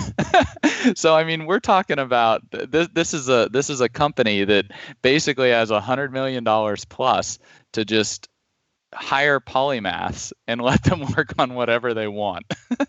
So 0.95 1.13
i 1.13 1.25
mean 1.25 1.45
we're 1.45 1.59
talking 1.59 1.99
about 1.99 2.41
this 2.51 2.87
this 2.93 3.13
is 3.13 3.27
a 3.27 3.49
this 3.51 3.69
is 3.69 3.81
a 3.81 3.89
company 3.89 4.45
that 4.45 4.65
basically 5.01 5.49
has 5.49 5.71
a 5.71 5.81
hundred 5.81 6.13
million 6.13 6.45
dollars 6.45 6.85
plus 6.85 7.37
to 7.73 7.83
just 7.83 8.29
hire 8.93 9.41
polymaths 9.41 10.31
and 10.47 10.61
let 10.69 10.83
them 10.83 11.01
work 11.17 11.33
on 11.37 11.53
whatever 11.53 11.93
they 11.93 12.07
want. 12.07 12.45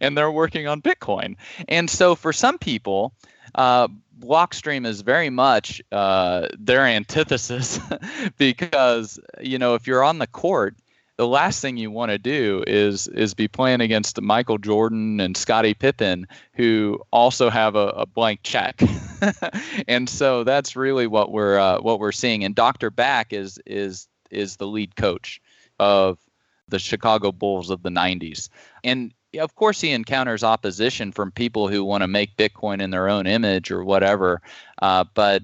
And 0.00 0.16
they're 0.16 0.30
working 0.30 0.66
on 0.66 0.82
bitcoin. 0.82 1.36
And 1.66 1.88
so 1.88 2.14
for 2.14 2.34
some 2.34 2.58
people 2.58 3.14
uh, 3.54 3.88
blockstream 4.18 4.86
is 4.86 5.00
very 5.00 5.30
much 5.30 5.80
uh, 5.90 6.48
their 6.58 6.84
antithesis 6.84 7.80
because 8.36 9.18
you 9.40 9.58
know 9.58 9.74
if 9.74 9.86
you're 9.86 10.04
on 10.04 10.18
the 10.18 10.26
court 10.26 10.76
the 11.20 11.28
last 11.28 11.60
thing 11.60 11.76
you 11.76 11.90
want 11.90 12.10
to 12.10 12.16
do 12.16 12.64
is 12.66 13.06
is 13.08 13.34
be 13.34 13.46
playing 13.46 13.82
against 13.82 14.18
Michael 14.22 14.56
Jordan 14.56 15.20
and 15.20 15.36
Scottie 15.36 15.74
Pippen, 15.74 16.26
who 16.54 16.98
also 17.12 17.50
have 17.50 17.76
a, 17.76 17.88
a 17.88 18.06
blank 18.06 18.40
check, 18.42 18.80
and 19.86 20.08
so 20.08 20.44
that's 20.44 20.76
really 20.76 21.06
what 21.06 21.30
we're 21.30 21.58
uh, 21.58 21.78
what 21.82 22.00
we're 22.00 22.10
seeing. 22.10 22.42
And 22.42 22.54
Dr. 22.54 22.88
Back 22.90 23.34
is 23.34 23.60
is 23.66 24.08
is 24.30 24.56
the 24.56 24.66
lead 24.66 24.96
coach 24.96 25.42
of 25.78 26.16
the 26.68 26.78
Chicago 26.78 27.32
Bulls 27.32 27.68
of 27.68 27.82
the 27.82 27.90
'90s, 27.90 28.48
and 28.82 29.12
of 29.38 29.54
course 29.56 29.78
he 29.78 29.90
encounters 29.90 30.42
opposition 30.42 31.12
from 31.12 31.32
people 31.32 31.68
who 31.68 31.84
want 31.84 32.00
to 32.02 32.08
make 32.08 32.34
Bitcoin 32.38 32.80
in 32.80 32.88
their 32.88 33.10
own 33.10 33.26
image 33.26 33.70
or 33.70 33.84
whatever, 33.84 34.40
uh, 34.80 35.04
but 35.12 35.42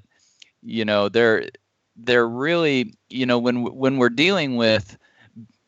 you 0.63 0.87
know 0.87 1.11
they're 1.11 1.51
they're 1.97 2.27
really 2.27 2.95
you 3.11 3.27
know 3.27 3.39
when 3.39 3.63
when 3.63 3.99
we're 3.99 4.09
dealing 4.09 4.57
with 4.57 4.97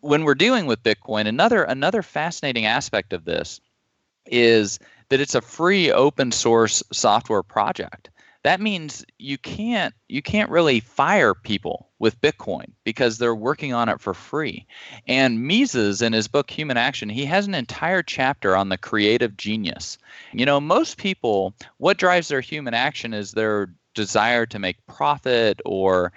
when 0.01 0.25
we're 0.25 0.35
dealing 0.35 0.67
with 0.67 0.83
Bitcoin, 0.83 1.27
another 1.27 1.63
another 1.65 2.03
fascinating 2.03 2.67
aspect 2.67 3.13
of 3.13 3.25
this 3.25 3.61
is 4.27 4.79
that 5.09 5.21
it's 5.21 5.35
a 5.35 5.41
free 5.41 5.91
open 5.91 6.33
source 6.33 6.83
software 6.93 7.43
project. 7.43 8.11
That 8.45 8.61
means 8.61 9.05
you 9.19 9.37
can't 9.37 9.95
you 10.09 10.23
can't 10.23 10.51
really 10.51 10.81
fire 10.81 11.35
people 11.35 11.89
with 11.99 12.21
Bitcoin 12.21 12.71
because 12.85 13.19
they're 13.19 13.35
working 13.35 13.75
on 13.75 13.89
it 13.89 14.01
for 14.01 14.15
free. 14.15 14.67
And 15.07 15.43
Mises 15.43 16.01
in 16.01 16.13
his 16.13 16.29
book 16.29 16.51
Human 16.51 16.77
Action, 16.77 17.09
he 17.09 17.25
has 17.25 17.47
an 17.47 17.55
entire 17.55 18.03
chapter 18.03 18.57
on 18.57 18.69
the 18.69 18.79
creative 18.79 19.37
genius. 19.37 19.99
You 20.33 20.47
know, 20.47 20.61
most 20.61 20.99
people 20.99 21.55
what 21.79 21.99
drives 21.99 22.29
their 22.29 22.41
human 22.41 22.75
action 22.75 23.13
is 23.13 23.33
their 23.33 23.71
desire 23.95 24.47
to 24.47 24.61
make 24.61 24.87
profit 24.87 25.61
or 25.65 26.13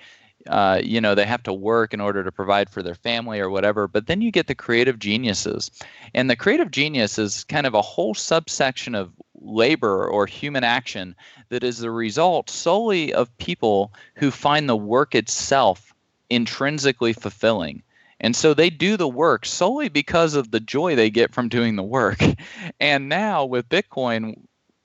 uh, 0.47 0.79
you 0.83 0.99
know 0.99 1.15
they 1.15 1.25
have 1.25 1.43
to 1.43 1.53
work 1.53 1.93
in 1.93 2.01
order 2.01 2.23
to 2.23 2.31
provide 2.31 2.69
for 2.69 2.81
their 2.81 2.95
family 2.95 3.39
or 3.39 3.49
whatever 3.49 3.87
but 3.87 4.07
then 4.07 4.21
you 4.21 4.31
get 4.31 4.47
the 4.47 4.55
creative 4.55 4.99
geniuses. 4.99 5.71
And 6.13 6.29
the 6.29 6.35
creative 6.35 6.71
genius 6.71 7.17
is 7.17 7.43
kind 7.45 7.67
of 7.67 7.73
a 7.73 7.81
whole 7.81 8.13
subsection 8.13 8.95
of 8.95 9.11
labor 9.35 10.07
or 10.07 10.25
human 10.25 10.63
action 10.63 11.15
that 11.49 11.63
is 11.63 11.79
the 11.79 11.91
result 11.91 12.49
solely 12.49 13.13
of 13.13 13.35
people 13.37 13.93
who 14.15 14.31
find 14.31 14.69
the 14.69 14.77
work 14.77 15.15
itself 15.15 15.93
intrinsically 16.29 17.13
fulfilling. 17.13 17.83
And 18.19 18.35
so 18.35 18.53
they 18.53 18.69
do 18.69 18.97
the 18.97 19.07
work 19.07 19.45
solely 19.45 19.89
because 19.89 20.35
of 20.35 20.51
the 20.51 20.59
joy 20.59 20.95
they 20.95 21.09
get 21.09 21.33
from 21.33 21.49
doing 21.49 21.75
the 21.75 21.83
work. 21.83 22.21
And 22.79 23.09
now 23.09 23.45
with 23.45 23.69
bitcoin 23.69 24.35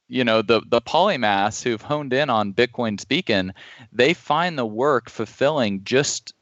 you 0.09 0.25
know 0.25 0.43
the 0.43 0.61
the 0.69 0.81
polymaths 0.81 1.63
who've 1.63 1.83
honed 1.83 2.13
in 2.13 2.31
on 2.31 2.53
bitcoin's 2.53 3.05
beacon 3.05 3.53
they 3.93 4.15
find 4.15 4.59
the 4.59 4.67
work 4.67 5.11
fulfilling 5.11 5.83
just 5.85 6.33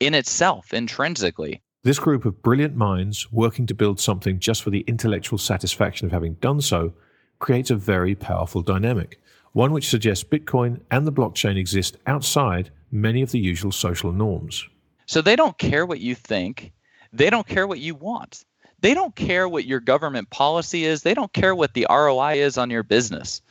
in 0.00 0.14
itself 0.14 0.72
intrinsically. 0.72 1.60
This 1.82 1.98
group 1.98 2.24
of 2.24 2.42
brilliant 2.42 2.76
minds 2.76 3.32
working 3.32 3.66
to 3.66 3.74
build 3.74 3.98
something 3.98 4.38
just 4.38 4.62
for 4.62 4.70
the 4.70 4.84
intellectual 4.86 5.38
satisfaction 5.38 6.06
of 6.06 6.12
having 6.12 6.34
done 6.34 6.60
so 6.60 6.92
creates 7.38 7.70
a 7.70 7.76
very 7.76 8.14
powerful 8.14 8.62
dynamic 8.62 9.20
one 9.52 9.72
which 9.72 9.88
suggests 9.88 10.24
bitcoin 10.24 10.80
and 10.90 11.06
the 11.06 11.12
blockchain 11.12 11.56
exist 11.56 11.96
outside 12.06 12.70
many 12.90 13.22
of 13.22 13.30
the 13.32 13.38
usual 13.38 13.72
social 13.72 14.12
norms. 14.12 14.68
So 15.06 15.22
they 15.22 15.36
don't 15.36 15.58
care 15.58 15.86
what 15.86 16.00
you 16.00 16.14
think. 16.14 16.72
They 17.12 17.30
don't 17.30 17.46
care 17.46 17.66
what 17.66 17.78
you 17.78 17.94
want 17.94 18.44
they 18.80 18.94
don't 18.94 19.14
care 19.14 19.48
what 19.48 19.64
your 19.64 19.80
government 19.80 20.30
policy 20.30 20.84
is. 20.84 21.02
They 21.02 21.14
don't 21.14 21.32
care 21.32 21.54
what 21.54 21.74
the 21.74 21.86
ROI 21.88 22.34
is 22.34 22.58
on 22.58 22.70
your 22.70 22.82
business. 22.82 23.42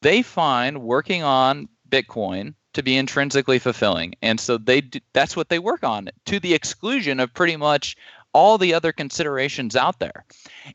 They 0.00 0.22
find 0.22 0.82
working 0.82 1.22
on 1.22 1.68
Bitcoin 1.88 2.54
to 2.72 2.82
be 2.82 2.96
intrinsically 2.96 3.58
fulfilling. 3.58 4.14
And 4.22 4.40
so 4.40 4.58
they 4.58 4.80
do, 4.80 4.98
that's 5.12 5.36
what 5.36 5.48
they 5.48 5.58
work 5.58 5.84
on 5.84 6.08
to 6.26 6.40
the 6.40 6.54
exclusion 6.54 7.20
of 7.20 7.34
pretty 7.34 7.56
much 7.56 7.96
all 8.32 8.56
the 8.56 8.72
other 8.72 8.92
considerations 8.92 9.76
out 9.76 9.98
there. 9.98 10.24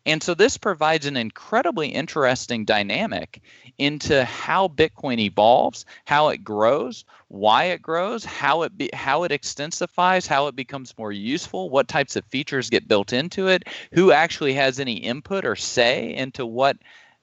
And 0.05 0.21
so 0.21 0.33
this 0.33 0.57
provides 0.57 1.07
an 1.07 1.17
incredibly 1.17 1.87
interesting 1.87 2.65
dynamic 2.65 3.41
into 3.79 4.23
how 4.25 4.67
Bitcoin 4.67 5.19
evolves, 5.19 5.85
how 6.05 6.29
it 6.29 6.43
grows, 6.43 7.03
why 7.29 7.65
it 7.65 7.81
grows, 7.81 8.23
how 8.23 8.61
it 8.63 8.77
be, 8.77 8.89
how 8.93 9.23
it 9.23 9.31
extensifies, 9.31 10.27
how 10.27 10.47
it 10.47 10.55
becomes 10.55 10.97
more 10.97 11.11
useful, 11.11 11.69
what 11.69 11.87
types 11.87 12.15
of 12.15 12.25
features 12.25 12.69
get 12.69 12.87
built 12.87 13.11
into 13.11 13.47
it, 13.47 13.63
who 13.93 14.11
actually 14.11 14.53
has 14.53 14.79
any 14.79 14.93
input 14.93 15.45
or 15.45 15.55
say 15.55 16.13
into 16.15 16.45
what 16.45 16.77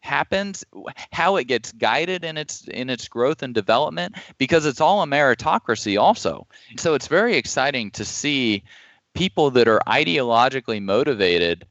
happens 0.04 0.62
how 1.12 1.36
it 1.36 1.44
gets 1.44 1.72
guided 1.72 2.24
in 2.24 2.36
its 2.36 2.68
in 2.68 2.90
its 2.90 3.08
growth 3.08 3.42
and 3.42 3.54
development 3.54 4.14
because 4.36 4.66
it's 4.66 4.80
all 4.80 5.02
a 5.02 5.06
meritocracy 5.06 5.98
also. 5.98 6.46
So 6.76 6.92
it's 6.92 7.08
very 7.08 7.36
exciting 7.36 7.90
to 7.92 8.04
see 8.04 8.62
people 9.14 9.50
that 9.52 9.66
are 9.66 9.80
ideologically 9.86 10.82
motivated 10.82 11.66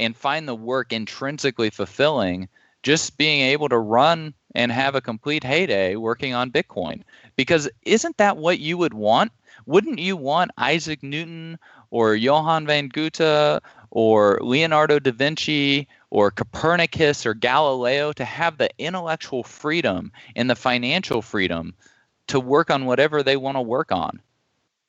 and 0.00 0.16
find 0.16 0.48
the 0.48 0.54
work 0.54 0.92
intrinsically 0.92 1.70
fulfilling 1.70 2.48
just 2.82 3.16
being 3.16 3.42
able 3.42 3.68
to 3.68 3.78
run 3.78 4.34
and 4.54 4.72
have 4.72 4.94
a 4.94 5.00
complete 5.00 5.44
heyday 5.44 5.96
working 5.96 6.34
on 6.34 6.50
bitcoin. 6.50 7.02
Because 7.36 7.68
isn't 7.82 8.16
that 8.18 8.36
what 8.36 8.58
you 8.58 8.76
would 8.78 8.94
want? 8.94 9.32
Wouldn't 9.66 9.98
you 9.98 10.16
want 10.16 10.50
isaac 10.58 11.02
newton 11.02 11.58
or 11.90 12.14
johann 12.14 12.66
van 12.66 12.88
goethe 12.88 13.60
or 13.90 14.38
leonardo 14.42 14.98
da 14.98 15.12
vinci 15.12 15.86
or 16.10 16.30
copernicus 16.30 17.26
or 17.26 17.34
galileo 17.34 18.12
to 18.12 18.24
have 18.24 18.58
the 18.58 18.70
intellectual 18.78 19.42
freedom 19.42 20.10
and 20.34 20.48
the 20.48 20.56
financial 20.56 21.22
freedom 21.22 21.74
to 22.26 22.40
work 22.40 22.70
on 22.70 22.86
whatever 22.86 23.22
they 23.22 23.36
want 23.36 23.56
to 23.56 23.62
work 23.62 23.92
on? 23.92 24.20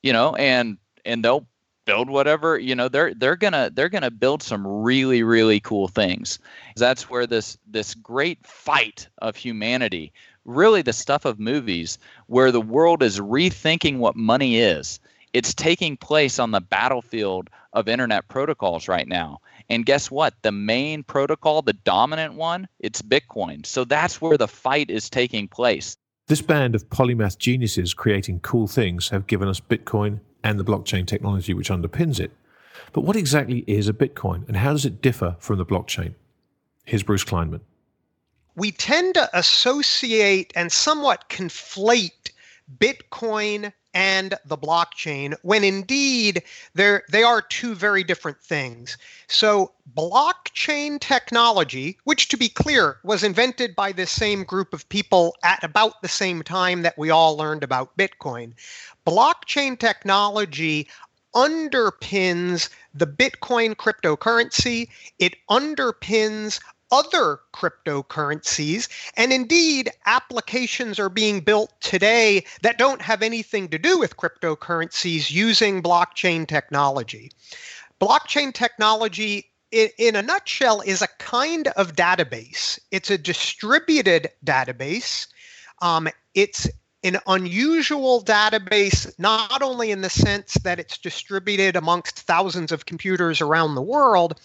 You 0.01 0.13
know 0.13 0.35
and 0.35 0.77
and 1.05 1.23
they'll 1.23 1.45
build 1.91 2.09
whatever 2.09 2.57
you 2.57 2.73
know 2.73 2.87
they're 2.87 3.13
they're 3.13 3.35
gonna 3.35 3.69
they're 3.73 3.89
gonna 3.89 4.09
build 4.09 4.41
some 4.41 4.65
really 4.65 5.23
really 5.23 5.59
cool 5.59 5.89
things. 5.89 6.39
That's 6.77 7.09
where 7.09 7.27
this 7.27 7.57
this 7.67 7.95
great 7.95 8.45
fight 8.45 9.09
of 9.17 9.35
humanity 9.35 10.13
really 10.45 10.81
the 10.81 10.93
stuff 10.93 11.25
of 11.25 11.37
movies 11.37 11.99
where 12.27 12.51
the 12.51 12.61
world 12.61 13.03
is 13.03 13.19
rethinking 13.19 13.97
what 13.97 14.15
money 14.15 14.57
is. 14.57 15.01
It's 15.33 15.53
taking 15.53 15.97
place 15.97 16.39
on 16.39 16.51
the 16.51 16.61
battlefield 16.61 17.49
of 17.73 17.89
internet 17.89 18.27
protocols 18.29 18.87
right 18.87 19.07
now. 19.07 19.39
And 19.69 19.85
guess 19.85 20.09
what? 20.09 20.33
The 20.43 20.51
main 20.51 21.03
protocol 21.03 21.61
the 21.61 21.73
dominant 21.73 22.35
one 22.35 22.69
it's 22.79 23.01
bitcoin. 23.01 23.65
So 23.65 23.83
that's 23.83 24.21
where 24.21 24.37
the 24.37 24.47
fight 24.47 24.89
is 24.89 25.09
taking 25.09 25.49
place. 25.49 25.97
This 26.27 26.41
band 26.41 26.73
of 26.73 26.87
polymath 26.89 27.37
geniuses 27.37 27.93
creating 27.93 28.39
cool 28.39 28.67
things 28.67 29.09
have 29.09 29.27
given 29.27 29.49
us 29.49 29.59
bitcoin 29.59 30.21
and 30.43 30.59
the 30.59 30.65
blockchain 30.65 31.05
technology 31.05 31.53
which 31.53 31.69
underpins 31.69 32.19
it. 32.19 32.31
But 32.93 33.01
what 33.01 33.15
exactly 33.15 33.63
is 33.67 33.87
a 33.87 33.93
Bitcoin 33.93 34.47
and 34.47 34.57
how 34.57 34.71
does 34.71 34.85
it 34.85 35.01
differ 35.01 35.35
from 35.39 35.57
the 35.57 35.65
blockchain? 35.65 36.15
Here's 36.85 37.03
Bruce 37.03 37.23
Kleinman. 37.23 37.61
we 38.55 38.71
tend 38.71 39.13
to 39.15 39.29
associate 39.37 40.51
and 40.55 40.71
somewhat 40.71 41.29
conflate 41.29 42.31
Bitcoin 42.77 43.73
and 43.93 44.35
the 44.45 44.57
blockchain 44.57 45.35
when 45.41 45.63
indeed 45.63 46.43
they 46.75 47.23
are 47.23 47.41
two 47.41 47.75
very 47.75 48.03
different 48.03 48.41
things. 48.41 48.97
So, 49.27 49.73
blockchain 49.95 50.99
technology, 50.99 51.97
which 52.05 52.29
to 52.29 52.37
be 52.37 52.47
clear 52.47 52.97
was 53.03 53.23
invented 53.23 53.75
by 53.75 53.91
this 53.91 54.11
same 54.11 54.43
group 54.43 54.73
of 54.73 54.87
people 54.89 55.35
at 55.43 55.63
about 55.63 56.01
the 56.01 56.07
same 56.07 56.41
time 56.41 56.83
that 56.83 56.97
we 56.97 57.09
all 57.09 57.35
learned 57.35 57.63
about 57.63 57.97
Bitcoin, 57.97 58.53
blockchain 59.05 59.77
technology 59.77 60.87
underpins 61.35 62.69
the 62.93 63.07
Bitcoin 63.07 63.75
cryptocurrency. 63.75 64.89
It 65.19 65.35
underpins 65.49 66.59
other 66.91 67.39
cryptocurrencies. 67.53 68.89
And 69.17 69.31
indeed, 69.31 69.91
applications 70.05 70.99
are 70.99 71.09
being 71.09 71.39
built 71.39 71.73
today 71.81 72.45
that 72.61 72.77
don't 72.77 73.01
have 73.01 73.21
anything 73.21 73.69
to 73.69 73.77
do 73.77 73.97
with 73.97 74.17
cryptocurrencies 74.17 75.31
using 75.31 75.81
blockchain 75.81 76.47
technology. 76.47 77.31
Blockchain 77.99 78.53
technology, 78.53 79.51
in, 79.71 80.15
a 80.15 80.21
nutshell, 80.21 80.81
is 80.81 81.01
a 81.01 81.07
kind 81.19 81.67
of 81.69 81.95
database, 81.95 82.79
it's 82.91 83.09
a 83.09 83.17
distributed 83.17 84.29
database. 84.45 85.27
Um, 85.81 86.09
it's 86.35 86.69
an 87.03 87.17
unusual 87.25 88.23
database, 88.23 89.11
not 89.17 89.61
only 89.61 89.91
in 89.91 90.01
the 90.01 90.09
sense 90.09 90.53
that 90.63 90.79
it's 90.79 90.97
distributed 90.97 91.75
amongst 91.75 92.19
thousands 92.19 92.71
of 92.71 92.85
computers 92.85 93.41
around 93.41 93.75
the 93.75 93.81
world, 93.81 94.39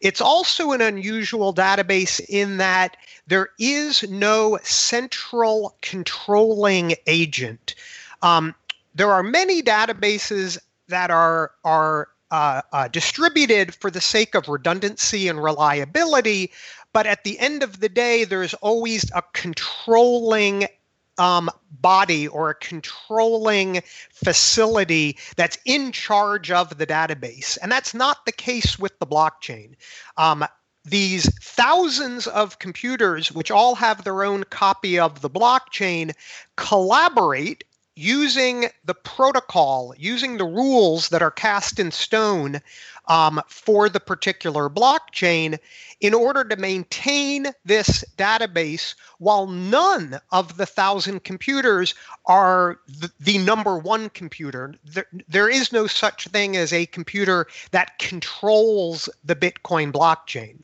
it's 0.00 0.20
also 0.20 0.72
an 0.72 0.80
unusual 0.80 1.54
database 1.54 2.20
in 2.28 2.58
that 2.58 2.96
there 3.26 3.48
is 3.58 4.02
no 4.10 4.58
central 4.62 5.74
controlling 5.80 6.94
agent. 7.06 7.74
Um, 8.20 8.54
there 8.94 9.10
are 9.10 9.22
many 9.22 9.62
databases 9.62 10.58
that 10.88 11.10
are 11.10 11.52
are 11.64 12.08
uh, 12.30 12.62
uh, 12.72 12.88
distributed 12.88 13.74
for 13.74 13.90
the 13.90 14.00
sake 14.00 14.34
of 14.34 14.48
redundancy 14.48 15.28
and 15.28 15.42
reliability, 15.42 16.50
but 16.92 17.06
at 17.06 17.24
the 17.24 17.38
end 17.38 17.62
of 17.62 17.80
the 17.80 17.88
day, 17.88 18.24
there's 18.24 18.54
always 18.54 19.10
a 19.14 19.22
controlling 19.32 20.66
um, 21.18 21.50
body 21.70 22.28
or 22.28 22.50
a 22.50 22.54
controlling 22.54 23.82
facility 24.12 25.18
that's 25.36 25.58
in 25.64 25.92
charge 25.92 26.50
of 26.50 26.78
the 26.78 26.86
database. 26.86 27.58
And 27.62 27.70
that's 27.70 27.94
not 27.94 28.24
the 28.24 28.32
case 28.32 28.78
with 28.78 28.98
the 28.98 29.06
blockchain. 29.06 29.74
Um, 30.16 30.44
these 30.84 31.32
thousands 31.40 32.26
of 32.26 32.58
computers, 32.58 33.30
which 33.30 33.50
all 33.50 33.74
have 33.76 34.02
their 34.02 34.24
own 34.24 34.44
copy 34.44 34.98
of 34.98 35.20
the 35.20 35.30
blockchain, 35.30 36.12
collaborate 36.56 37.64
using 37.94 38.66
the 38.84 38.94
protocol, 38.94 39.94
using 39.98 40.36
the 40.36 40.44
rules 40.44 41.10
that 41.10 41.22
are 41.22 41.30
cast 41.30 41.78
in 41.78 41.90
stone 41.90 42.60
um, 43.08 43.40
for 43.48 43.88
the 43.88 44.00
particular 44.00 44.70
blockchain 44.70 45.58
in 46.00 46.14
order 46.14 46.44
to 46.44 46.56
maintain 46.56 47.48
this 47.64 48.04
database 48.16 48.94
while 49.18 49.46
none 49.46 50.20
of 50.30 50.56
the 50.56 50.66
thousand 50.66 51.24
computers 51.24 51.94
are 52.26 52.78
the, 52.86 53.10
the 53.20 53.38
number 53.38 53.76
one 53.76 54.08
computer. 54.10 54.74
There, 54.84 55.06
there 55.28 55.48
is 55.48 55.72
no 55.72 55.86
such 55.86 56.28
thing 56.28 56.56
as 56.56 56.72
a 56.72 56.86
computer 56.86 57.46
that 57.72 57.98
controls 57.98 59.08
the 59.24 59.36
Bitcoin 59.36 59.92
blockchain. 59.92 60.58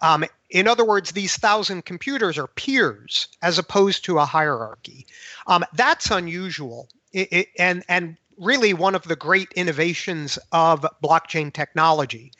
Um, 0.00 0.24
in 0.50 0.66
other 0.66 0.84
words, 0.84 1.12
these 1.12 1.36
thousand 1.36 1.84
computers 1.84 2.36
are 2.38 2.46
peers 2.46 3.28
as 3.42 3.58
opposed 3.58 4.04
to 4.04 4.18
a 4.18 4.24
hierarchy. 4.24 5.06
Um, 5.46 5.64
that's 5.74 6.10
unusual. 6.10 6.88
It, 7.12 7.28
it, 7.32 7.48
and, 7.58 7.84
and 7.88 8.16
really 8.36 8.74
one 8.74 8.94
of 8.94 9.04
the 9.04 9.16
great 9.16 9.52
innovations 9.52 10.38
of 10.52 10.84
blockchain 11.02 11.52
technology. 11.52 12.32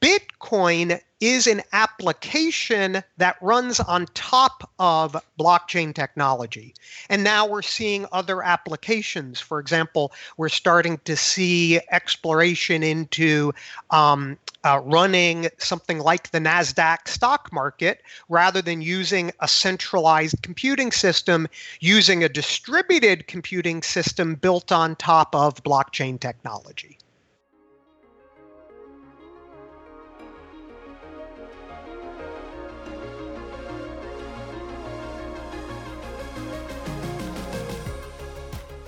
Bitcoin 0.00 1.00
is 1.20 1.46
an 1.46 1.62
application 1.72 3.02
that 3.16 3.36
runs 3.40 3.80
on 3.80 4.06
top 4.12 4.70
of 4.78 5.16
blockchain 5.38 5.94
technology. 5.94 6.74
And 7.08 7.24
now 7.24 7.46
we're 7.46 7.62
seeing 7.62 8.06
other 8.12 8.42
applications. 8.42 9.40
For 9.40 9.58
example, 9.58 10.12
we're 10.36 10.50
starting 10.50 10.98
to 11.04 11.16
see 11.16 11.80
exploration 11.90 12.82
into 12.82 13.52
um, 13.90 14.36
uh, 14.64 14.80
running 14.84 15.48
something 15.58 15.98
like 15.98 16.30
the 16.30 16.40
NASDAQ 16.40 17.08
stock 17.08 17.52
market 17.52 18.02
rather 18.28 18.60
than 18.60 18.82
using 18.82 19.30
a 19.40 19.48
centralized 19.48 20.42
computing 20.42 20.92
system, 20.92 21.48
using 21.80 22.22
a 22.22 22.28
distributed 22.28 23.26
computing 23.26 23.82
system 23.82 24.34
built 24.34 24.72
on 24.72 24.96
top 24.96 25.34
of 25.34 25.62
blockchain 25.62 26.20
technology. 26.20 26.98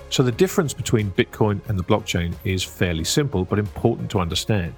So 0.09 0.23
the 0.23 0.31
difference 0.31 0.73
between 0.73 1.11
Bitcoin 1.11 1.59
and 1.69 1.77
the 1.77 1.83
blockchain 1.83 2.33
is 2.43 2.63
fairly 2.63 3.03
simple 3.03 3.45
but 3.45 3.59
important 3.59 4.09
to 4.11 4.19
understand. 4.19 4.73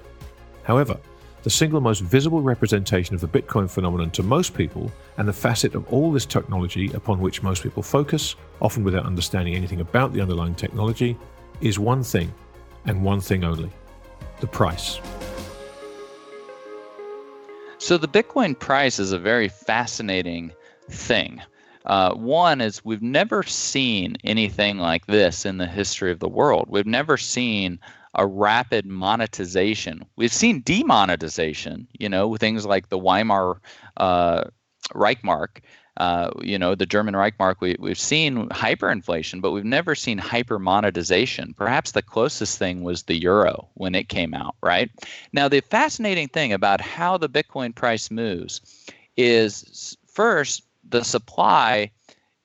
However, 0.64 1.00
the 1.44 1.50
single 1.50 1.80
most 1.80 2.02
visible 2.02 2.42
representation 2.42 3.16
of 3.16 3.22
the 3.22 3.28
Bitcoin 3.28 3.70
phenomenon 3.70 4.12
to 4.12 4.24
most 4.24 4.54
people, 4.54 4.92
and 5.18 5.28
the 5.28 5.34
facet 5.34 5.74
of 5.74 5.88
all 5.94 6.12
this 6.12 6.26
technology 6.26 6.92
upon 6.94 7.22
which 7.22 7.42
most 7.44 7.64
people 7.64 7.82
focus, 7.82 8.36
often 8.62 8.84
without 8.84 9.06
understanding 9.06 9.56
anything 9.56 9.80
about 9.80 10.12
the 10.12 10.20
underlying 10.20 10.56
technology, 10.56 11.18
is 11.62 11.80
one 11.80 12.04
thing, 12.04 12.34
and 12.86 13.02
one 13.02 13.22
thing 13.22 13.44
only 13.44 13.72
the 14.42 14.48
price. 14.48 15.00
So, 17.78 17.98
the 17.98 18.08
Bitcoin 18.08 18.60
price 18.60 19.00
is 19.00 19.14
a 19.14 19.20
very 19.20 19.48
fascinating 19.48 20.52
thing. 20.90 21.42
Uh, 21.90 22.14
one 22.14 22.62
is 22.62 22.86
we've 22.86 23.02
never 23.02 23.42
seen 23.42 24.16
anything 24.24 24.78
like 24.78 25.08
this 25.08 25.44
in 25.44 25.58
the 25.58 25.66
history 25.66 26.12
of 26.12 26.20
the 26.20 26.30
world. 26.30 26.68
We've 26.70 26.86
never 26.86 27.18
seen 27.18 27.80
a 28.14 28.28
rapid 28.28 28.86
monetization. 28.86 30.06
We've 30.16 30.32
seen 30.32 30.62
demonetization, 30.62 31.88
you 31.98 32.08
know, 32.08 32.38
things 32.38 32.64
like 32.64 32.90
the 32.90 33.00
Weimar 33.00 33.60
uh, 33.98 34.44
Reichmark, 34.94 35.62
uh, 35.98 36.30
you 36.42 36.60
know, 36.60 36.76
the 36.76 36.86
German 36.86 37.16
Reichmark. 37.16 37.56
We, 37.60 37.76
we've 37.80 38.00
seen 38.00 38.48
hyperinflation, 38.50 39.42
but 39.42 39.52
we've 39.52 39.66
never 39.66 39.96
seen 39.96 40.20
hyper 40.20 40.60
monetization. 40.60 41.56
Perhaps 41.58 41.94
the 41.94 42.04
closest 42.04 42.60
thing 42.60 42.84
was 42.84 43.04
the 43.04 43.20
euro 43.20 43.68
when 43.74 43.96
it 43.96 44.10
came 44.10 44.36
out, 44.36 44.56
right? 44.62 44.92
Now, 45.34 45.48
the 45.48 45.62
fascinating 45.62 46.28
thing 46.28 46.54
about 46.54 46.82
how 46.82 47.18
the 47.18 47.30
Bitcoin 47.30 47.74
price 47.74 48.12
moves 48.12 48.62
is 49.18 49.98
first, 50.08 50.64
the 50.90 51.04
supply 51.04 51.92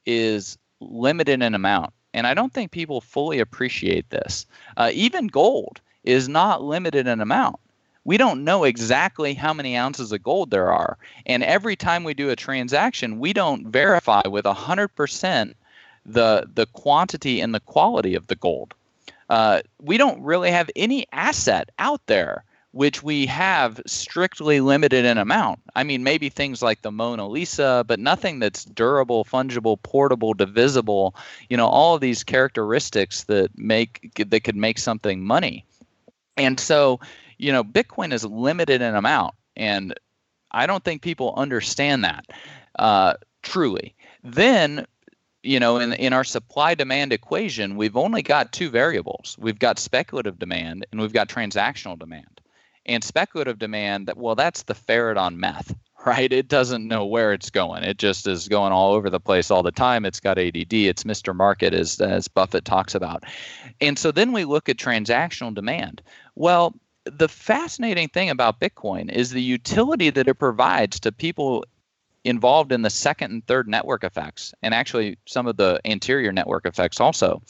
is 0.07 0.59
limited 0.81 1.43
in 1.43 1.55
amount. 1.55 1.93
And 2.13 2.27
I 2.27 2.35
don't 2.35 2.53
think 2.53 2.71
people 2.71 3.01
fully 3.01 3.41
appreciate 3.41 4.09
this. 4.11 4.47
Uh, 4.77 4.91
even 4.95 5.27
gold 5.27 5.81
is 6.05 6.29
not 6.29 6.63
limited 6.63 7.07
in 7.07 7.21
amount. 7.21 7.57
We 8.05 8.19
don't 8.19 8.45
know 8.45 8.65
exactly 8.65 9.35
how 9.35 9.55
many 9.55 9.77
ounces 9.77 10.13
of 10.13 10.23
gold 10.23 10.51
there 10.51 10.71
are. 10.71 10.99
And 11.27 11.43
every 11.43 11.75
time 11.75 12.05
we 12.05 12.15
do 12.15 12.29
a 12.29 12.37
transaction, 12.37 13.19
we 13.19 13.33
don't 13.33 13.67
verify 13.67 14.23
with 14.29 14.45
100% 14.45 15.55
the, 16.07 16.49
the 16.55 16.67
quantity 16.67 17.41
and 17.41 17.55
the 17.55 17.61
quality 17.61 18.15
of 18.15 18.27
the 18.27 18.37
gold. 18.37 18.75
Uh, 19.31 19.63
we 19.81 19.97
don't 19.97 20.23
really 20.23 20.51
have 20.51 20.71
any 20.77 21.07
asset 21.13 21.71
out 21.79 22.03
there 22.07 22.45
which 22.75 23.05
we 23.05 23.25
have 23.25 23.81
strictly 23.87 24.61
limited 24.61 25.05
in 25.05 25.17
amount. 25.17 25.61
I 25.77 25.85
mean, 25.85 26.03
maybe 26.03 26.29
things 26.29 26.61
like 26.61 26.83
the 26.83 26.91
Mona 26.91 27.29
Lisa, 27.29 27.85
but 27.87 28.01
nothing 28.01 28.41
that's 28.41 28.65
durable, 28.65 29.25
fungible, 29.25 29.81
portable, 29.81 30.35
divisible. 30.35 31.15
You 31.49 31.57
know, 31.57 31.69
all 31.69 31.95
of 31.95 32.01
these 32.01 32.25
characteristics 32.25 33.25
that 33.25 33.57
make 33.57 34.13
that 34.17 34.43
could 34.43 34.57
make 34.57 34.79
something 34.79 35.23
money. 35.23 35.65
And 36.37 36.59
so, 36.59 36.99
you 37.39 37.53
know, 37.53 37.63
Bitcoin 37.63 38.13
is 38.13 38.25
limited 38.25 38.83
in 38.83 38.97
amount, 38.97 39.35
and 39.57 39.95
I 40.51 40.67
don't 40.67 40.83
think 40.83 41.01
people 41.01 41.33
understand 41.37 42.03
that 42.03 42.27
uh, 42.77 43.15
truly. 43.43 43.95
Then 44.25 44.85
you 45.45 45.61
know, 45.61 45.77
in, 45.77 45.93
in 45.93 46.13
our 46.13 46.25
supply 46.25 46.75
demand 46.75 47.13
equation, 47.13 47.77
we've 47.77 47.99
only 47.99 48.23
got 48.23 48.51
two 48.51 48.71
variables. 48.71 49.37
We've 49.39 49.59
got 49.59 49.79
speculative 49.79 50.39
demand 50.39 50.87
and 50.91 51.01
we've 51.01 51.13
got 51.13 51.29
transactional 51.29 51.99
demand. 51.99 52.41
And 52.87 53.03
speculative 53.03 53.59
demand, 53.59 54.09
that 54.09 54.17
well, 54.17 54.35
that's 54.35 54.65
the 54.65 54.75
ferret 54.75 55.17
on 55.17 55.39
meth, 55.39 55.75
right? 56.07 56.33
It 56.33 56.49
doesn't 56.49 56.87
know 56.87 57.07
where 57.07 57.33
it's 57.33 57.51
going. 57.51 57.83
It 57.83 57.99
just 57.99 58.27
is 58.27 58.49
going 58.49 58.73
all 58.73 58.93
over 58.93 59.11
the 59.11 59.21
place 59.21 59.51
all 59.51 59.63
the 59.63 59.73
time. 59.73 60.05
It's 60.05 60.21
got 60.21 60.39
ADD. 60.39 60.73
It's 60.73 61.05
Mr. 61.05 61.35
Market, 61.35 61.73
as, 61.73 62.01
as 62.01 62.29
Buffett 62.29 62.65
talks 62.65 62.95
about. 62.95 63.25
And 63.81 63.99
so 63.99 64.11
then 64.13 64.33
we 64.33 64.45
look 64.45 64.69
at 64.69 64.77
transactional 64.77 65.55
demand. 65.55 66.03
Well, 66.35 66.75
the 67.05 67.29
fascinating 67.29 68.09
thing 68.09 68.31
about 68.31 68.61
Bitcoin 68.61 69.13
is 69.13 69.31
the 69.31 69.43
utility 69.43 70.11
that 70.11 70.29
it 70.29 70.35
provides 70.35 71.01
to 71.01 71.13
people 71.13 71.65
involved 72.25 72.73
in 72.73 72.83
the 72.83 72.91
second 72.91 73.31
and 73.31 73.47
third 73.47 73.69
network 73.69 74.03
effects, 74.03 74.55
and 74.63 74.73
actually 74.73 75.19
some 75.27 75.47
of 75.47 75.57
the 75.57 75.81
anterior 75.85 76.33
network 76.33 76.65
effects 76.65 76.99
also, 76.99 77.43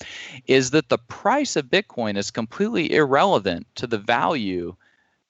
is 0.46 0.72
that 0.72 0.88
the 0.88 0.98
price 0.98 1.54
of 1.56 1.66
Bitcoin 1.66 2.16
is 2.16 2.30
completely 2.30 2.92
irrelevant 2.92 3.66
to 3.76 3.86
the 3.86 3.98
value 3.98 4.74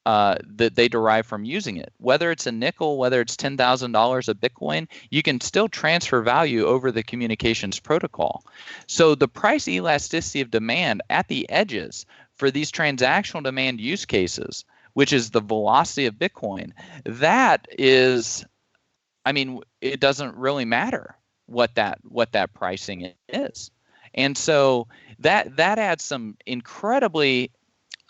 uh, 0.07 0.37
that 0.45 0.75
they 0.75 0.89
derive 0.89 1.27
from 1.27 1.45
using 1.45 1.77
it. 1.79 1.93
Whether 1.99 2.31
it's 2.31 2.47
a 2.47 2.53
nickel, 2.53 2.99
whether 2.99 3.21
it's 3.21 3.37
$10,000 3.37 4.29
of 4.29 4.37
Bitcoin, 4.37 4.87
you 5.11 5.23
can 5.23 5.41
still 5.41 5.69
transfer 5.69 6.21
value 6.21 6.67
over 6.67 6.93
the 6.93 7.03
communications 7.03 7.81
protocol. 7.81 8.45
So 8.87 9.15
the 9.15 9.29
price 9.29 9.67
elasticity 9.67 10.43
of 10.43 10.51
demand 10.51 11.03
at 11.09 11.29
the 11.29 11.49
edges 11.49 12.05
for 12.35 12.51
these 12.51 12.71
transactional 12.71 13.43
demand 13.43 13.81
use 13.81 14.05
cases, 14.05 14.65
which 14.93 15.13
is 15.13 15.31
the 15.31 15.41
velocity 15.41 16.07
of 16.07 16.15
Bitcoin, 16.15 16.73
that 17.05 17.67
is, 17.79 18.45
I 19.25 19.33
mean, 19.33 19.61
it 19.81 20.01
doesn't 20.01 20.37
really 20.37 20.65
matter 20.65 21.17
what 21.47 21.75
that 21.75 21.99
what 22.03 22.33
that 22.33 22.55
pricing 22.55 23.13
is, 23.29 23.71
and 24.15 24.37
so 24.37 24.89
that 25.19 25.57
that 25.57 25.79
adds 25.79 26.03
some 26.03 26.37
incredibly 26.47 27.51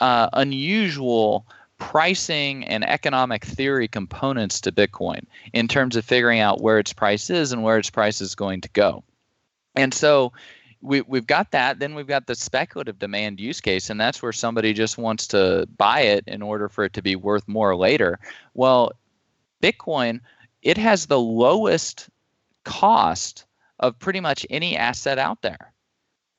uh, 0.01 0.29
unusual 0.33 1.47
pricing 1.91 2.65
and 2.65 2.83
economic 2.83 3.45
theory 3.45 3.87
components 3.87 4.59
to 4.59 4.73
Bitcoin 4.73 5.27
in 5.53 5.69
terms 5.69 5.97
of 5.97 6.05
figuring 6.05 6.41
out 6.41 6.63
where 6.63 6.79
its 6.79 6.95
price 6.95 7.29
is 7.29 7.53
and 7.53 7.63
where 7.63 7.77
its 7.77 7.91
price 7.91 8.23
is 8.23 8.35
going 8.35 8.63
to 8.63 8.71
go. 8.71 9.05
And 9.77 9.93
so 9.93 10.33
we, 10.81 11.03
we've 11.03 11.27
got 11.27 11.51
that. 11.51 11.81
Then 11.81 11.95
we've 11.95 12.07
got 12.07 12.27
the 12.27 12.35
speculative 12.35 12.99
demand 12.99 13.39
use 13.39 13.61
case, 13.61 13.91
and 13.91 14.01
that's 14.01 14.23
where 14.23 14.33
somebody 14.33 14.73
just 14.73 14.97
wants 14.97 15.27
to 15.29 15.69
buy 15.77 16.01
it 16.01 16.25
in 16.27 16.41
order 16.41 16.71
for 16.71 16.85
it 16.85 16.95
to 16.95 17.03
be 17.03 17.17
worth 17.17 17.47
more 17.47 17.77
later. 17.77 18.19
Well, 18.55 18.93
Bitcoin, 19.63 20.21
it 20.63 20.79
has 20.79 21.05
the 21.05 21.21
lowest 21.21 22.09
cost 22.65 23.45
of 23.79 23.99
pretty 23.99 24.21
much 24.21 24.47
any 24.49 24.75
asset 24.75 25.19
out 25.19 25.43
there. 25.43 25.73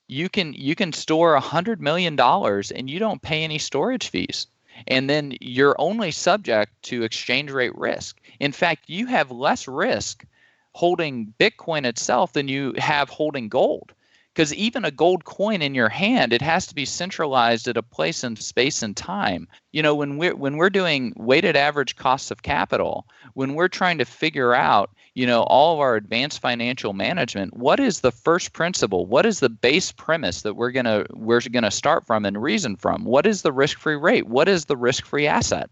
You 0.08 0.28
can 0.28 0.54
you 0.54 0.76
can 0.76 0.92
store 0.92 1.36
a 1.36 1.40
hundred 1.40 1.82
million 1.82 2.16
dollars 2.16 2.72
and 2.72 2.90
you 2.90 3.00
don't 3.00 3.22
pay 3.22 3.44
any 3.44 3.58
storage 3.58 4.10
fees 4.10 4.48
and 4.88 5.10
then 5.10 5.34
you're 5.42 5.76
only 5.80 6.12
subject 6.12 6.72
to 6.84 7.04
exchange 7.04 7.52
rate 7.52 7.76
risk. 7.76 8.20
In 8.40 8.52
fact, 8.52 8.86
you 8.88 9.08
have 9.08 9.32
less 9.32 9.68
risk 9.68 10.26
holding 10.74 11.34
Bitcoin 11.40 11.86
itself 11.86 12.34
than 12.34 12.48
you 12.48 12.74
have 12.78 13.10
holding 13.10 13.48
gold. 13.48 13.94
Because 14.36 14.54
even 14.54 14.84
a 14.84 14.92
gold 14.92 15.24
coin 15.24 15.62
in 15.62 15.74
your 15.74 15.88
hand, 15.88 16.34
it 16.34 16.42
has 16.42 16.68
to 16.68 16.76
be 16.76 16.84
centralized 16.84 17.70
at 17.70 17.78
a 17.78 17.82
place 17.82 18.22
in 18.22 18.36
space 18.36 18.84
and 18.84 18.96
time. 18.96 19.48
You 19.72 19.82
know, 19.82 19.96
when 19.96 20.18
we're 20.18 20.36
when 20.36 20.58
we're 20.58 20.70
doing 20.70 21.14
weighted 21.16 21.56
average 21.56 21.96
costs 21.96 22.32
of 22.32 22.44
capital, 22.44 23.08
when 23.36 23.54
we're 23.54 23.70
trying 23.70 23.98
to 24.00 24.04
figure 24.04 24.54
out, 24.54 24.90
you 25.14 25.26
know, 25.26 25.44
all 25.44 25.74
of 25.74 25.80
our 25.80 25.96
advanced 25.96 26.42
financial 26.42 26.92
management, 26.92 27.56
what 27.56 27.80
is 27.80 28.02
the 28.02 28.12
first 28.12 28.52
principle? 28.52 29.06
What 29.06 29.26
is 29.26 29.40
the 29.40 29.48
base 29.48 29.94
premise 29.94 30.42
that 30.42 30.56
we're 30.56 30.72
gonna 30.72 31.06
we're 31.12 31.40
gonna 31.40 31.72
start 31.72 32.06
from 32.06 32.26
and 32.26 32.42
reason 32.42 32.76
from? 32.76 33.06
What 33.06 33.26
is 33.26 33.42
the 33.42 33.54
risk-free 33.54 33.96
rate? 33.96 34.28
What 34.28 34.50
is 34.50 34.66
the 34.66 34.76
risk-free 34.76 35.28
asset? 35.28 35.70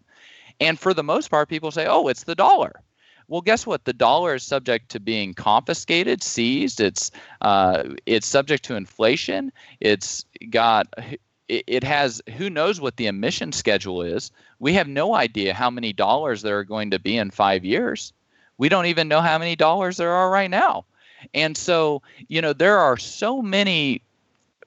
And 0.61 0.79
for 0.79 0.93
the 0.93 1.03
most 1.03 1.29
part, 1.29 1.49
people 1.49 1.71
say, 1.71 1.85
oh, 1.85 2.07
it's 2.07 2.23
the 2.23 2.35
dollar. 2.35 2.81
Well, 3.27 3.41
guess 3.41 3.65
what? 3.65 3.85
The 3.85 3.93
dollar 3.93 4.35
is 4.35 4.43
subject 4.43 4.89
to 4.89 4.99
being 4.99 5.33
confiscated, 5.33 6.21
seized. 6.23 6.79
It's 6.79 7.11
uh, 7.41 7.83
it's 8.05 8.27
subject 8.27 8.63
to 8.65 8.75
inflation. 8.75 9.51
It's 9.79 10.25
got 10.49 10.87
it, 11.49 11.83
has 11.83 12.21
who 12.37 12.49
knows 12.49 12.79
what 12.79 12.97
the 12.97 13.07
emission 13.07 13.51
schedule 13.51 14.01
is. 14.01 14.31
We 14.59 14.73
have 14.73 14.87
no 14.87 15.15
idea 15.15 15.53
how 15.53 15.69
many 15.69 15.93
dollars 15.93 16.41
there 16.41 16.59
are 16.59 16.63
going 16.63 16.91
to 16.91 16.99
be 16.99 17.17
in 17.17 17.31
five 17.31 17.65
years. 17.65 18.13
We 18.57 18.69
don't 18.69 18.85
even 18.85 19.07
know 19.07 19.21
how 19.21 19.37
many 19.37 19.55
dollars 19.55 19.97
there 19.97 20.11
are 20.11 20.29
right 20.29 20.49
now. 20.49 20.85
And 21.33 21.57
so, 21.57 22.01
you 22.27 22.41
know, 22.41 22.53
there 22.53 22.77
are 22.77 22.97
so 22.97 23.41
many 23.41 24.01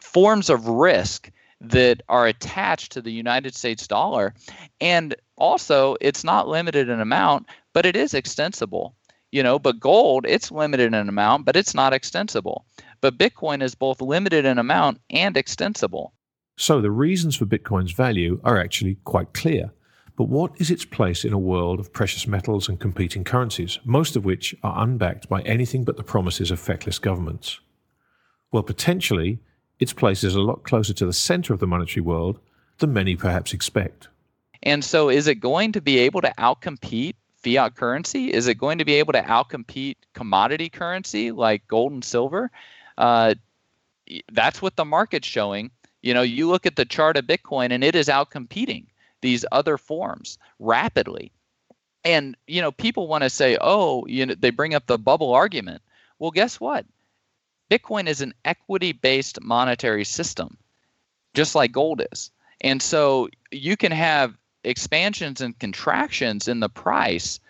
forms 0.01 0.51
of 0.51 0.67
risk 0.67 1.31
that 1.61 2.03
are 2.09 2.27
attached 2.27 2.93
to 2.93 3.01
the 3.01 3.13
United 3.13 3.55
States 3.55 3.87
dollar. 3.87 4.35
And 4.81 5.15
also, 5.37 5.97
it's 6.01 6.25
not 6.25 6.49
limited 6.49 6.89
in 6.89 7.01
amount, 7.01 7.47
but 7.77 7.85
it 7.85 7.95
is 7.95 8.15
extensible. 8.15 8.97
You 9.31 9.43
know, 9.43 9.59
but 9.59 9.79
gold, 9.79 10.25
it's 10.27 10.51
limited 10.51 10.95
in 10.95 11.11
amount, 11.11 11.45
but 11.45 11.57
it's 11.57 11.75
not 11.75 11.93
extensible. 11.93 12.65
But 13.03 13.19
Bitcoin 13.19 13.63
is 13.63 13.75
both 13.75 14.01
limited 14.01 14.47
in 14.47 14.59
amount 14.59 15.03
and 15.11 15.37
extensible. 15.37 16.15
So 16.57 16.81
the 16.81 16.91
reasons 16.91 17.37
for 17.37 17.45
Bitcoin's 17.45 17.93
value 17.93 18.41
are 18.45 18.59
actually 18.59 18.95
quite 19.05 19.35
clear. 19.35 19.73
But 20.17 20.31
what 20.31 20.59
is 20.59 20.71
its 20.71 20.87
place 20.87 21.23
in 21.23 21.35
a 21.35 21.39
world 21.39 21.79
of 21.79 21.93
precious 21.93 22.27
metals 22.27 22.67
and 22.67 22.81
competing 22.81 23.25
currencies, 23.25 23.79
most 23.85 24.17
of 24.17 24.25
which 24.25 24.55
are 24.63 24.83
unbacked 24.83 25.29
by 25.29 25.43
anything 25.43 25.85
but 25.85 25.99
the 25.99 26.03
promises 26.03 26.51
of 26.51 26.59
feckless 26.59 26.99
governments? 26.99 27.61
Well, 28.53 28.63
potentially, 28.63 29.39
its 29.81 29.93
place 29.93 30.25
is 30.25 30.35
a 30.35 30.41
lot 30.41 30.63
closer 30.63 30.95
to 30.95 31.05
the 31.05 31.13
center 31.13 31.53
of 31.53 31.61
the 31.61 31.67
monetary 31.67 32.01
world 32.01 32.41
than 32.79 32.95
many 32.95 33.17
perhaps 33.17 33.53
expect. 33.53 34.09
And 34.63 34.83
so, 34.83 35.11
is 35.11 35.27
it 35.27 35.41
going 35.41 35.73
to 35.73 35.83
be 35.83 35.99
able 35.99 36.23
to 36.23 36.33
outcompete 36.39 37.17
fiat 37.37 37.75
currency? 37.77 38.33
Is 38.33 38.47
it 38.47 38.55
going 38.55 38.79
to 38.79 38.85
be 38.85 38.95
able 38.95 39.13
to 39.13 39.23
outcompete 39.23 39.97
commodity 40.15 40.69
currency 40.69 41.31
like 41.31 41.67
gold 41.69 41.93
and 41.93 42.05
silver? 42.05 42.51
Uh, 42.99 43.35
that's 44.33 44.63
what 44.63 44.77
the 44.77 44.85
market's 44.85 45.27
showing. 45.27 45.71
You 46.03 46.15
know, 46.15 46.23
you 46.23 46.49
look 46.49 46.67
at 46.67 46.77
the 46.77 46.85
chart 46.85 47.17
of 47.17 47.27
Bitcoin 47.27 47.71
and 47.71 47.83
it 47.83 47.95
is 47.95 48.09
outcompeting 48.09 48.87
these 49.21 49.45
other 49.53 49.79
forms 49.79 50.39
rapidly. 50.59 51.33
And 52.05 52.37
you 52.47 52.61
know, 52.61 52.71
people 52.71 53.09
want 53.09 53.25
to 53.25 53.31
say, 53.31 53.59
"Oh, 53.61 54.07
you 54.07 54.27
know," 54.27 54.35
they 54.39 54.51
bring 54.51 54.75
up 54.75 54.87
the 54.87 54.99
bubble 54.99 55.35
argument. 55.35 55.83
Well, 56.19 56.31
guess 56.31 56.61
what? 56.61 56.87
Bitcoin 57.69 58.07
is 58.07 58.21
an 58.21 58.33
equity-based 58.45 59.41
monetary 59.43 60.05
system, 60.05 60.57
just 61.35 61.57
like 61.57 61.73
gold 61.73 62.03
is. 62.13 62.31
And 62.61 62.81
so 62.81 63.29
you 63.51 63.77
can 63.77 63.91
have 63.91 64.37
expansions 64.67 65.41
and 65.41 65.59
contractions 65.59 66.49
in 66.49 66.61
the 66.61 66.69
price, 66.69 67.41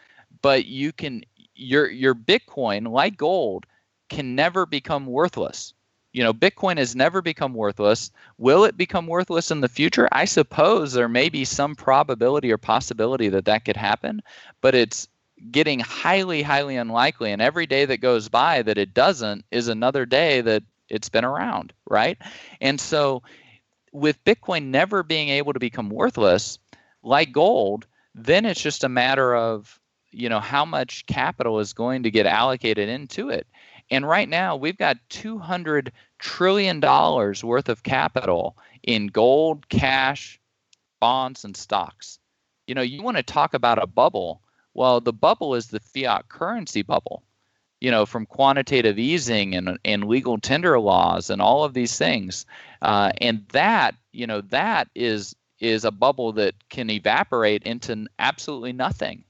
but 0.42 0.66
you 0.66 0.92
can 0.92 1.24
your 1.54 1.90
your 1.90 2.14
Bitcoin, 2.14 2.88
like 2.88 3.16
gold, 3.16 3.66
can 4.08 4.34
never 4.34 4.66
become 4.66 5.06
worthless. 5.06 5.72
You 6.12 6.22
know, 6.22 6.32
Bitcoin 6.32 6.78
has 6.78 6.96
never 6.96 7.20
become 7.20 7.52
worthless. 7.52 8.10
Will 8.38 8.64
it 8.64 8.76
become 8.76 9.06
worthless 9.06 9.50
in 9.50 9.60
the 9.60 9.68
future? 9.68 10.08
I 10.12 10.24
suppose 10.24 10.92
there 10.92 11.08
may 11.08 11.28
be 11.28 11.44
some 11.44 11.74
probability 11.74 12.50
or 12.52 12.58
possibility 12.58 13.28
that 13.30 13.44
that 13.46 13.64
could 13.64 13.76
happen, 13.76 14.22
but 14.62 14.74
it's 14.74 15.08
getting 15.50 15.80
highly, 15.80 16.40
highly 16.42 16.76
unlikely. 16.76 17.32
And 17.32 17.42
every 17.42 17.66
day 17.66 17.84
that 17.84 17.98
goes 17.98 18.28
by 18.28 18.62
that 18.62 18.78
it 18.78 18.94
doesn't 18.94 19.44
is 19.50 19.68
another 19.68 20.06
day 20.06 20.40
that 20.40 20.62
it's 20.88 21.10
been 21.10 21.24
around, 21.24 21.72
right? 21.88 22.16
And 22.60 22.80
so, 22.80 23.22
with 23.92 24.22
Bitcoin 24.24 24.66
never 24.66 25.02
being 25.02 25.30
able 25.30 25.52
to 25.52 25.60
become 25.60 25.90
worthless, 25.90 26.58
like 27.06 27.32
gold, 27.32 27.86
then 28.14 28.44
it's 28.44 28.60
just 28.60 28.84
a 28.84 28.88
matter 28.88 29.34
of 29.34 29.80
you 30.10 30.28
know 30.28 30.40
how 30.40 30.64
much 30.64 31.06
capital 31.06 31.60
is 31.60 31.72
going 31.72 32.02
to 32.02 32.10
get 32.10 32.26
allocated 32.26 32.88
into 32.88 33.30
it. 33.30 33.46
And 33.90 34.06
right 34.06 34.28
now 34.28 34.56
we've 34.56 34.76
got 34.76 34.96
200 35.10 35.92
trillion 36.18 36.80
dollars 36.80 37.44
worth 37.44 37.68
of 37.68 37.82
capital 37.82 38.56
in 38.82 39.06
gold, 39.06 39.68
cash, 39.68 40.40
bonds 41.00 41.44
and 41.44 41.56
stocks. 41.56 42.18
You 42.66 42.74
know, 42.74 42.82
you 42.82 43.02
want 43.02 43.16
to 43.16 43.22
talk 43.22 43.54
about 43.54 43.82
a 43.82 43.86
bubble. 43.86 44.40
Well, 44.74 45.00
the 45.00 45.12
bubble 45.12 45.54
is 45.54 45.68
the 45.68 45.80
fiat 45.80 46.28
currency 46.28 46.82
bubble. 46.82 47.22
You 47.80 47.90
know, 47.90 48.06
from 48.06 48.24
quantitative 48.24 48.98
easing 48.98 49.54
and, 49.54 49.78
and 49.84 50.04
legal 50.04 50.38
tender 50.38 50.80
laws 50.80 51.28
and 51.28 51.42
all 51.42 51.62
of 51.62 51.74
these 51.74 51.98
things. 51.98 52.46
Uh, 52.80 53.12
and 53.20 53.46
that, 53.52 53.94
you 54.12 54.26
know, 54.26 54.40
that 54.40 54.88
is 54.94 55.36
is 55.60 55.84
a 55.84 55.90
bubble 55.90 56.32
that 56.32 56.54
can 56.68 56.90
evaporate 56.90 57.62
into 57.64 58.06
absolutely 58.18 58.72
nothing. 58.72 59.24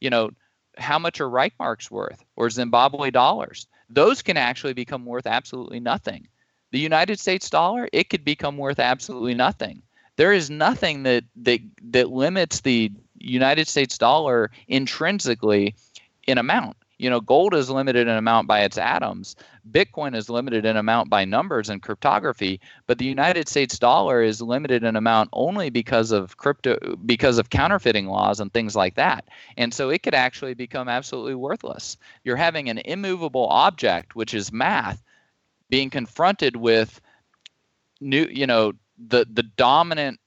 You 0.00 0.10
know, 0.10 0.30
how 0.76 0.98
much 0.98 1.20
are 1.20 1.28
Reichmarks 1.28 1.90
worth 1.90 2.24
or 2.36 2.50
Zimbabwe 2.50 3.10
dollars? 3.10 3.66
Those 3.90 4.22
can 4.22 4.36
actually 4.36 4.74
become 4.74 5.04
worth 5.04 5.26
absolutely 5.26 5.80
nothing. 5.80 6.28
The 6.70 6.78
United 6.78 7.18
States 7.18 7.48
dollar, 7.50 7.88
it 7.92 8.10
could 8.10 8.24
become 8.24 8.56
worth 8.56 8.78
absolutely 8.78 9.34
nothing. 9.34 9.82
There 10.16 10.32
is 10.32 10.50
nothing 10.50 11.04
that 11.04 11.24
that 11.36 11.60
that 11.90 12.10
limits 12.10 12.60
the 12.60 12.90
United 13.14 13.68
States 13.68 13.98
dollar 13.98 14.50
intrinsically 14.66 15.74
in 16.26 16.38
amount. 16.38 16.76
You 16.98 17.10
know, 17.10 17.20
gold 17.20 17.54
is 17.54 17.70
limited 17.70 18.08
in 18.08 18.16
amount 18.16 18.48
by 18.48 18.60
its 18.60 18.76
atoms. 18.76 19.36
Bitcoin 19.70 20.16
is 20.16 20.28
limited 20.28 20.64
in 20.64 20.76
amount 20.76 21.10
by 21.10 21.24
numbers 21.24 21.68
and 21.68 21.80
cryptography, 21.82 22.60
but 22.86 22.98
the 22.98 23.04
United 23.04 23.48
States 23.48 23.78
dollar 23.78 24.20
is 24.22 24.42
limited 24.42 24.82
in 24.82 24.96
amount 24.96 25.30
only 25.32 25.70
because 25.70 26.10
of 26.10 26.36
crypto 26.36 26.76
because 27.06 27.38
of 27.38 27.50
counterfeiting 27.50 28.06
laws 28.06 28.40
and 28.40 28.52
things 28.52 28.74
like 28.74 28.96
that. 28.96 29.24
And 29.56 29.72
so 29.72 29.90
it 29.90 30.02
could 30.02 30.14
actually 30.14 30.54
become 30.54 30.88
absolutely 30.88 31.36
worthless. 31.36 31.96
You're 32.24 32.36
having 32.36 32.68
an 32.68 32.78
immovable 32.78 33.46
object, 33.48 34.16
which 34.16 34.34
is 34.34 34.52
math, 34.52 35.02
being 35.70 35.90
confronted 35.90 36.56
with 36.56 37.00
new, 38.00 38.26
you 38.30 38.46
know, 38.46 38.72
the 38.98 39.26
the 39.30 39.44
dominant 39.44 40.18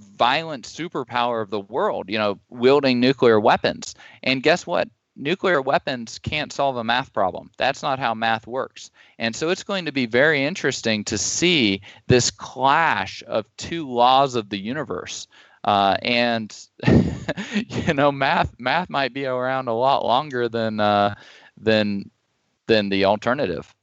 violent 0.00 0.64
superpower 0.64 1.42
of 1.42 1.50
the 1.50 1.60
world, 1.60 2.08
you 2.08 2.18
know, 2.18 2.38
wielding 2.50 3.00
nuclear 3.00 3.40
weapons. 3.40 3.94
And 4.22 4.42
guess 4.42 4.66
what? 4.66 4.88
Nuclear 5.18 5.60
weapons 5.60 6.18
can't 6.18 6.52
solve 6.52 6.76
a 6.76 6.84
math 6.84 7.12
problem. 7.12 7.50
That's 7.58 7.82
not 7.82 7.98
how 7.98 8.14
math 8.14 8.46
works. 8.46 8.90
And 9.18 9.34
so 9.34 9.50
it's 9.50 9.64
going 9.64 9.84
to 9.84 9.92
be 9.92 10.06
very 10.06 10.44
interesting 10.44 11.04
to 11.04 11.18
see 11.18 11.82
this 12.06 12.30
clash 12.30 13.22
of 13.26 13.44
two 13.56 13.90
laws 13.90 14.34
of 14.34 14.48
the 14.48 14.58
universe. 14.58 15.26
Uh, 15.64 15.96
and 16.02 16.56
you 17.68 17.92
know, 17.92 18.12
math 18.12 18.54
math 18.58 18.88
might 18.88 19.12
be 19.12 19.26
around 19.26 19.68
a 19.68 19.74
lot 19.74 20.04
longer 20.04 20.48
than 20.48 20.80
uh, 20.80 21.14
than 21.60 22.10
than 22.66 22.88
the 22.88 23.04
alternative. 23.04 23.74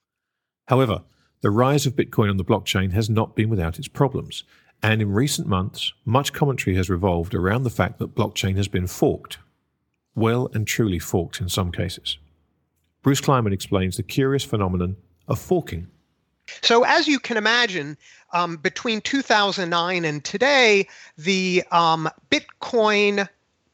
However, 0.67 1.01
the 1.41 1.51
rise 1.51 1.85
of 1.85 1.95
Bitcoin 1.95 2.29
on 2.29 2.37
the 2.37 2.45
blockchain 2.45 2.93
has 2.93 3.09
not 3.09 3.35
been 3.35 3.49
without 3.49 3.77
its 3.77 3.87
problems. 3.87 4.43
And 4.81 5.01
in 5.01 5.11
recent 5.11 5.47
months, 5.47 5.93
much 6.05 6.33
commentary 6.33 6.75
has 6.75 6.89
revolved 6.89 7.33
around 7.33 7.63
the 7.63 7.69
fact 7.69 7.99
that 7.99 8.15
blockchain 8.15 8.55
has 8.55 8.67
been 8.67 8.87
forked. 8.87 9.37
Well 10.15 10.49
and 10.53 10.65
truly 10.65 10.99
forked 10.99 11.41
in 11.41 11.49
some 11.49 11.71
cases. 11.71 12.17
Bruce 13.03 13.21
Kleiman 13.21 13.53
explains 13.53 13.97
the 13.97 14.03
curious 14.03 14.43
phenomenon 14.43 14.95
of 15.27 15.39
forking. 15.39 15.87
So, 16.61 16.83
as 16.83 17.07
you 17.07 17.19
can 17.19 17.37
imagine, 17.37 17.97
um, 18.33 18.57
between 18.57 19.01
2009 19.01 20.05
and 20.05 20.23
today, 20.23 20.87
the 21.17 21.63
um, 21.71 22.09
Bitcoin 22.29 23.27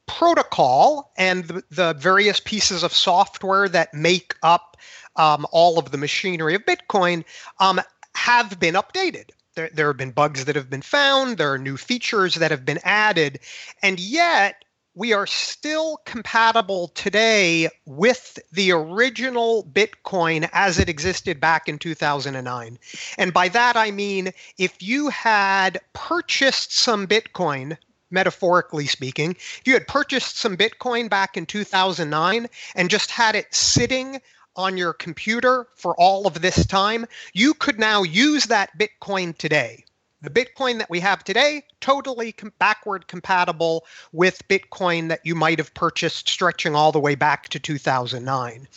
protocol 0.08 1.12
and 1.18 1.46
the, 1.46 1.64
the, 1.72 1.94
various 1.94 2.40
pieces 2.40 2.84
of 2.84 2.94
software 2.94 3.70
that 3.70 3.94
make 3.94 4.36
up 4.44 4.78
um, 5.16 5.46
all 5.52 5.80
of 5.80 5.92
the 5.92 5.98
machinery 5.98 6.56
of 6.56 6.66
Bitcoin 6.66 7.24
um, 7.60 7.80
have 8.16 8.60
been 8.60 8.76
updated. 8.76 9.30
There, 9.56 9.70
there 9.74 9.88
have 9.88 9.98
been 9.98 10.12
bugs 10.12 10.46
that 10.46 10.56
have 10.56 10.70
been 10.70 10.82
found, 10.82 11.38
there 11.38 11.52
are 11.54 11.58
new 11.58 11.78
features 11.78 12.36
that 12.36 12.52
have 12.52 12.66
been 12.66 12.80
added, 12.84 13.40
and 13.82 14.00
yet 14.00 14.64
we 15.02 15.14
are 15.14 15.26
still 15.26 15.98
compatible 16.06 16.90
today 16.90 17.68
with 17.88 18.38
the 18.52 18.72
original 18.72 19.64
Bitcoin 19.64 20.48
as 20.54 20.78
it 20.78 20.90
existed 20.90 21.40
back 21.40 21.68
in 21.68 21.80
2009. 21.80 22.78
And 23.18 23.34
by 23.34 23.50
that, 23.50 23.76
I 23.76 23.90
mean 23.90 24.32
if 24.60 24.80
you 24.80 25.10
had 25.10 25.80
purchased 25.94 26.78
some 26.78 27.08
Bitcoin, 27.08 27.78
metaphorically 28.12 28.86
speaking, 28.86 29.32
if 29.32 29.62
you 29.66 29.74
had 29.74 29.88
purchased 29.88 30.38
some 30.38 30.56
Bitcoin 30.56 31.10
back 31.10 31.36
in 31.36 31.48
2009 31.48 32.48
and 32.76 32.88
just 32.88 33.10
had 33.10 33.36
it 33.36 33.52
sitting 33.52 34.22
on 34.56 34.78
your 34.78 34.94
computer 34.94 35.66
for 35.74 35.96
all 35.96 36.28
of 36.28 36.44
this 36.44 36.64
time, 36.68 37.08
you 37.34 37.56
could 37.56 37.80
now 37.80 38.04
use 38.04 38.46
that 38.46 38.78
Bitcoin 38.78 39.36
today 39.36 39.84
the 40.22 40.30
Bitcoin 40.30 40.78
that 40.78 40.90
we 40.90 41.00
have 41.00 41.24
today, 41.24 41.64
totally 41.80 42.32
com- 42.32 42.54
backward 42.60 43.08
compatible 43.08 43.86
with 44.12 44.48
Bitcoin 44.48 45.10
that 45.10 45.22
you 45.24 45.36
might 45.36 45.58
have 45.58 45.74
purchased 45.74 46.30
stretching 46.30 46.76
all 46.76 46.92
the 46.92 47.00
way 47.00 47.16
back 47.16 47.50
to 47.50 47.60
2009. 47.60 48.68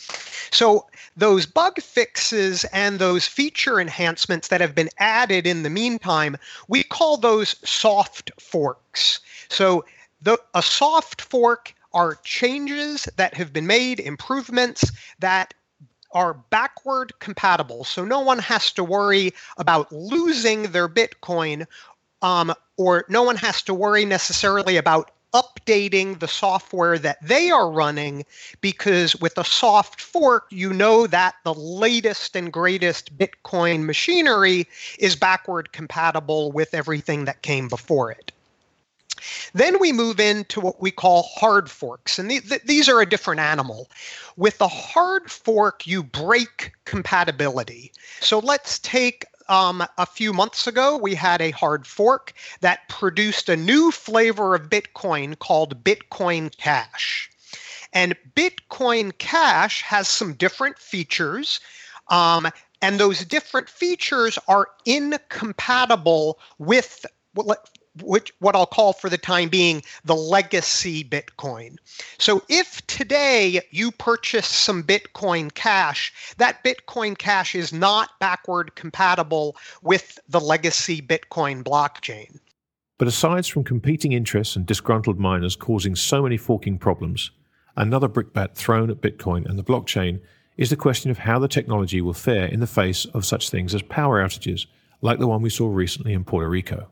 So, 0.50 0.86
those 1.16 1.46
bug 1.46 1.80
fixes 1.80 2.64
and 2.72 2.98
those 2.98 3.26
feature 3.26 3.80
enhancements 3.80 4.48
that 4.48 4.60
have 4.60 4.74
been 4.74 4.90
added 4.98 5.46
in 5.46 5.62
the 5.62 5.70
meantime, 5.70 6.36
we 6.68 6.82
call 6.82 7.16
those 7.16 7.56
soft 7.68 8.30
forks. 8.40 9.20
So, 9.48 9.84
the, 10.22 10.38
a 10.54 10.62
soft 10.62 11.20
fork 11.20 11.74
are 11.92 12.18
changes 12.24 13.08
that 13.16 13.34
have 13.34 13.52
been 13.52 13.66
made, 13.66 14.00
improvements 14.00 14.90
that 15.20 15.54
are 16.14 16.34
backward 16.34 17.12
compatible. 17.18 17.84
So 17.84 18.04
no 18.04 18.20
one 18.20 18.38
has 18.38 18.72
to 18.72 18.84
worry 18.84 19.32
about 19.58 19.92
losing 19.92 20.72
their 20.72 20.88
Bitcoin, 20.88 21.66
um, 22.22 22.54
or 22.76 23.04
no 23.08 23.22
one 23.22 23.36
has 23.36 23.60
to 23.62 23.74
worry 23.74 24.04
necessarily 24.04 24.76
about 24.76 25.10
updating 25.34 26.20
the 26.20 26.28
software 26.28 26.96
that 26.96 27.18
they 27.20 27.50
are 27.50 27.68
running 27.68 28.24
because 28.60 29.16
with 29.16 29.36
a 29.36 29.44
soft 29.44 30.00
fork, 30.00 30.46
you 30.50 30.72
know 30.72 31.08
that 31.08 31.34
the 31.42 31.52
latest 31.52 32.36
and 32.36 32.52
greatest 32.52 33.18
Bitcoin 33.18 33.84
machinery 33.84 34.66
is 35.00 35.16
backward 35.16 35.72
compatible 35.72 36.52
with 36.52 36.72
everything 36.72 37.24
that 37.24 37.42
came 37.42 37.68
before 37.68 38.12
it. 38.12 38.30
Then 39.52 39.78
we 39.78 39.92
move 39.92 40.20
into 40.20 40.60
what 40.60 40.80
we 40.80 40.90
call 40.90 41.22
hard 41.22 41.70
forks, 41.70 42.18
and 42.18 42.30
th- 42.30 42.62
these 42.64 42.88
are 42.88 43.00
a 43.00 43.08
different 43.08 43.40
animal. 43.40 43.90
With 44.36 44.60
a 44.60 44.68
hard 44.68 45.30
fork, 45.30 45.86
you 45.86 46.02
break 46.02 46.72
compatibility. 46.84 47.92
So 48.20 48.38
let's 48.38 48.78
take 48.80 49.26
um, 49.48 49.84
a 49.98 50.06
few 50.06 50.32
months 50.32 50.66
ago, 50.66 50.96
we 50.96 51.14
had 51.14 51.40
a 51.40 51.50
hard 51.50 51.86
fork 51.86 52.32
that 52.60 52.88
produced 52.88 53.48
a 53.48 53.56
new 53.56 53.90
flavor 53.90 54.54
of 54.54 54.70
Bitcoin 54.70 55.38
called 55.38 55.84
Bitcoin 55.84 56.56
Cash. 56.56 57.30
And 57.92 58.16
Bitcoin 58.34 59.16
Cash 59.18 59.82
has 59.82 60.08
some 60.08 60.34
different 60.34 60.78
features. 60.78 61.60
Um, 62.08 62.48
and 62.82 62.98
those 62.98 63.24
different 63.24 63.68
features 63.68 64.38
are 64.48 64.68
incompatible 64.84 66.38
with 66.58 67.06
which 68.02 68.32
what 68.40 68.56
I'll 68.56 68.66
call 68.66 68.92
for 68.92 69.08
the 69.08 69.18
time 69.18 69.48
being 69.48 69.82
the 70.04 70.16
legacy 70.16 71.04
Bitcoin. 71.04 71.76
So 72.18 72.42
if 72.48 72.84
today 72.86 73.62
you 73.70 73.90
purchase 73.92 74.46
some 74.46 74.82
Bitcoin 74.82 75.52
Cash, 75.54 76.12
that 76.38 76.64
Bitcoin 76.64 77.16
Cash 77.16 77.54
is 77.54 77.72
not 77.72 78.10
backward 78.20 78.74
compatible 78.74 79.56
with 79.82 80.18
the 80.28 80.40
legacy 80.40 81.00
Bitcoin 81.00 81.62
blockchain. 81.62 82.38
But 82.98 83.08
aside 83.08 83.46
from 83.46 83.64
competing 83.64 84.12
interests 84.12 84.56
and 84.56 84.64
disgruntled 84.66 85.18
miners 85.18 85.56
causing 85.56 85.96
so 85.96 86.22
many 86.22 86.36
forking 86.36 86.78
problems, 86.78 87.30
another 87.76 88.08
brickbat 88.08 88.54
thrown 88.54 88.90
at 88.90 89.00
Bitcoin 89.00 89.46
and 89.46 89.58
the 89.58 89.64
blockchain 89.64 90.20
is 90.56 90.70
the 90.70 90.76
question 90.76 91.10
of 91.10 91.18
how 91.18 91.38
the 91.38 91.48
technology 91.48 92.00
will 92.00 92.14
fare 92.14 92.46
in 92.46 92.60
the 92.60 92.66
face 92.66 93.04
of 93.06 93.24
such 93.24 93.50
things 93.50 93.74
as 93.74 93.82
power 93.82 94.22
outages, 94.22 94.66
like 95.00 95.18
the 95.18 95.26
one 95.26 95.42
we 95.42 95.50
saw 95.50 95.68
recently 95.68 96.12
in 96.12 96.24
Puerto 96.24 96.48
Rico. 96.48 96.88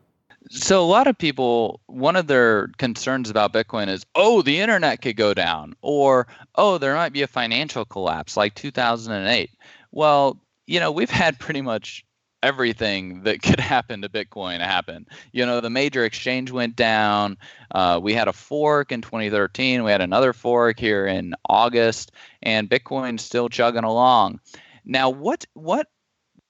So 0.51 0.83
a 0.83 0.87
lot 0.87 1.07
of 1.07 1.17
people, 1.17 1.81
one 1.87 2.17
of 2.17 2.27
their 2.27 2.69
concerns 2.79 3.31
about 3.31 3.53
Bitcoin 3.53 3.89
is, 3.89 4.05
oh, 4.15 4.43
the 4.43 4.61
internet 4.61 5.01
could 5.01 5.17
go 5.17 5.35
down, 5.35 5.75
or 5.83 6.27
oh, 6.57 6.79
there 6.79 6.95
might 6.95 7.13
be 7.13 7.23
a 7.23 7.27
financial 7.27 7.85
collapse 7.85 8.37
like 8.37 8.55
2008. 8.55 9.51
Well, 9.93 10.39
you 10.67 10.81
know, 10.81 10.91
we've 10.91 11.11
had 11.11 11.39
pretty 11.39 11.61
much 11.61 12.05
everything 12.43 13.23
that 13.23 13.43
could 13.43 13.61
happen 13.73 14.03
to 14.03 14.09
Bitcoin 14.09 14.61
happen. 14.61 15.07
You 15.33 15.47
know, 15.47 15.61
the 15.61 15.71
major 15.71 16.05
exchange 16.05 16.51
went 16.51 16.77
down. 16.77 17.39
Uh, 17.71 18.01
we 18.03 18.13
had 18.13 18.29
a 18.29 18.33
fork 18.33 18.93
in 18.93 19.01
2013. 19.01 19.85
We 19.85 19.91
had 19.91 20.01
another 20.01 20.33
fork 20.33 20.79
here 20.79 21.07
in 21.07 21.35
August, 21.49 22.13
and 22.43 22.69
Bitcoin's 22.69 23.23
still 23.23 23.49
chugging 23.49 23.85
along. 23.85 24.41
Now, 24.85 25.11
what 25.11 25.47
what 25.55 25.87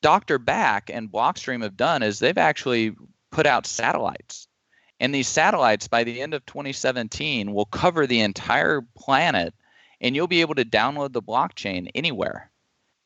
Dr. 0.01 0.39
Back 0.39 0.91
and 0.93 1.11
Blockstream 1.11 1.63
have 1.63 1.77
done 1.77 2.03
is 2.03 2.19
they've 2.19 2.39
actually 2.39 2.95
put 3.33 3.47
out 3.47 3.67
satellites. 3.67 4.47
And 5.01 5.13
these 5.13 5.27
satellites, 5.27 5.89
by 5.89 6.05
the 6.05 6.21
end 6.21 6.33
of 6.33 6.47
2017, 6.47 7.53
will 7.53 7.65
cover 7.65 8.07
the 8.07 8.21
entire 8.21 8.83
planet, 8.97 9.53
and 10.01 10.15
you'll 10.15 10.29
be 10.29 10.43
able 10.43 10.55
to 10.55 10.65
download 10.65 11.13
the 11.13 11.23
blockchain 11.23 11.91
anywhere. 11.97 12.53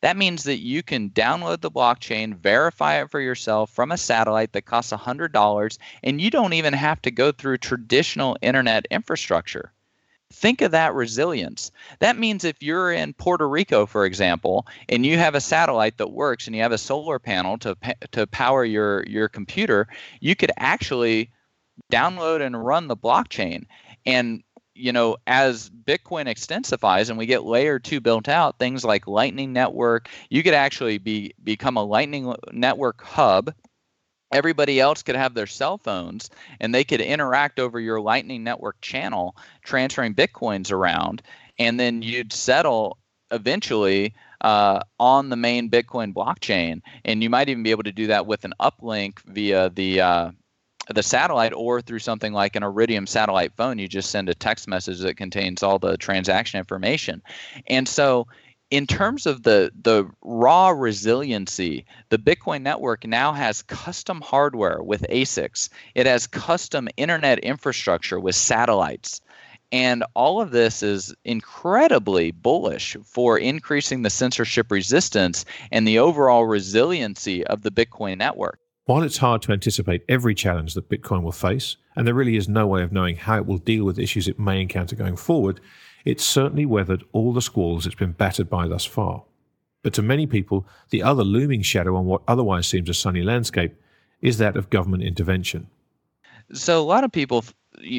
That 0.02 0.18
means 0.18 0.44
that 0.44 0.58
you 0.58 0.82
can 0.82 1.08
download 1.08 1.62
the 1.62 1.70
blockchain, 1.70 2.36
verify 2.36 3.00
it 3.00 3.10
for 3.10 3.18
yourself 3.18 3.70
from 3.70 3.92
a 3.92 3.96
satellite 3.96 4.52
that 4.52 4.66
costs 4.66 4.92
$100, 4.92 5.78
and 6.02 6.20
you 6.20 6.30
don't 6.30 6.52
even 6.52 6.74
have 6.74 7.00
to 7.02 7.10
go 7.10 7.32
through 7.32 7.58
traditional 7.58 8.36
internet 8.42 8.86
infrastructure. 8.90 9.72
Think 10.32 10.60
of 10.60 10.72
that 10.72 10.94
resilience. 10.94 11.70
That 12.00 12.18
means 12.18 12.44
if 12.44 12.62
you're 12.62 12.92
in 12.92 13.14
Puerto 13.14 13.48
Rico, 13.48 13.86
for 13.86 14.04
example, 14.04 14.66
and 14.88 15.06
you 15.06 15.18
have 15.18 15.34
a 15.34 15.40
satellite 15.40 15.98
that 15.98 16.10
works 16.10 16.46
and 16.46 16.56
you 16.56 16.62
have 16.62 16.72
a 16.72 16.78
solar 16.78 17.18
panel 17.18 17.58
to 17.58 17.76
to 18.10 18.26
power 18.26 18.64
your 18.64 19.04
your 19.06 19.28
computer, 19.28 19.86
you 20.20 20.34
could 20.34 20.50
actually 20.56 21.30
download 21.92 22.40
and 22.40 22.64
run 22.64 22.88
the 22.88 22.96
blockchain. 22.96 23.66
And 24.04 24.42
you 24.74 24.92
know, 24.92 25.16
as 25.26 25.70
Bitcoin 25.70 26.26
extensifies 26.26 27.08
and 27.08 27.18
we 27.18 27.26
get 27.26 27.44
layer 27.44 27.78
two 27.78 28.00
built 28.00 28.28
out, 28.28 28.58
things 28.58 28.84
like 28.84 29.06
Lightning 29.06 29.52
Network, 29.52 30.10
you 30.28 30.42
could 30.42 30.54
actually 30.54 30.98
be 30.98 31.34
become 31.42 31.76
a 31.76 31.84
Lightning 31.84 32.34
Network 32.52 33.02
hub 33.02 33.54
everybody 34.32 34.80
else 34.80 35.02
could 35.02 35.16
have 35.16 35.34
their 35.34 35.46
cell 35.46 35.78
phones 35.78 36.30
and 36.60 36.74
they 36.74 36.84
could 36.84 37.00
interact 37.00 37.60
over 37.60 37.78
your 37.80 38.00
lightning 38.00 38.42
network 38.42 38.80
channel 38.80 39.36
transferring 39.62 40.14
bitcoins 40.14 40.72
around 40.72 41.22
and 41.58 41.78
then 41.78 42.02
you'd 42.02 42.32
settle 42.32 42.98
eventually 43.30 44.14
uh, 44.42 44.80
on 45.00 45.28
the 45.28 45.36
main 45.36 45.70
bitcoin 45.70 46.12
blockchain. 46.12 46.80
And 47.04 47.22
you 47.22 47.30
might 47.30 47.48
even 47.48 47.62
be 47.62 47.70
able 47.70 47.84
to 47.84 47.92
do 47.92 48.06
that 48.08 48.26
with 48.26 48.44
an 48.44 48.54
uplink 48.60 49.20
via 49.20 49.70
the 49.70 50.00
uh, 50.00 50.30
the 50.88 51.02
satellite 51.02 51.52
or 51.52 51.82
through 51.82 51.98
something 51.98 52.32
like 52.32 52.54
an 52.54 52.62
iridium 52.62 53.08
satellite 53.08 53.52
phone. 53.56 53.78
You 53.78 53.88
just 53.88 54.10
send 54.10 54.28
a 54.28 54.34
text 54.34 54.68
message 54.68 55.00
that 55.00 55.16
contains 55.16 55.64
all 55.64 55.80
the 55.80 55.96
transaction 55.96 56.58
information. 56.58 57.22
And 57.66 57.88
so 57.88 58.28
in 58.70 58.86
terms 58.86 59.26
of 59.26 59.42
the 59.42 59.70
the 59.80 60.08
raw 60.22 60.70
resiliency, 60.70 61.84
the 62.08 62.18
Bitcoin 62.18 62.62
network 62.62 63.06
now 63.06 63.32
has 63.32 63.62
custom 63.62 64.20
hardware 64.20 64.82
with 64.82 65.06
ASICs. 65.08 65.68
It 65.94 66.06
has 66.06 66.26
custom 66.26 66.88
internet 66.96 67.38
infrastructure 67.40 68.18
with 68.18 68.34
satellites. 68.34 69.20
And 69.72 70.04
all 70.14 70.40
of 70.40 70.52
this 70.52 70.82
is 70.82 71.14
incredibly 71.24 72.30
bullish 72.30 72.96
for 73.04 73.36
increasing 73.36 74.02
the 74.02 74.10
censorship 74.10 74.70
resistance 74.70 75.44
and 75.72 75.86
the 75.86 75.98
overall 75.98 76.46
resiliency 76.46 77.44
of 77.46 77.62
the 77.62 77.72
Bitcoin 77.72 78.18
network. 78.18 78.60
While 78.84 79.02
it's 79.02 79.16
hard 79.16 79.42
to 79.42 79.52
anticipate 79.52 80.04
every 80.08 80.36
challenge 80.36 80.74
that 80.74 80.88
Bitcoin 80.88 81.24
will 81.24 81.32
face, 81.32 81.76
and 81.96 82.06
there 82.06 82.14
really 82.14 82.36
is 82.36 82.48
no 82.48 82.68
way 82.68 82.84
of 82.84 82.92
knowing 82.92 83.16
how 83.16 83.38
it 83.38 83.46
will 83.46 83.58
deal 83.58 83.84
with 83.84 83.98
issues 83.98 84.28
it 84.28 84.38
may 84.38 84.60
encounter 84.60 84.94
going 84.94 85.16
forward, 85.16 85.60
it's 86.06 86.24
certainly 86.24 86.64
weathered 86.64 87.04
all 87.12 87.32
the 87.32 87.42
squalls 87.42 87.84
it's 87.84 87.96
been 87.96 88.12
battered 88.12 88.48
by 88.48 88.68
thus 88.68 88.84
far. 88.84 89.24
But 89.82 89.92
to 89.94 90.02
many 90.02 90.26
people, 90.26 90.66
the 90.90 91.02
other 91.02 91.24
looming 91.24 91.62
shadow 91.62 91.96
on 91.96 92.06
what 92.06 92.22
otherwise 92.26 92.66
seems 92.66 92.88
a 92.88 92.94
sunny 92.94 93.22
landscape 93.22 93.74
is 94.22 94.38
that 94.38 94.56
of 94.56 94.70
government 94.70 95.02
intervention. 95.02 95.66
So, 96.52 96.80
a 96.80 96.84
lot 96.84 97.04
of 97.04 97.12
people 97.12 97.44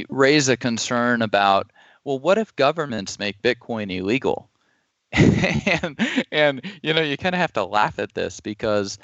raise 0.10 0.50
a 0.50 0.58
concern 0.58 1.22
about 1.22 1.72
well, 2.06 2.20
what 2.20 2.38
if 2.38 2.56
governments 2.56 3.20
make 3.20 3.42
Bitcoin 3.42 3.94
illegal? 3.94 4.50
and, 5.12 6.00
and, 6.32 6.62
you 6.82 6.94
know, 6.94 7.02
you 7.02 7.18
kind 7.18 7.36
of 7.36 7.42
have 7.42 7.52
to 7.54 7.66
laugh 7.66 8.00
at 8.00 8.14
this 8.14 8.40
because 8.40 8.98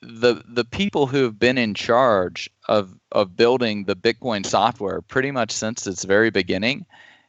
the 0.00 0.42
the 0.46 0.64
people 0.64 1.06
who 1.06 1.22
have 1.22 1.38
been 1.38 1.58
in 1.58 1.74
charge 1.74 2.48
of 2.68 2.94
of 3.12 3.36
building 3.36 3.84
the 3.84 3.96
Bitcoin 3.96 4.44
software 4.44 5.02
pretty 5.02 5.30
much 5.30 5.50
since 5.50 5.86
its 5.86 6.04
very 6.04 6.30
beginning 6.30 6.86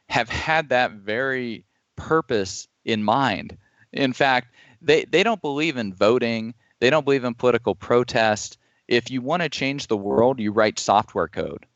have 0.08 0.28
had 0.28 0.68
that 0.70 0.92
very 0.92 1.64
purpose 1.96 2.68
in 2.84 3.02
mind. 3.02 3.56
In 3.92 4.12
fact, 4.12 4.54
they 4.80 5.04
they 5.04 5.22
don't 5.22 5.42
believe 5.42 5.76
in 5.76 5.92
voting. 5.92 6.54
They 6.80 6.90
don't 6.90 7.04
believe 7.04 7.24
in 7.24 7.34
political 7.34 7.74
protest. 7.74 8.58
If 8.86 9.10
you 9.10 9.20
want 9.20 9.42
to 9.42 9.48
change 9.48 9.86
the 9.86 9.96
world, 9.96 10.40
you 10.40 10.52
write 10.52 10.78
software 10.78 11.28
code. 11.28 11.66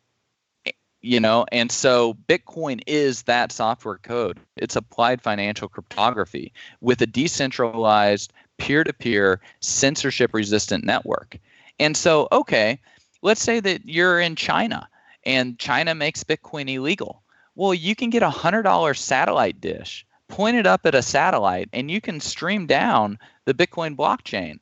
You 1.05 1.19
know, 1.19 1.45
and 1.51 1.73
so 1.73 2.15
Bitcoin 2.29 2.81
is 2.87 3.23
that 3.23 3.51
software 3.51 3.99
code. 3.99 4.39
It's 4.57 4.77
applied 4.77 5.21
financial 5.21 5.69
cryptography 5.69 6.53
with 6.81 7.03
a 7.03 7.09
decentralized 7.09 8.33
peer 8.59 8.85
to 8.85 8.93
peer, 8.93 9.41
censorship 9.59 10.33
resistant 10.33 10.85
network. 10.85 11.39
And 11.81 11.97
so, 11.97 12.29
okay, 12.31 12.79
let's 13.21 13.43
say 13.43 13.59
that 13.59 13.85
you're 13.85 14.21
in 14.21 14.37
China 14.37 14.89
and 15.25 15.59
China 15.59 15.97
makes 15.97 16.23
Bitcoin 16.23 16.73
illegal. 16.73 17.23
Well, 17.55 17.75
you 17.75 17.95
can 17.95 18.11
get 18.11 18.23
a 18.23 18.31
$100 18.31 18.97
satellite 18.97 19.61
dish, 19.61 20.07
point 20.29 20.57
it 20.57 20.67
up 20.67 20.87
at 20.87 20.95
a 20.95 21.03
satellite, 21.03 21.69
and 21.73 21.91
you 21.91 22.01
can 22.01 22.21
stream 22.21 22.67
down 22.67 23.19
the 23.45 23.55
Bitcoin 23.55 23.95
blockchain. 23.95 24.59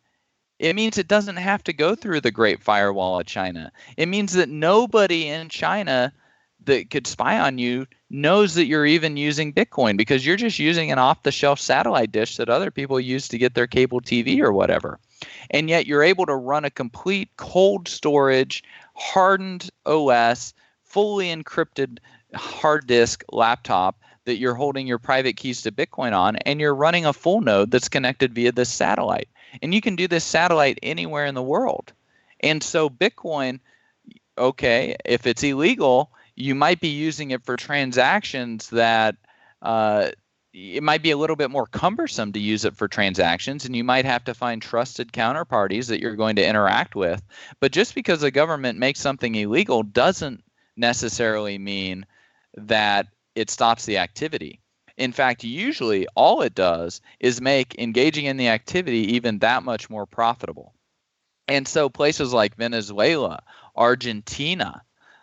It 0.58 0.76
means 0.76 0.98
it 0.98 1.08
doesn't 1.08 1.36
have 1.36 1.64
to 1.64 1.72
go 1.72 1.94
through 1.94 2.20
the 2.20 2.30
Great 2.30 2.62
Firewall 2.62 3.20
of 3.20 3.26
China. 3.26 3.72
It 3.96 4.06
means 4.06 4.34
that 4.34 4.48
nobody 4.48 5.28
in 5.28 5.48
China 5.48 6.12
that 6.64 6.90
could 6.90 7.06
spy 7.06 7.38
on 7.38 7.56
you 7.56 7.86
knows 8.10 8.54
that 8.54 8.66
you're 8.66 8.84
even 8.84 9.16
using 9.16 9.54
Bitcoin 9.54 9.96
because 9.96 10.26
you're 10.26 10.36
just 10.36 10.58
using 10.58 10.90
an 10.92 10.98
off 10.98 11.22
the 11.22 11.32
shelf 11.32 11.58
satellite 11.58 12.12
dish 12.12 12.36
that 12.36 12.50
other 12.50 12.70
people 12.70 13.00
use 13.00 13.28
to 13.28 13.38
get 13.38 13.54
their 13.54 13.66
cable 13.66 14.00
TV 14.00 14.40
or 14.40 14.52
whatever. 14.52 14.98
And 15.50 15.70
yet 15.70 15.86
you're 15.86 16.02
able 16.02 16.26
to 16.26 16.34
run 16.34 16.64
a 16.64 16.70
complete 16.70 17.30
cold 17.36 17.88
storage, 17.88 18.62
hardened 18.94 19.70
OS, 19.86 20.52
fully 20.84 21.34
encrypted 21.34 21.98
hard 22.34 22.86
disk 22.86 23.24
laptop 23.30 24.00
that 24.24 24.36
you're 24.36 24.54
holding 24.54 24.86
your 24.86 24.98
private 24.98 25.36
keys 25.36 25.62
to 25.62 25.72
Bitcoin 25.72 26.16
on, 26.16 26.36
and 26.36 26.60
you're 26.60 26.74
running 26.74 27.06
a 27.06 27.12
full 27.12 27.40
node 27.40 27.70
that's 27.70 27.88
connected 27.88 28.34
via 28.34 28.52
this 28.52 28.68
satellite. 28.68 29.28
And 29.62 29.74
you 29.74 29.80
can 29.80 29.96
do 29.96 30.06
this 30.06 30.24
satellite 30.24 30.78
anywhere 30.82 31.26
in 31.26 31.34
the 31.34 31.42
world. 31.42 31.92
And 32.40 32.62
so 32.62 32.88
Bitcoin, 32.88 33.60
okay, 34.38 34.96
if 35.04 35.26
it's 35.26 35.42
illegal, 35.42 36.12
you 36.36 36.54
might 36.54 36.80
be 36.80 36.88
using 36.88 37.32
it 37.32 37.44
for 37.44 37.56
transactions 37.56 38.68
that 38.70 39.16
uh, 39.62 40.10
it 40.52 40.82
might 40.82 41.02
be 41.02 41.10
a 41.10 41.16
little 41.16 41.36
bit 41.36 41.50
more 41.50 41.66
cumbersome 41.66 42.32
to 42.32 42.40
use 42.40 42.64
it 42.64 42.76
for 42.76 42.88
transactions, 42.88 43.64
and 43.64 43.76
you 43.76 43.84
might 43.84 44.04
have 44.04 44.24
to 44.24 44.34
find 44.34 44.60
trusted 44.60 45.12
counterparties 45.12 45.88
that 45.88 46.00
you're 46.00 46.16
going 46.16 46.36
to 46.36 46.46
interact 46.46 46.94
with. 46.94 47.22
But 47.60 47.72
just 47.72 47.94
because 47.94 48.20
the 48.20 48.30
government 48.30 48.78
makes 48.78 49.00
something 49.00 49.34
illegal 49.34 49.82
doesn't 49.82 50.42
necessarily 50.76 51.58
mean 51.58 52.06
that 52.54 53.08
it 53.34 53.50
stops 53.50 53.86
the 53.86 53.98
activity. 53.98 54.60
In 54.96 55.12
fact, 55.12 55.44
usually 55.44 56.06
all 56.14 56.42
it 56.42 56.54
does 56.54 57.00
is 57.20 57.40
make 57.40 57.78
engaging 57.78 58.26
in 58.26 58.36
the 58.36 58.48
activity 58.48 59.14
even 59.14 59.38
that 59.38 59.62
much 59.62 59.88
more 59.88 60.06
profitable. 60.06 60.74
And 61.48 61.66
so 61.66 61.88
places 61.88 62.32
like 62.32 62.54
Venezuela, 62.56 63.42
Argentina, 63.76 64.82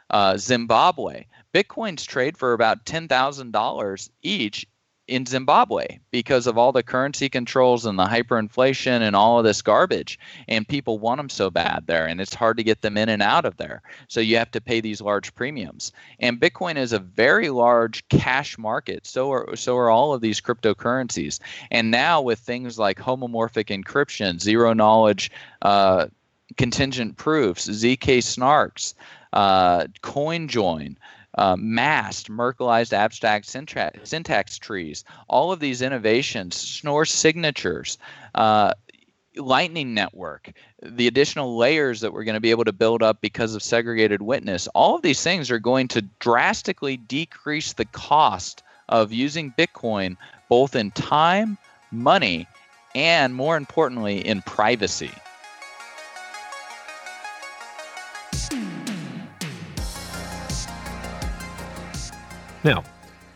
uh, 0.09 0.37
Zimbabwe. 0.37 1.25
Bitcoins 1.53 2.05
trade 2.05 2.37
for 2.37 2.53
about 2.53 2.85
$10,000 2.85 4.09
each 4.21 4.67
in 5.07 5.25
Zimbabwe 5.25 5.99
because 6.11 6.47
of 6.47 6.57
all 6.57 6.71
the 6.71 6.83
currency 6.83 7.29
controls 7.29 7.85
and 7.85 7.97
the 7.97 8.05
hyperinflation 8.05 9.01
and 9.01 9.15
all 9.15 9.39
of 9.39 9.45
this 9.45 9.61
garbage. 9.61 10.19
And 10.47 10.67
people 10.67 10.99
want 10.99 11.19
them 11.19 11.29
so 11.29 11.49
bad 11.49 11.85
there, 11.87 12.05
and 12.05 12.19
it's 12.19 12.33
hard 12.33 12.57
to 12.57 12.63
get 12.63 12.81
them 12.81 12.97
in 12.97 13.09
and 13.09 13.21
out 13.21 13.45
of 13.45 13.57
there. 13.57 13.81
So 14.07 14.19
you 14.19 14.37
have 14.37 14.51
to 14.51 14.61
pay 14.61 14.81
these 14.81 15.01
large 15.01 15.33
premiums. 15.35 15.91
And 16.19 16.39
Bitcoin 16.39 16.77
is 16.77 16.93
a 16.93 16.99
very 16.99 17.49
large 17.49 18.07
cash 18.09 18.57
market. 18.57 19.07
So 19.07 19.31
are 19.31 19.55
so 19.55 19.77
are 19.77 19.89
all 19.89 20.13
of 20.13 20.21
these 20.21 20.41
cryptocurrencies. 20.41 21.39
And 21.71 21.91
now 21.91 22.21
with 22.21 22.39
things 22.39 22.77
like 22.77 22.97
homomorphic 22.97 23.83
encryption, 23.83 24.39
zero 24.41 24.73
knowledge. 24.73 25.31
Uh, 25.61 26.07
contingent 26.55 27.17
proofs, 27.17 27.67
ZK 27.67 28.19
snarks, 28.19 28.93
uh, 29.33 29.85
CoinJoin, 30.01 30.95
uh, 31.37 31.55
MAST, 31.57 32.29
Merkleized 32.29 32.93
abstract 32.93 33.45
syntax, 33.47 34.57
trees, 34.57 35.03
all 35.27 35.51
of 35.51 35.59
these 35.59 35.81
innovations, 35.81 36.63
Schnorr 36.63 37.05
signatures, 37.05 37.97
uh, 38.35 38.73
Lightning 39.35 39.93
Network, 39.93 40.51
the 40.81 41.07
additional 41.07 41.57
layers 41.57 42.01
that 42.01 42.11
we're 42.11 42.23
going 42.23 42.35
to 42.35 42.41
be 42.41 42.51
able 42.51 42.65
to 42.65 42.73
build 42.73 43.03
up 43.03 43.21
because 43.21 43.53
of 43.53 43.61
segregated 43.61 44.21
witness, 44.21 44.67
all 44.69 44.95
of 44.95 45.03
these 45.03 45.21
things 45.21 45.51
are 45.51 45.59
going 45.59 45.87
to 45.89 46.01
drastically 46.19 46.97
decrease 46.97 47.73
the 47.73 47.85
cost 47.85 48.63
of 48.89 49.13
using 49.13 49.53
Bitcoin 49.57 50.17
both 50.49 50.75
in 50.75 50.91
time, 50.91 51.57
money, 51.91 52.47
and 52.95 53.35
more 53.35 53.57
importantly, 53.57 54.25
in 54.25 54.41
privacy. 54.41 55.11
Now, 62.67 62.83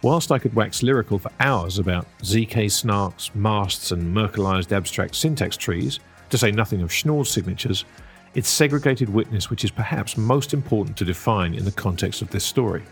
whilst 0.02 0.30
I 0.30 0.40
could 0.40 0.54
wax 0.56 0.84
lyrical 0.84 1.18
for 1.18 1.32
hours 1.40 1.80
about 1.80 2.06
ZK 2.22 2.66
snarks, 2.66 3.34
masts, 3.34 3.92
and 3.92 4.14
Merkleized 4.14 4.74
abstract 4.74 5.16
syntax 5.16 5.56
trees, 5.56 6.02
to 6.32 6.38
say 6.38 6.52
nothing 6.52 6.82
of 6.82 6.92
Schnorr's 6.92 7.32
signatures, 7.32 7.86
it's 8.34 8.50
segregated 8.50 9.08
witness 9.08 9.50
which 9.50 9.64
is 9.64 9.72
perhaps 9.72 10.18
most 10.18 10.54
important 10.54 10.98
to 10.98 11.06
define 11.06 11.54
in 11.54 11.64
the 11.64 11.72
context 11.72 12.22
of 12.22 12.30
this 12.32 12.44
story. 12.44 12.84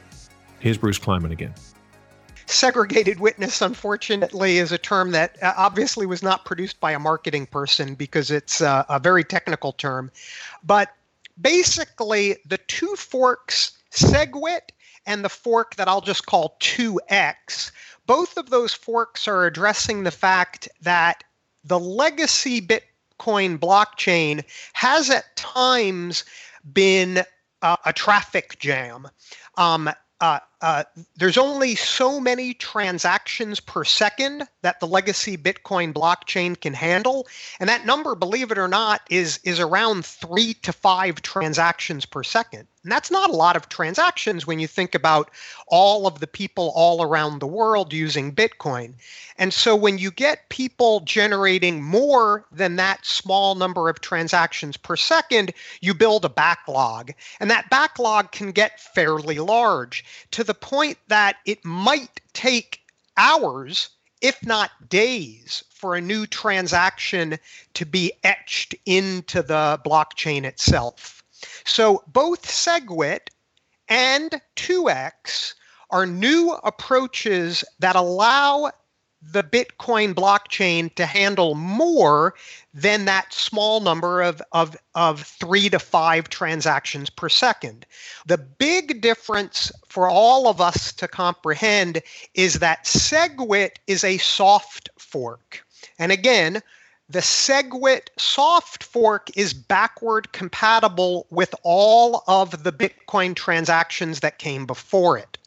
Here's 0.60 0.78
Bruce 0.78 0.98
Kleiman 0.98 1.34
again. 1.34 1.54
Segregated 2.46 3.20
witness, 3.20 3.62
unfortunately, 3.62 4.60
is 4.60 4.72
a 4.72 4.78
term 4.78 5.12
that 5.12 5.36
uh, 5.44 5.54
obviously 5.58 6.06
was 6.06 6.24
not 6.24 6.46
produced 6.46 6.80
by 6.80 6.94
a 6.94 7.00
marketing 7.00 7.48
person 7.48 7.96
because 7.96 8.32
it's 8.32 8.62
uh, 8.62 8.86
a 8.88 8.98
very 8.98 9.26
technical 9.26 9.74
term. 9.74 10.10
But 10.64 10.96
basically, 11.42 12.38
the 12.46 12.60
two 12.60 12.96
forks, 12.96 13.74
SegWit 13.92 14.70
and 15.10 15.26
the 15.26 15.30
fork 15.30 15.76
that 15.76 15.88
I'll 15.88 16.02
just 16.02 16.28
call 16.28 16.56
2x, 16.62 17.72
both 18.06 18.38
of 18.38 18.52
those 18.52 18.76
forks 18.76 19.28
are 19.28 19.48
addressing 19.48 20.04
the 20.04 20.12
fact 20.12 20.70
that 20.82 21.24
the 21.64 21.80
legacy 21.80 22.62
Bitcoin 22.62 23.58
blockchain 23.58 24.44
has 24.74 25.10
at 25.10 25.36
times 25.36 26.24
been 26.74 27.24
uh, 27.64 27.76
a 27.86 27.92
traffic 27.92 28.60
jam. 28.60 29.08
Um, 29.58 29.90
uh, 30.22 30.40
uh, 30.62 30.84
there's 31.16 31.38
only 31.38 31.76
so 31.76 32.20
many 32.20 32.54
transactions 32.54 33.60
per 33.60 33.84
second 33.84 34.44
that 34.62 34.80
the 34.80 34.88
legacy 34.88 35.38
Bitcoin 35.38 35.94
blockchain 35.94 36.60
can 36.60 36.74
handle, 36.74 37.28
and 37.60 37.70
that 37.70 37.86
number, 37.86 38.14
believe 38.14 38.52
it 38.52 38.58
or 38.58 38.68
not, 38.68 39.02
is 39.10 39.40
is 39.44 39.60
around 39.60 40.06
three 40.06 40.54
to 40.56 40.74
five 40.74 41.22
transactions 41.22 42.06
per 42.06 42.24
second. 42.24 42.68
And 42.84 42.92
that's 42.94 43.12
not 43.12 43.30
a 43.30 43.36
lot 43.36 43.58
of 43.58 43.68
transactions 43.68 44.48
when 44.48 44.60
you 44.60 44.68
think 44.68 44.96
about 44.96 45.32
all 45.68 46.08
of 46.08 46.22
the 46.22 46.28
people 46.28 46.72
all 46.76 47.04
around 47.04 47.40
the 47.40 47.48
world 47.48 47.92
using 47.92 48.34
Bitcoin. 48.34 48.94
And 49.38 49.54
so 49.54 49.76
when 49.76 49.98
you 49.98 50.12
get 50.12 50.48
people 50.48 51.02
generating 51.02 51.84
more 51.84 52.46
than 52.54 52.78
that 52.78 53.06
small 53.06 53.56
number 53.56 53.90
of 53.90 54.00
transactions 54.00 54.78
per 54.78 54.96
second, 54.96 55.54
you 55.82 55.94
build 55.94 56.24
a 56.24 56.30
backlog. 56.30 57.12
And 57.42 57.52
that 57.52 57.70
backlog 57.70 58.32
can 58.32 58.52
get 58.52 58.80
fairly 58.80 59.40
large 59.40 60.06
to 60.32 60.44
the 60.50 60.54
point 60.56 60.98
that 61.10 61.38
it 61.46 61.64
might 61.64 62.22
take 62.34 62.82
hours, 63.18 63.90
if 64.20 64.44
not 64.44 64.72
days, 64.90 65.64
for 65.70 65.94
a 65.94 66.02
new 66.02 66.26
transaction 66.26 67.38
to 67.76 67.86
be 67.86 68.12
etched 68.24 68.74
into 68.88 69.44
the 69.44 69.80
blockchain 69.86 70.46
itself. 70.46 71.24
So 71.66 72.04
both 72.08 72.48
SegWit 72.48 73.28
and 73.90 74.42
2x 74.56 75.54
are 75.92 76.08
new 76.08 76.54
approaches 76.64 77.64
that 77.78 77.96
allow 77.96 78.72
the 79.22 79.44
Bitcoin 79.44 80.14
blockchain 80.14 80.94
to 80.96 81.06
handle 81.06 81.56
more 81.56 82.34
than 82.74 83.06
that 83.06 83.34
small 83.34 83.82
number 83.82 84.22
of, 84.22 84.42
of, 84.54 84.78
of 84.96 85.22
three 85.22 85.70
to 85.70 85.80
five 85.80 86.30
transactions 86.30 87.10
per 87.10 87.28
second. 87.28 87.86
The 88.26 88.38
big 88.38 89.02
difference 89.02 89.72
for 89.88 90.10
all 90.10 90.48
of 90.48 90.62
us 90.62 90.94
to 90.94 91.08
comprehend 91.08 92.02
is 92.34 92.60
that 92.60 92.86
SegWit 92.86 93.72
is 93.88 94.04
a 94.04 94.18
soft 94.20 94.90
fork. 94.98 95.66
And 95.98 96.12
again, 96.12 96.62
the 97.10 97.20
SegWit 97.20 98.10
soft 98.18 98.84
fork 98.84 99.36
is 99.36 99.54
backward 99.54 100.32
compatible 100.32 101.26
with 101.32 101.54
all 101.64 102.24
of 102.28 102.64
the 102.64 102.72
Bitcoin 102.72 103.36
transactions 103.36 104.20
that 104.20 104.38
came 104.38 104.66
before 104.66 105.18
it 105.18 105.39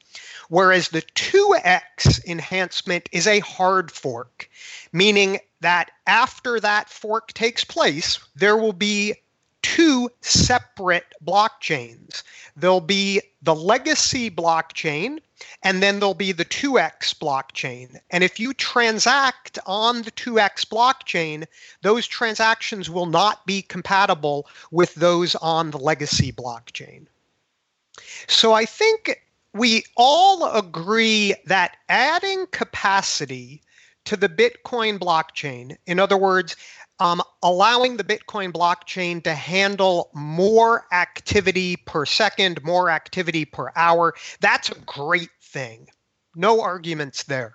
whereas 0.52 0.90
the 0.90 1.00
2x 1.00 2.22
enhancement 2.26 3.08
is 3.10 3.26
a 3.26 3.40
hard 3.40 3.90
fork, 3.90 4.50
meaning 4.92 5.38
that 5.62 5.90
after 6.06 6.60
that 6.60 6.90
fork 6.90 7.32
takes 7.32 7.64
place, 7.64 8.18
there 8.36 8.58
will 8.58 8.74
be 8.74 9.14
two 9.62 10.10
separate 10.20 11.06
blockchains. 11.24 12.22
There'll 12.54 12.82
be 12.82 13.22
the 13.40 13.54
legacy 13.54 14.30
blockchain, 14.30 15.20
and 15.62 15.82
then 15.82 16.00
there'll 16.00 16.12
be 16.12 16.32
the 16.32 16.44
2x 16.44 17.14
blockchain. 17.14 17.98
And 18.10 18.22
if 18.22 18.38
you 18.38 18.52
transact 18.52 19.58
on 19.64 20.02
the 20.02 20.10
2x 20.10 20.66
blockchain, 20.66 21.46
those 21.80 22.06
transactions 22.06 22.90
will 22.90 23.06
not 23.06 23.46
be 23.46 23.62
compatible 23.62 24.46
with 24.70 24.96
those 24.96 25.34
on 25.36 25.70
the 25.70 25.78
legacy 25.78 26.30
blockchain. 26.30 27.06
So 28.28 28.52
I 28.52 28.66
think 28.66 29.22
we 29.54 29.84
all 29.96 30.50
agree 30.56 31.34
that 31.46 31.76
adding 31.88 32.46
capacity 32.48 33.62
to 34.04 34.16
the 34.16 34.28
Bitcoin 34.28 34.98
blockchain, 34.98 35.76
in 35.86 35.98
other 35.98 36.16
words, 36.16 36.56
um, 36.98 37.22
allowing 37.42 37.96
the 37.96 38.04
Bitcoin 38.04 38.52
blockchain 38.52 39.22
to 39.24 39.34
handle 39.34 40.10
more 40.14 40.86
activity 40.92 41.76
per 41.76 42.06
second, 42.06 42.62
more 42.62 42.90
activity 42.90 43.44
per 43.44 43.72
hour, 43.76 44.14
that's 44.40 44.70
a 44.70 44.78
great 44.80 45.30
thing. 45.40 45.88
No 46.34 46.60
arguments 46.60 47.24
there. 47.24 47.54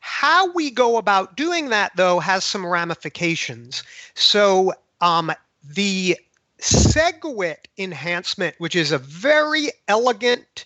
How 0.00 0.52
we 0.52 0.70
go 0.70 0.98
about 0.98 1.36
doing 1.36 1.68
that, 1.70 1.92
though, 1.96 2.18
has 2.20 2.44
some 2.44 2.64
ramifications. 2.64 3.82
So 4.14 4.72
um, 5.00 5.32
the 5.62 6.16
SegWit 6.60 7.66
enhancement, 7.78 8.54
which 8.58 8.76
is 8.76 8.92
a 8.92 8.98
very 8.98 9.70
elegant 9.88 10.64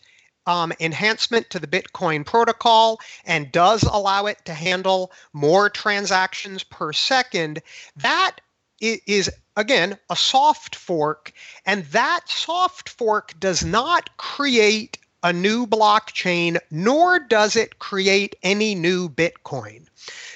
um, 0.51 0.73
enhancement 0.81 1.49
to 1.51 1.61
the 1.61 1.69
Bitcoin 1.69 2.27
protocol 2.27 3.01
and 3.25 3.53
does 3.53 3.85
allow 3.85 4.27
it 4.27 4.45
to 4.45 4.53
handle 4.53 5.13
more 5.33 5.71
transactions 5.71 6.65
per 6.65 6.93
second, 6.93 7.63
that 7.95 8.41
is 8.81 9.31
again 9.57 9.97
a 10.09 10.17
soft 10.17 10.75
fork. 10.75 11.33
And 11.67 11.85
that 11.87 12.23
soft 12.29 12.89
fork 12.89 13.39
does 13.39 13.65
not 13.65 14.17
create 14.17 14.99
a 15.23 15.33
new 15.33 15.69
blockchain, 15.69 16.59
nor 16.73 17.21
does 17.21 17.55
it 17.55 17.79
create 17.79 18.35
any 18.43 18.75
new 18.75 19.09
Bitcoin. 19.09 19.87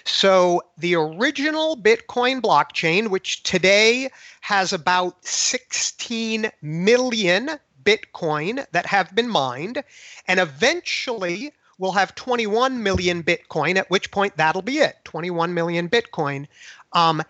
So 0.05 0.63
the 0.79 0.95
original 0.95 1.77
Bitcoin 1.77 2.41
blockchain, 2.41 3.09
which 3.09 3.43
today 3.43 4.11
has 4.43 4.73
about 4.73 5.25
16 5.27 6.53
million 6.63 7.59
Bitcoin 7.85 8.67
that 8.73 8.87
have 8.87 9.15
been 9.15 9.29
mined, 9.29 9.83
and 10.27 10.41
eventually 10.41 11.53
we'll 11.79 11.93
have 11.93 12.15
21 12.15 12.83
million 12.83 13.23
Bitcoin, 13.23 13.77
at 13.77 13.91
which 13.91 14.11
point 14.11 14.37
that'll 14.37 14.63
be 14.63 14.79
it 14.79 14.97
21 15.05 15.55
million 15.55 15.89
Bitcoin. 15.89 16.47
Um, 16.93 17.23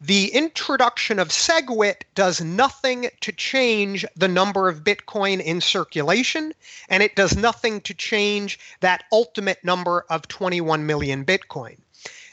the 0.00 0.34
introduction 0.34 1.20
of 1.20 1.28
SegWit 1.28 2.02
does 2.16 2.40
nothing 2.40 3.08
to 3.20 3.30
change 3.30 4.04
the 4.16 4.26
number 4.26 4.68
of 4.68 4.82
Bitcoin 4.82 5.40
in 5.40 5.60
circulation, 5.60 6.52
and 6.88 7.04
it 7.04 7.14
does 7.14 7.36
nothing 7.36 7.80
to 7.82 7.94
change 7.94 8.58
that 8.80 9.04
ultimate 9.12 9.62
number 9.62 10.04
of 10.10 10.26
21 10.26 10.84
million 10.86 11.24
Bitcoin. 11.24 11.76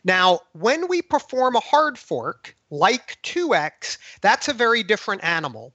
Now, 0.03 0.39
when 0.53 0.87
we 0.87 1.03
perform 1.03 1.55
a 1.55 1.59
hard 1.59 1.99
fork, 1.99 2.55
like 2.71 3.21
2x, 3.21 3.99
that's 4.21 4.47
a 4.47 4.53
very 4.53 4.81
different 4.81 5.23
animal 5.23 5.71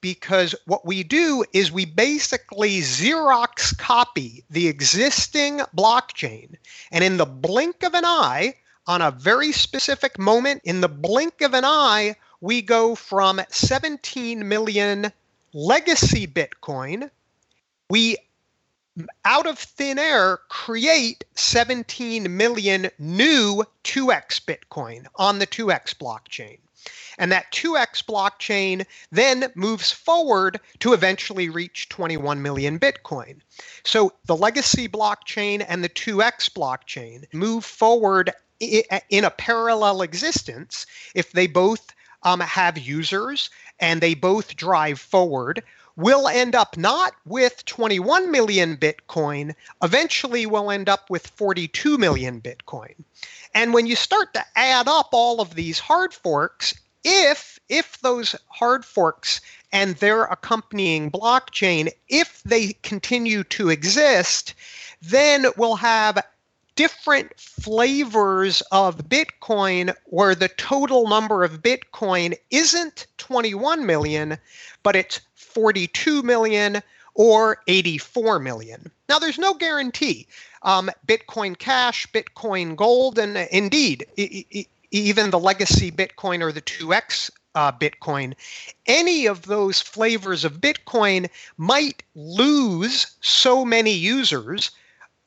because 0.00 0.54
what 0.66 0.86
we 0.86 1.02
do 1.02 1.44
is 1.52 1.72
we 1.72 1.84
basically 1.84 2.80
Xerox 2.80 3.76
copy 3.78 4.44
the 4.50 4.68
existing 4.68 5.58
blockchain. 5.76 6.54
And 6.90 7.02
in 7.02 7.16
the 7.16 7.26
blink 7.26 7.82
of 7.82 7.94
an 7.94 8.04
eye, 8.04 8.54
on 8.86 9.02
a 9.02 9.10
very 9.10 9.52
specific 9.52 10.18
moment, 10.18 10.62
in 10.64 10.80
the 10.80 10.88
blink 10.88 11.42
of 11.42 11.52
an 11.52 11.64
eye, 11.64 12.16
we 12.40 12.62
go 12.62 12.94
from 12.94 13.40
17 13.50 14.48
million 14.48 15.12
legacy 15.52 16.26
Bitcoin. 16.26 17.10
We 17.90 18.16
out 19.24 19.46
of 19.46 19.58
thin 19.58 19.98
air 19.98 20.38
create 20.48 21.24
17 21.34 22.36
million 22.36 22.90
new 22.98 23.64
2x 23.84 24.40
Bitcoin 24.44 25.06
on 25.16 25.38
the 25.38 25.46
2x 25.46 25.94
blockchain. 25.94 26.58
And 27.18 27.32
that 27.32 27.50
2x 27.52 28.04
blockchain 28.04 28.86
then 29.10 29.50
moves 29.54 29.90
forward 29.90 30.60
to 30.80 30.92
eventually 30.92 31.48
reach 31.48 31.88
21 31.88 32.40
million 32.42 32.78
Bitcoin. 32.78 33.40
So 33.84 34.12
the 34.26 34.36
legacy 34.36 34.88
blockchain 34.88 35.64
and 35.66 35.82
the 35.82 35.88
2x 35.88 36.50
blockchain 36.50 37.24
move 37.32 37.64
forward 37.64 38.32
in 38.60 39.24
a 39.24 39.30
parallel 39.30 40.02
existence 40.02 40.86
if 41.14 41.32
they 41.32 41.46
both 41.46 41.94
um, 42.24 42.40
have 42.40 42.76
users 42.78 43.50
and 43.80 44.00
they 44.00 44.14
both 44.14 44.56
drive 44.56 44.98
forward 44.98 45.62
we'll 45.98 46.28
end 46.28 46.54
up 46.54 46.76
not 46.76 47.12
with 47.26 47.64
21 47.64 48.30
million 48.30 48.76
Bitcoin, 48.76 49.52
eventually 49.82 50.46
we'll 50.46 50.70
end 50.70 50.88
up 50.88 51.10
with 51.10 51.26
42 51.26 51.98
million 51.98 52.40
Bitcoin. 52.40 52.94
And 53.52 53.74
when 53.74 53.86
you 53.86 53.96
start 53.96 54.32
to 54.34 54.44
add 54.54 54.86
up 54.86 55.08
all 55.10 55.40
of 55.40 55.56
these 55.56 55.80
hard 55.80 56.14
forks, 56.14 56.72
if 57.04 57.58
if 57.68 58.00
those 58.00 58.36
hard 58.48 58.84
forks 58.84 59.40
and 59.72 59.96
their 59.96 60.24
accompanying 60.24 61.10
blockchain 61.10 61.88
if 62.08 62.42
they 62.42 62.72
continue 62.82 63.44
to 63.44 63.68
exist 63.68 64.54
then 65.00 65.46
we'll 65.56 65.76
have 65.76 66.18
different 66.78 67.38
flavors 67.38 68.62
of 68.70 69.08
bitcoin 69.08 69.92
where 70.04 70.34
the 70.34 70.48
total 70.48 71.08
number 71.08 71.42
of 71.42 71.60
bitcoin 71.60 72.36
isn't 72.50 73.08
21 73.18 73.84
million 73.84 74.38
but 74.84 74.94
it's 74.94 75.20
42 75.34 76.22
million 76.22 76.80
or 77.14 77.58
84 77.66 78.38
million 78.38 78.90
now 79.08 79.18
there's 79.18 79.38
no 79.38 79.54
guarantee 79.54 80.26
um, 80.62 80.88
bitcoin 81.08 81.58
cash 81.58 82.06
bitcoin 82.12 82.76
gold 82.76 83.18
and 83.18 83.36
indeed 83.50 84.06
even 84.90 85.30
the 85.30 85.38
legacy 85.38 85.90
Bitcoin 85.90 86.42
or 86.42 86.52
the 86.52 86.62
2x 86.62 87.30
uh, 87.54 87.72
Bitcoin, 87.72 88.34
any 88.86 89.26
of 89.26 89.46
those 89.46 89.80
flavors 89.80 90.44
of 90.44 90.60
Bitcoin 90.60 91.28
might 91.56 92.02
lose 92.14 93.06
so 93.20 93.64
many 93.64 93.92
users. 93.92 94.70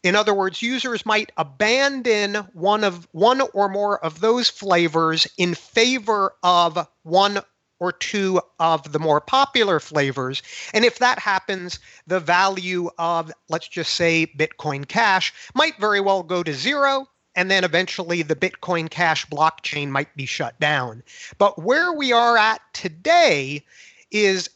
In 0.04 0.16
other 0.16 0.34
words, 0.34 0.62
users 0.62 1.06
might 1.06 1.32
abandon 1.38 2.36
one 2.54 2.84
of 2.84 3.08
one 3.12 3.42
or 3.54 3.70
more 3.70 4.04
of 4.04 4.20
those 4.20 4.50
flavors 4.50 5.28
in 5.38 5.54
favor 5.54 6.34
of 6.44 6.88
one 7.04 7.42
or 7.80 7.92
two 7.92 8.40
of 8.60 8.92
the 8.92 9.00
more 9.00 9.20
popular 9.20 9.80
flavors. 9.80 10.42
And 10.74 10.86
if 10.86 11.00
that 11.00 11.18
happens, 11.20 11.80
the 12.06 12.20
value 12.20 12.90
of, 13.00 13.32
let's 13.50 13.68
just 13.68 13.96
say, 13.96 14.28
Bitcoin 14.38 14.88
Cash 14.88 15.34
might 15.56 15.80
very 15.80 16.00
well 16.00 16.22
go 16.22 16.44
to 16.44 16.54
zero 16.54 17.08
and 17.36 17.50
then 17.50 17.64
eventually 17.64 18.22
the 18.22 18.36
Bitcoin 18.36 18.90
Cash 18.90 19.26
blockchain 19.28 19.90
might 19.90 20.16
be 20.16 20.26
shut 20.26 20.60
down. 20.60 21.02
But 21.38 21.64
where 21.64 21.94
we 21.94 22.12
are 22.12 22.38
at 22.38 22.62
today 22.74 23.64
is 24.12 24.50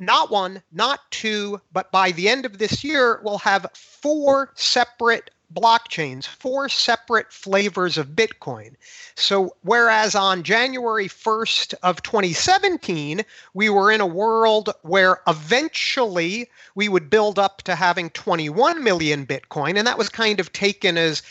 not 0.00 0.30
one, 0.30 0.62
not 0.72 1.00
two, 1.10 1.60
but 1.72 1.90
by 1.92 2.12
the 2.12 2.28
end 2.28 2.46
of 2.46 2.58
this 2.58 2.82
year, 2.82 3.20
we'll 3.22 3.38
have 3.38 3.66
four 3.74 4.52
separate 4.54 5.30
blockchains, 5.52 6.26
four 6.26 6.68
separate 6.68 7.32
flavors 7.32 7.98
of 7.98 8.08
Bitcoin. 8.10 8.74
So 9.16 9.56
whereas 9.62 10.14
on 10.14 10.42
January 10.42 11.08
1st 11.08 11.74
of 11.82 12.02
2017, 12.02 13.22
we 13.54 13.68
were 13.68 13.90
in 13.90 14.00
a 14.00 14.06
world 14.06 14.70
where 14.82 15.20
eventually 15.26 16.48
we 16.74 16.88
would 16.88 17.10
build 17.10 17.38
up 17.38 17.62
to 17.62 17.74
having 17.74 18.10
21 18.10 18.82
million 18.82 19.26
Bitcoin, 19.26 19.76
and 19.76 19.86
that 19.86 19.98
was 19.98 20.08
kind 20.08 20.40
of 20.40 20.52
taken 20.52 20.96
as 20.96 21.22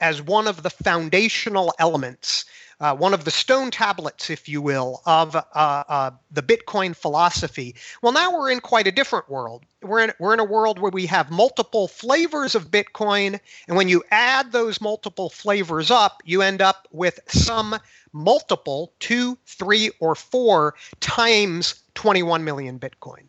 as 0.00 0.22
one 0.22 0.48
of 0.48 0.62
the 0.62 0.70
foundational 0.70 1.72
elements 1.78 2.44
uh, 2.80 2.94
one 2.94 3.14
of 3.14 3.24
the 3.24 3.30
stone 3.30 3.70
tablets, 3.70 4.28
if 4.28 4.48
you 4.48 4.60
will, 4.60 5.02
of 5.06 5.34
uh, 5.34 5.42
uh, 5.54 6.10
the 6.30 6.42
Bitcoin 6.42 6.94
philosophy. 6.94 7.74
Well, 8.02 8.12
now 8.12 8.32
we're 8.32 8.50
in 8.50 8.60
quite 8.60 8.86
a 8.86 8.92
different 8.92 9.30
world. 9.30 9.64
We're 9.82 10.00
in, 10.00 10.12
we're 10.18 10.34
in 10.34 10.40
a 10.40 10.44
world 10.44 10.78
where 10.78 10.90
we 10.90 11.06
have 11.06 11.30
multiple 11.30 11.88
flavors 11.88 12.54
of 12.54 12.70
Bitcoin. 12.70 13.40
And 13.68 13.76
when 13.76 13.88
you 13.88 14.02
add 14.10 14.52
those 14.52 14.80
multiple 14.80 15.30
flavors 15.30 15.90
up, 15.90 16.22
you 16.24 16.42
end 16.42 16.60
up 16.60 16.86
with 16.92 17.18
some 17.28 17.76
multiple, 18.12 18.92
two, 18.98 19.38
three, 19.46 19.90
or 20.00 20.14
four 20.14 20.74
times 21.00 21.82
21 21.94 22.44
million 22.44 22.78
Bitcoin. 22.78 23.28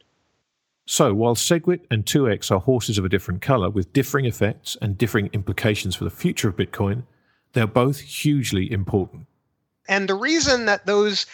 So, 0.89 1.13
while 1.13 1.35
SegWit 1.35 1.81
and 1.91 2.05
2x 2.05 2.49
are 2.49 2.59
horses 2.59 2.97
of 2.97 3.03
a 3.03 3.09
different 3.09 3.41
color 3.41 3.69
with 3.69 3.91
differing 3.91 4.25
effects 4.25 4.77
and 4.81 4.97
differing 4.97 5.29
implications 5.33 5.97
for 5.97 6.05
the 6.05 6.09
future 6.09 6.47
of 6.47 6.55
Bitcoin, 6.55 7.03
they're 7.51 7.67
both 7.67 7.99
hugely 7.99 8.71
important. 8.71 9.27
And 9.87 10.07
the 10.07 10.15
reason 10.15 10.65
that 10.65 10.85
those 10.85 11.25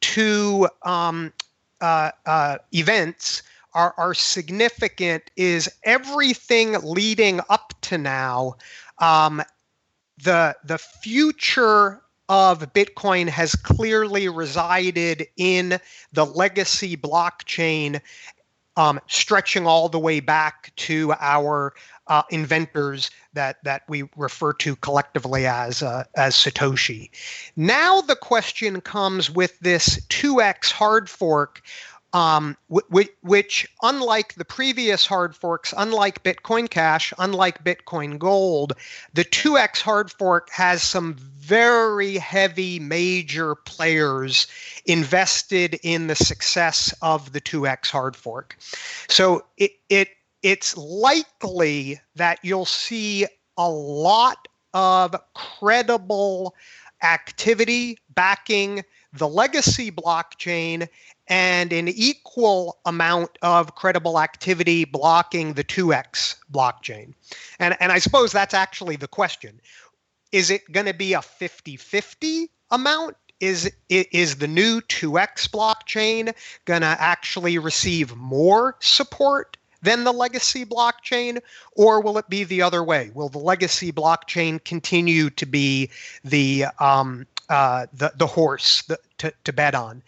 two 0.00 0.68
um, 0.82 1.32
uh, 1.80 2.10
uh, 2.26 2.58
events 2.72 3.42
are, 3.74 3.94
are 3.96 4.14
significant 4.14 5.30
is 5.36 5.70
everything 5.84 6.76
leading 6.82 7.40
up 7.48 7.74
to 7.82 7.98
now, 7.98 8.56
um, 8.98 9.42
the, 10.22 10.56
the 10.64 10.78
future 10.78 12.02
of 12.28 12.72
Bitcoin 12.72 13.28
has 13.28 13.54
clearly 13.54 14.28
resided 14.28 15.26
in 15.36 15.80
the 16.12 16.26
legacy 16.26 16.96
blockchain 16.96 18.00
um, 18.76 19.00
stretching 19.08 19.66
all 19.66 19.88
the 19.88 19.98
way 19.98 20.20
back 20.20 20.72
to 20.76 21.12
our 21.18 21.74
uh, 22.10 22.22
inventors 22.28 23.10
that 23.32 23.62
that 23.64 23.82
we 23.88 24.02
refer 24.16 24.52
to 24.52 24.76
collectively 24.76 25.46
as 25.46 25.82
uh, 25.82 26.04
as 26.16 26.34
Satoshi. 26.34 27.08
Now 27.56 28.02
the 28.02 28.16
question 28.16 28.82
comes 28.82 29.30
with 29.30 29.58
this 29.60 30.04
2x 30.08 30.72
hard 30.72 31.08
fork 31.08 31.62
um, 32.12 32.56
which, 32.68 33.08
which, 33.22 33.72
unlike 33.82 34.34
the 34.34 34.44
previous 34.44 35.06
hard 35.06 35.36
forks, 35.36 35.72
unlike 35.76 36.22
Bitcoin 36.24 36.68
Cash, 36.68 37.12
unlike 37.18 37.62
Bitcoin 37.62 38.18
Gold, 38.18 38.72
the 39.14 39.24
2x 39.24 39.80
hard 39.80 40.10
fork 40.10 40.50
has 40.50 40.82
some 40.82 41.14
very 41.14 42.16
heavy 42.18 42.80
major 42.80 43.54
players 43.54 44.48
invested 44.86 45.78
in 45.82 46.08
the 46.08 46.16
success 46.16 46.92
of 47.00 47.32
the 47.32 47.40
2x 47.40 47.90
hard 47.90 48.16
fork. 48.16 48.56
So 49.08 49.44
it, 49.56 49.72
it 49.88 50.08
it's 50.42 50.76
likely 50.76 52.00
that 52.16 52.38
you'll 52.42 52.64
see 52.64 53.26
a 53.56 53.68
lot 53.68 54.48
of 54.72 55.14
credible 55.34 56.54
activity 57.02 57.98
backing 58.14 58.84
the 59.12 59.28
legacy 59.28 59.90
blockchain 59.90 60.88
and 61.28 61.72
an 61.72 61.88
equal 61.88 62.78
amount 62.86 63.30
of 63.42 63.74
credible 63.74 64.20
activity 64.20 64.84
blocking 64.84 65.54
the 65.54 65.64
2x 65.64 66.36
blockchain. 66.52 67.12
And, 67.58 67.76
and 67.80 67.92
I 67.92 67.98
suppose 67.98 68.32
that's 68.32 68.54
actually 68.54 68.96
the 68.96 69.08
question. 69.08 69.60
Is 70.32 70.50
it 70.50 70.70
going 70.70 70.86
to 70.86 70.94
be 70.94 71.12
a 71.12 71.22
50 71.22 71.76
50 71.76 72.50
amount? 72.70 73.16
Is, 73.40 73.72
is 73.88 74.36
the 74.36 74.46
new 74.46 74.82
2x 74.82 75.48
blockchain 75.48 76.34
going 76.66 76.82
to 76.82 76.86
actually 76.86 77.56
receive 77.56 78.14
more 78.14 78.76
support 78.80 79.56
than 79.82 80.04
the 80.04 80.12
legacy 80.12 80.64
blockchain, 80.64 81.40
or 81.72 82.00
will 82.00 82.18
it 82.18 82.28
be 82.28 82.44
the 82.44 82.62
other 82.62 82.82
way? 82.82 83.10
Will 83.14 83.28
the 83.28 83.38
legacy 83.38 83.92
blockchain 83.92 84.62
continue 84.64 85.30
to 85.30 85.46
be 85.46 85.90
the 86.24 86.66
um, 86.78 87.26
uh, 87.48 87.86
the 87.92 88.12
the 88.16 88.26
horse 88.26 88.82
the, 88.82 88.98
to 89.18 89.32
to 89.44 89.52
bet 89.52 89.74
on? 89.74 90.02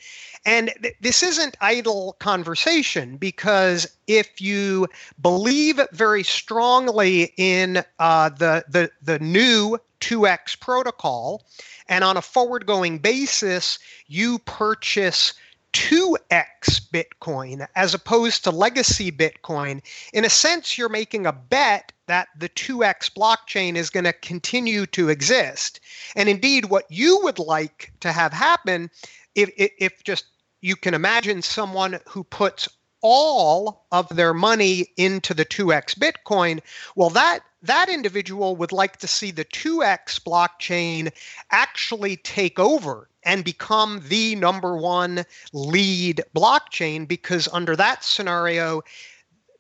And 0.45 0.73
th- 0.83 0.97
this 1.01 1.23
isn't 1.23 1.57
idle 1.61 2.17
conversation 2.19 3.17
because 3.17 3.87
if 4.07 4.41
you 4.41 4.89
believe 5.21 5.81
very 5.93 6.25
strongly 6.25 7.33
in 7.37 7.85
uh, 7.99 8.31
the, 8.31 8.65
the, 8.69 8.91
the 9.03 9.19
new 9.21 9.79
2x 10.01 10.59
protocol, 10.59 11.45
and 11.89 12.03
on 12.03 12.17
a 12.17 12.23
forward 12.23 12.67
going 12.67 12.99
basis, 12.99 13.79
you 14.09 14.41
purchase 14.41 15.35
2x 15.73 16.81
Bitcoin 16.91 17.67
as 17.75 17.95
opposed 17.95 18.45
to 18.45 18.51
legacy 18.51 19.11
Bitcoin, 19.11 19.83
in 20.13 20.25
a 20.25 20.31
sense, 20.31 20.77
you're 20.77 20.89
making 20.89 21.27
a 21.27 21.33
bet 21.33 21.93
that 22.07 22.29
the 22.39 22.49
2x 22.51 23.11
blockchain 23.13 23.77
is 23.77 23.91
going 23.91 24.05
to 24.05 24.13
continue 24.13 24.87
to 24.87 25.09
exist. 25.09 25.81
And 26.17 26.29
indeed, 26.29 26.67
what 26.67 26.85
you 26.91 27.21
would 27.23 27.39
like 27.39 27.93
to 28.01 28.13
have 28.13 28.33
happen 28.33 28.91
if, 29.35 29.51
if 29.57 30.03
just 30.05 30.27
you 30.61 30.77
can 30.77 30.95
imagine 30.95 31.43
someone 31.43 31.99
who 32.09 32.25
puts 32.25 32.69
all 33.03 33.87
of 33.91 34.09
their 34.15 34.33
money 34.33 34.89
into 34.97 35.35
the 35.35 35.45
2x 35.45 35.99
Bitcoin. 35.99 36.61
Well, 36.95 37.11
that 37.11 37.41
that 37.63 37.89
individual 37.89 38.57
would 38.57 38.73
like 38.73 38.97
to 38.99 39.07
see 39.07 39.31
the 39.31 39.45
2x 39.45 40.21
blockchain 40.21 41.13
actually 41.51 42.17
take 42.17 42.59
over 42.59 43.09
and 43.23 43.45
become 43.45 44.03
the 44.09 44.35
number 44.37 44.77
one 44.77 45.25
lead 45.53 46.23
blockchain 46.35 47.07
because 47.07 47.49
under 47.53 47.77
that 47.77 48.03
scenario, 48.03 48.83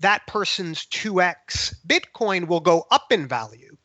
that 0.00 0.26
person's 0.26 0.86
2x 0.86 1.74
Bitcoin 1.86 2.48
will 2.48 2.60
go 2.60 2.86
up 2.90 3.12
in 3.12 3.28
value. 3.28 3.76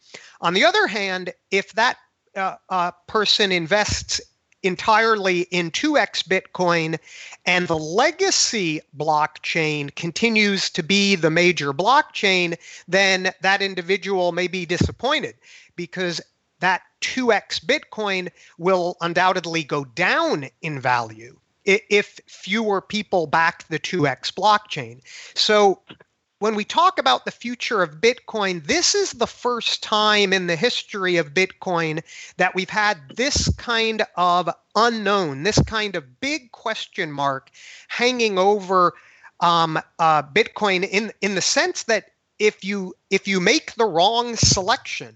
On 0.42 0.54
the 0.54 0.66
other 0.66 0.88
hand, 0.88 1.32
if 1.52 1.74
that 1.74 1.98
uh, 2.36 2.56
uh, 2.70 2.92
person 3.08 3.52
invests 3.52 4.20
entirely 4.68 5.42
in 5.52 5.72
2x 5.72 6.28
Bitcoin, 6.28 7.00
and 7.46 7.68
the 7.68 7.78
legacy 7.78 8.82
blockchain 8.96 9.94
continues 9.96 10.70
to 10.70 10.84
be 10.84 11.16
the 11.16 11.32
major 11.32 11.74
blockchain, 11.74 12.58
then 12.88 13.32
that 13.42 13.62
individual 13.62 14.32
may 14.32 14.48
be 14.48 14.66
disappointed 14.66 15.36
because 15.76 16.22
that 16.60 16.82
2x 17.02 17.64
Bitcoin 17.64 18.30
will 18.58 18.98
undoubtedly 19.02 19.64
go 19.64 19.86
down 19.86 20.50
in 20.62 20.80
value 20.80 21.38
if 21.66 22.20
fewer 22.28 22.80
people 22.82 23.28
back 23.28 23.68
the 23.68 23.80
2x 23.80 24.32
blockchain. 24.32 25.02
So 25.36 25.82
when 26.40 26.56
we 26.56 26.64
talk 26.64 27.00
about 27.00 27.26
the 27.26 27.32
future 27.32 27.82
of 27.82 28.00
Bitcoin, 28.00 28.66
this 28.66 28.94
is 28.94 29.14
the 29.14 29.28
first 29.28 29.82
time 29.82 30.34
in 30.34 30.48
the 30.48 30.56
history 30.56 31.18
of 31.18 31.34
Bitcoin 31.34 32.04
that 32.38 32.54
we've 32.54 32.70
had 32.70 32.98
this 33.16 33.50
kind 33.56 34.04
of 34.16 34.50
unknown, 34.76 35.44
this 35.44 35.60
kind 35.64 35.96
of 35.96 36.20
big 36.20 36.52
question 36.52 37.12
mark 37.12 37.50
hanging 37.88 38.38
over 38.38 38.94
um, 39.40 39.80
uh, 40.00 40.24
Bitcoin 40.24 40.88
in 40.88 41.12
in 41.22 41.36
the 41.36 41.42
sense 41.42 41.84
that 41.84 42.12
if 42.40 42.64
you 42.64 42.94
if 43.10 43.28
you 43.28 43.40
make 43.40 43.74
the 43.76 43.86
wrong 43.86 44.36
selection, 44.36 45.16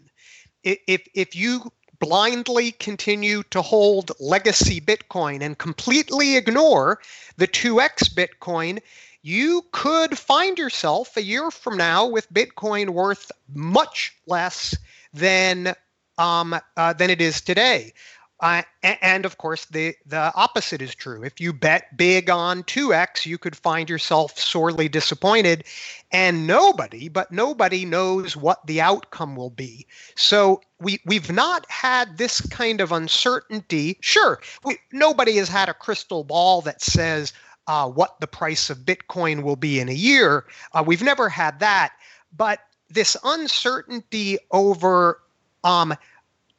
if 0.63 1.07
if 1.13 1.35
you 1.35 1.71
blindly 1.99 2.71
continue 2.73 3.43
to 3.51 3.61
hold 3.61 4.11
legacy 4.19 4.81
Bitcoin 4.81 5.41
and 5.41 5.59
completely 5.59 6.35
ignore 6.35 6.99
the 7.37 7.47
2x 7.47 8.11
Bitcoin, 8.15 8.79
you 9.21 9.63
could 9.71 10.17
find 10.17 10.57
yourself 10.57 11.15
a 11.17 11.23
year 11.23 11.51
from 11.51 11.77
now 11.77 12.07
with 12.07 12.31
Bitcoin 12.33 12.89
worth 12.89 13.31
much 13.53 14.15
less 14.27 14.75
than 15.13 15.73
um, 16.17 16.55
uh, 16.77 16.93
than 16.93 17.09
it 17.09 17.21
is 17.21 17.41
today. 17.41 17.93
Uh, 18.41 18.63
and 18.81 19.23
of 19.23 19.37
course, 19.37 19.65
the, 19.65 19.93
the 20.07 20.33
opposite 20.35 20.81
is 20.81 20.95
true. 20.95 21.23
If 21.23 21.39
you 21.39 21.53
bet 21.53 21.95
big 21.95 22.27
on 22.27 22.63
2x, 22.63 23.27
you 23.27 23.37
could 23.37 23.55
find 23.55 23.87
yourself 23.87 24.37
sorely 24.39 24.89
disappointed. 24.89 25.63
And 26.11 26.47
nobody, 26.47 27.07
but 27.07 27.31
nobody 27.31 27.85
knows 27.85 28.35
what 28.35 28.65
the 28.65 28.81
outcome 28.81 29.35
will 29.35 29.51
be. 29.51 29.85
So 30.15 30.61
we, 30.79 30.99
we've 31.05 31.31
not 31.31 31.69
had 31.69 32.17
this 32.17 32.41
kind 32.47 32.81
of 32.81 32.91
uncertainty. 32.91 33.97
Sure, 34.01 34.41
we, 34.65 34.79
nobody 34.91 35.37
has 35.37 35.47
had 35.47 35.69
a 35.69 35.75
crystal 35.75 36.23
ball 36.23 36.61
that 36.61 36.81
says, 36.81 37.33
uh, 37.67 37.89
what 37.89 38.19
the 38.19 38.27
price 38.27 38.69
of 38.69 38.79
Bitcoin 38.79 39.43
will 39.43 39.55
be 39.55 39.79
in 39.79 39.89
a 39.89 39.93
year. 39.93 40.45
Uh, 40.73 40.83
we've 40.85 41.03
never 41.03 41.29
had 41.29 41.59
that. 41.59 41.93
But 42.35 42.59
this 42.89 43.15
uncertainty 43.23 44.37
over 44.51 45.21
um, 45.63 45.93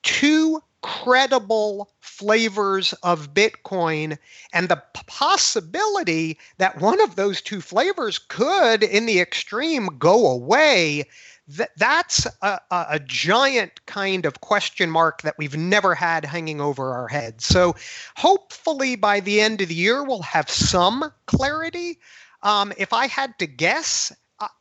two 0.03 0.63
credible 0.83 1.91
flavors 2.01 2.93
of 3.05 3.33
Bitcoin 3.35 4.19
and 4.53 4.69
the 4.69 4.83
possibility 5.07 6.39
that 6.59 6.81
one 6.81 7.01
of 7.01 7.17
those 7.17 7.41
two 7.41 7.61
flavors 7.61 8.19
could, 8.19 8.83
in 8.83 9.07
the 9.07 9.21
extreme, 9.21 9.89
go 9.99 10.27
away 10.27 11.05
that 11.49 11.70
that's 11.76 12.26
a, 12.43 12.61
a, 12.70 13.01
giant 13.05 13.84
kind 13.86 14.26
of 14.26 14.40
question 14.40 14.90
mark 14.90 15.22
that 15.22 15.36
we've 15.38 15.57
never 15.57 15.95
had 15.95 16.24
hanging 16.24 16.61
over 16.61 16.93
our 16.93 17.09
heads. 17.09 17.45
So 17.45 17.74
hopefully 18.16 18.97
by 18.97 19.20
the 19.20 19.40
end 19.40 19.61
of 19.61 19.68
the 19.68 19.74
year 19.74 20.05
we'll 20.05 20.22
have 20.22 20.49
some 20.49 21.12
clarity. 21.26 21.99
Um, 22.43 22.72
if 22.78 22.93
I 22.93 23.07
had 23.07 23.38
to 23.40 23.47
guess, 23.47 24.12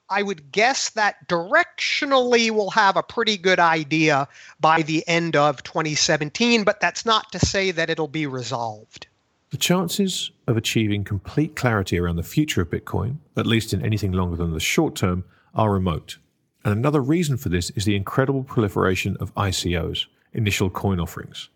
I 0.09 0.23
would 0.23 0.51
guess 0.51 0.89
that 0.91 1.27
directionally 1.27 2.51
we'll 2.51 2.71
have 2.71 2.97
a 2.97 3.03
pretty 3.03 3.37
good 3.37 3.59
idea 3.59 4.27
by 4.59 4.81
the 4.81 5.07
end 5.07 5.35
of 5.35 5.63
2017, 5.63 6.63
but 6.63 6.81
that's 6.81 7.05
not 7.05 7.31
to 7.31 7.39
say 7.39 7.71
that 7.71 7.89
it'll 7.89 8.07
be 8.07 8.27
resolved. 8.27 9.07
The 9.51 9.57
chances 9.57 10.31
of 10.47 10.57
achieving 10.57 11.03
complete 11.03 11.55
clarity 11.55 11.97
around 11.97 12.17
the 12.17 12.23
future 12.23 12.61
of 12.61 12.69
Bitcoin, 12.69 13.17
at 13.37 13.47
least 13.47 13.73
in 13.73 13.85
anything 13.85 14.11
longer 14.11 14.35
than 14.35 14.51
the 14.51 14.59
short 14.59 14.95
term, 14.95 15.23
are 15.55 15.71
remote. 15.71 16.17
And 16.63 16.73
another 16.73 17.01
reason 17.01 17.37
for 17.37 17.49
this 17.49 17.69
is 17.71 17.85
the 17.85 17.95
incredible 17.95 18.43
proliferation 18.43 19.17
of 19.19 19.33
ICOs, 19.35 20.05
initial 20.33 20.69
coin 20.69 20.99
offerings. 20.99 21.49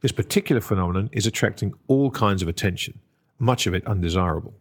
This 0.00 0.12
particular 0.12 0.60
phenomenon 0.60 1.08
is 1.12 1.26
attracting 1.26 1.74
all 1.88 2.10
kinds 2.10 2.42
of 2.42 2.48
attention, 2.48 2.98
much 3.38 3.66
of 3.66 3.74
it 3.74 3.86
undesirable. 3.86 4.54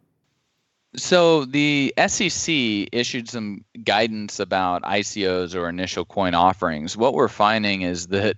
So 0.95 1.45
the 1.45 1.93
SEC 2.07 2.53
issued 2.91 3.27
some 3.27 3.65
guidance 3.83 4.39
about 4.39 4.83
ICOs 4.83 5.55
or 5.55 5.67
initial 5.67 6.05
coin 6.05 6.35
offerings. 6.35 6.95
What 6.95 7.13
we're 7.13 7.27
finding 7.27 7.81
is 7.81 8.07
that, 8.07 8.35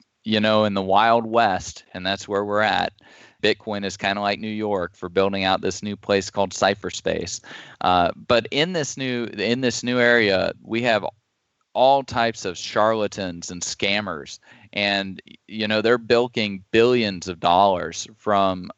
you 0.24 0.40
know, 0.40 0.64
in 0.64 0.74
the 0.74 0.82
Wild 0.82 1.26
West, 1.26 1.84
and 1.92 2.04
that's 2.04 2.26
where 2.26 2.44
we're 2.44 2.62
at, 2.62 2.92
Bitcoin 3.40 3.84
is 3.84 3.96
kind 3.96 4.18
of 4.18 4.22
like 4.22 4.40
New 4.40 4.48
York 4.48 4.96
for 4.96 5.08
building 5.08 5.44
out 5.44 5.60
this 5.60 5.82
new 5.82 5.96
place 5.96 6.30
called 6.30 6.50
Cypherspace. 6.50 7.40
Uh, 7.80 8.10
but 8.16 8.46
in 8.50 8.72
this 8.72 8.96
new 8.96 9.24
in 9.24 9.60
this 9.60 9.82
new 9.82 9.98
area, 9.98 10.52
we 10.62 10.82
have 10.82 11.04
all 11.72 12.02
types 12.02 12.44
of 12.44 12.58
charlatans 12.58 13.50
and 13.50 13.62
scammers, 13.62 14.38
and 14.72 15.20
you 15.46 15.68
know 15.68 15.82
they're 15.82 15.98
bilking 15.98 16.64
billions 16.70 17.28
of 17.28 17.40
dollars 17.40 18.06
from 18.16 18.70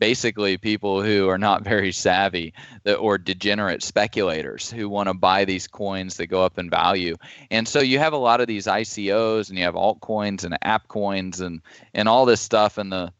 basically 0.00 0.56
people 0.58 1.02
who 1.02 1.28
are 1.28 1.38
not 1.38 1.64
very 1.72 1.92
savvy 1.92 2.52
or 2.98 3.18
degenerate 3.18 3.82
speculators 3.82 4.70
who 4.70 4.88
want 4.88 5.08
to 5.08 5.14
buy 5.14 5.44
these 5.44 5.66
coins 5.66 6.16
that 6.16 6.26
go 6.26 6.44
up 6.44 6.58
in 6.58 6.68
value. 6.68 7.16
And 7.50 7.66
so 7.66 7.80
you 7.80 7.98
have 7.98 8.12
a 8.12 8.18
lot 8.18 8.40
of 8.40 8.46
these 8.46 8.66
ICOs 8.66 9.48
and 9.48 9.58
you 9.58 9.64
have 9.64 9.74
altcoins 9.74 10.44
and 10.44 10.58
app 10.62 10.88
coins 10.88 11.40
and 11.40 11.62
and 11.94 12.08
all 12.08 12.26
this 12.26 12.40
stuff 12.40 12.78
and 12.78 12.92
the 12.92 13.12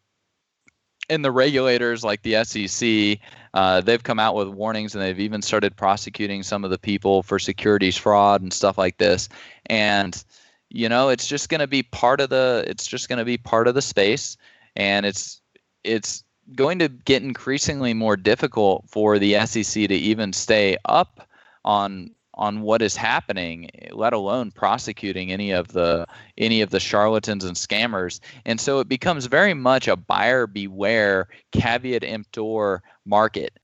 and 1.09 1.25
the 1.25 1.31
regulators 1.31 2.05
like 2.05 2.23
the 2.23 2.45
SEC, 2.45 3.19
uh, 3.53 3.81
they've 3.81 4.03
come 4.03 4.19
out 4.19 4.35
with 4.35 4.49
warnings 4.49 4.95
and 4.95 5.03
they've 5.03 5.21
even 5.21 5.43
started 5.43 5.77
prosecuting 5.77 6.43
some 6.43 6.65
of 6.65 6.71
the 6.71 6.79
people 6.79 7.23
for 7.23 7.39
securities 7.39 7.97
fraud 7.97 8.43
and 8.43 8.53
stuff 8.53 8.79
like 8.79 8.99
this. 8.99 9.29
And 9.67 10.23
you 10.71 10.89
know, 10.89 11.09
it's 11.09 11.27
just 11.27 11.51
going 11.51 11.61
to 11.61 11.67
be 11.67 11.83
part 11.83 12.21
of 12.21 12.31
the 12.31 12.65
it's 12.67 12.87
just 12.87 13.09
going 13.09 13.19
to 13.19 13.25
be 13.25 13.39
part 13.39 13.69
of 13.69 13.75
the 13.75 13.83
space, 13.83 14.37
and 14.75 15.07
it's 15.07 15.41
it's 15.85 16.25
going 16.55 16.79
to 16.81 16.89
get 16.89 17.23
increasingly 17.23 17.95
more 17.95 18.17
difficult 18.17 18.85
for 18.89 19.19
the 19.19 19.35
SEC 19.47 19.89
to 19.89 19.95
even 19.95 20.33
stay 20.33 20.77
up 20.85 21.29
on 21.65 22.11
on 22.35 22.63
what 22.63 22.83
is 22.83 22.97
happening, 22.97 23.71
let 23.93 24.13
alone 24.13 24.51
prosecuting 24.51 25.33
any 25.33 25.51
of 25.53 25.69
the 25.69 26.07
any 26.37 26.61
of 26.61 26.71
the 26.71 26.81
charlatans 26.81 27.45
and 27.45 27.57
scammers. 27.57 28.21
And 28.45 28.61
so 28.61 28.81
it 28.81 28.89
becomes 28.89 29.27
very 29.27 29.55
much 29.55 29.89
a 29.89 29.97
buyer 29.97 30.47
beware, 30.47 31.29
caveat 31.53 32.05
emptor 32.05 32.83
market. 33.05 33.59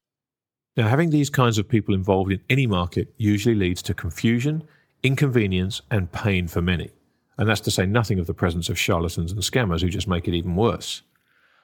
Now, 0.76 0.88
having 0.88 1.10
these 1.10 1.30
kinds 1.30 1.58
of 1.58 1.68
people 1.68 1.94
involved 1.94 2.32
in 2.32 2.40
any 2.48 2.66
market 2.66 3.12
usually 3.16 3.54
leads 3.54 3.82
to 3.82 3.94
confusion, 3.94 4.62
inconvenience, 5.02 5.82
and 5.90 6.10
pain 6.12 6.46
for 6.46 6.62
many. 6.62 6.90
And 7.36 7.48
that's 7.48 7.60
to 7.62 7.70
say 7.70 7.86
nothing 7.86 8.18
of 8.18 8.26
the 8.26 8.34
presence 8.34 8.68
of 8.68 8.78
charlatans 8.78 9.32
and 9.32 9.40
scammers 9.40 9.80
who 9.80 9.88
just 9.88 10.06
make 10.06 10.28
it 10.28 10.34
even 10.34 10.56
worse. 10.56 11.02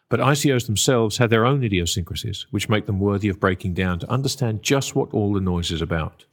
But 0.09 0.21
ICOs 0.21 0.67
themselves 0.67 1.19
have 1.19 1.31
their 1.31 1.45
own 1.45 1.63
idiosyncrasies, 1.65 2.47
which 2.51 2.69
make 2.69 2.87
them 2.87 3.01
worthy 3.01 3.29
of 3.29 3.41
breaking 3.41 3.75
down 3.75 3.99
to 4.01 4.11
understand 4.11 4.63
just 4.63 4.95
what 4.95 5.13
all 5.13 5.33
the 5.33 5.41
noise 5.41 5.71
is 5.71 5.83
about. 5.83 6.25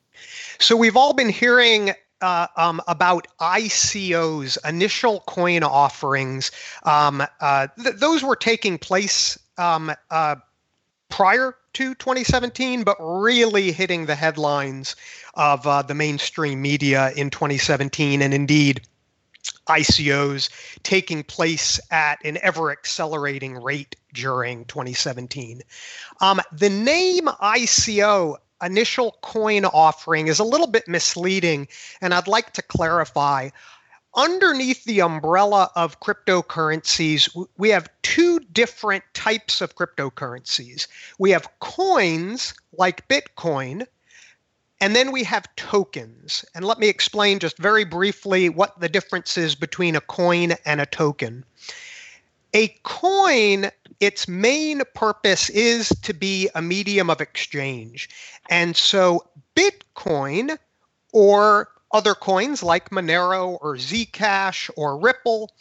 So 0.59 0.75
we've 0.75 0.97
all 0.97 1.13
been 1.13 1.29
hearing 1.29 1.93
uh, 2.21 2.47
um, 2.55 2.81
about 2.87 3.27
ICOs, 3.39 4.57
initial 4.67 5.21
coin 5.27 5.63
offerings. 5.63 6.51
Um, 6.83 7.21
uh, 7.41 7.67
th- 7.83 7.95
those 7.97 8.23
were 8.23 8.35
taking 8.35 8.77
place 8.77 9.37
um, 9.57 9.91
uh, 10.09 10.35
prior 11.09 11.55
to 11.73 11.95
2017, 11.95 12.83
but 12.83 12.95
really 12.99 13.71
hitting 13.71 14.05
the 14.05 14.15
headlines 14.15 14.95
of 15.33 15.67
uh, 15.67 15.81
the 15.81 15.93
mainstream 15.93 16.61
media 16.61 17.11
in 17.15 17.29
2017. 17.29 18.21
And 18.21 18.33
indeed, 18.33 18.81
ICOs 19.67 20.49
taking 20.83 21.23
place 21.23 21.79
at 21.91 22.23
an 22.23 22.37
ever 22.41 22.71
accelerating 22.71 23.61
rate 23.61 23.95
during 24.13 24.65
2017. 24.65 25.61
Um, 26.21 26.39
the 26.51 26.69
name 26.69 27.25
ICO, 27.25 28.37
initial 28.65 29.17
coin 29.21 29.65
offering, 29.65 30.27
is 30.27 30.39
a 30.39 30.43
little 30.43 30.67
bit 30.67 30.87
misleading, 30.87 31.67
and 32.01 32.13
I'd 32.13 32.27
like 32.27 32.53
to 32.53 32.61
clarify. 32.61 33.49
Underneath 34.15 34.83
the 34.83 35.01
umbrella 35.01 35.71
of 35.75 35.99
cryptocurrencies, 35.99 37.47
we 37.57 37.69
have 37.69 37.89
two 38.03 38.39
different 38.51 39.03
types 39.13 39.59
of 39.59 39.75
cryptocurrencies. 39.75 40.87
We 41.17 41.31
have 41.31 41.47
coins 41.59 42.53
like 42.77 43.07
Bitcoin, 43.07 43.87
and 44.79 44.95
then 44.95 45.11
we 45.11 45.23
have 45.23 45.55
tokens. 45.55 46.45
And 46.53 46.63
let 46.63 46.77
me 46.77 46.89
explain 46.89 47.39
just 47.39 47.57
very 47.57 47.85
briefly 47.85 48.49
what 48.49 48.79
the 48.79 48.89
difference 48.89 49.37
is 49.37 49.55
between 49.55 49.95
a 49.95 50.01
coin 50.01 50.53
and 50.65 50.79
a 50.79 50.85
token. 50.85 51.43
A 52.55 52.67
coin, 52.83 53.71
its 53.99 54.27
main 54.27 54.83
purpose 54.93 55.49
is 55.49 55.89
to 56.03 56.13
be 56.13 56.49
a 56.53 56.61
medium 56.61 57.09
of 57.09 57.19
exchange. 57.19 58.09
And 58.49 58.77
so 58.77 59.27
Bitcoin 59.55 60.57
or 61.13 61.69
other 61.91 62.13
coins 62.13 62.61
like 62.61 62.89
Monero 62.91 63.57
or 63.61 63.75
Zcash 63.77 64.69
or 64.75 64.97
Ripple, 64.99 65.51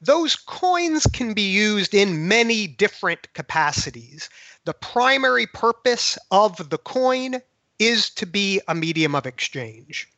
those 0.00 0.36
coins 0.36 1.06
can 1.12 1.34
be 1.34 1.50
used 1.50 1.92
in 1.92 2.28
many 2.28 2.66
different 2.66 3.32
capacities. 3.34 4.30
The 4.64 4.74
primary 4.74 5.46
purpose 5.46 6.16
of 6.30 6.70
the 6.70 6.78
coin 6.78 7.42
is 7.78 8.10
to 8.10 8.26
be 8.26 8.60
a 8.68 8.74
medium 8.74 9.14
of 9.14 9.26
exchange. 9.26 10.08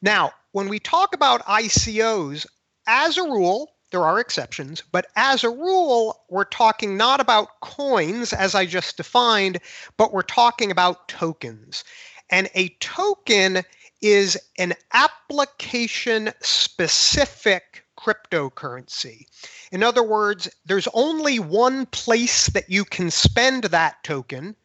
Now, 0.00 0.32
when 0.52 0.68
we 0.68 0.78
talk 0.78 1.14
about 1.14 1.46
ICOs, 1.46 2.46
as 2.86 3.16
a 3.16 3.22
rule, 3.22 3.73
there 3.94 4.02
are 4.04 4.18
exceptions, 4.18 4.82
but 4.90 5.06
as 5.14 5.44
a 5.44 5.48
rule, 5.48 6.24
we're 6.28 6.42
talking 6.42 6.96
not 6.96 7.20
about 7.20 7.60
coins, 7.60 8.32
as 8.32 8.52
I 8.52 8.66
just 8.66 8.96
defined, 8.96 9.60
but 9.96 10.12
we're 10.12 10.22
talking 10.22 10.72
about 10.72 11.06
tokens. 11.06 11.84
And 12.28 12.50
a 12.56 12.70
token 12.80 13.62
is 14.02 14.36
an 14.58 14.74
application 14.94 16.30
specific 16.40 17.84
cryptocurrency. 17.96 19.26
In 19.70 19.84
other 19.84 20.02
words, 20.02 20.48
there's 20.66 20.88
only 20.92 21.38
one 21.38 21.86
place 21.86 22.48
that 22.48 22.68
you 22.68 22.84
can 22.84 23.12
spend 23.12 23.62
that 23.64 24.02
token, 24.02 24.56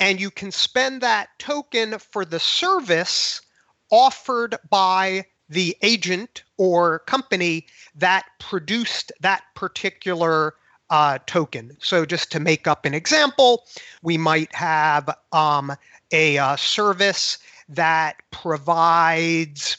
and 0.00 0.18
you 0.18 0.30
can 0.30 0.50
spend 0.50 1.02
that 1.02 1.28
token 1.38 1.98
for 1.98 2.24
the 2.24 2.40
service 2.40 3.42
offered 3.90 4.56
by 4.70 5.26
the 5.52 5.76
agent 5.82 6.42
or 6.56 7.00
company 7.00 7.66
that 7.94 8.24
produced 8.38 9.12
that 9.20 9.42
particular 9.54 10.54
uh, 10.90 11.18
token. 11.26 11.76
So, 11.80 12.04
just 12.04 12.30
to 12.32 12.40
make 12.40 12.66
up 12.66 12.84
an 12.84 12.94
example, 12.94 13.64
we 14.02 14.18
might 14.18 14.54
have 14.54 15.08
um, 15.32 15.72
a 16.12 16.38
uh, 16.38 16.56
service 16.56 17.38
that 17.68 18.16
provides, 18.30 19.76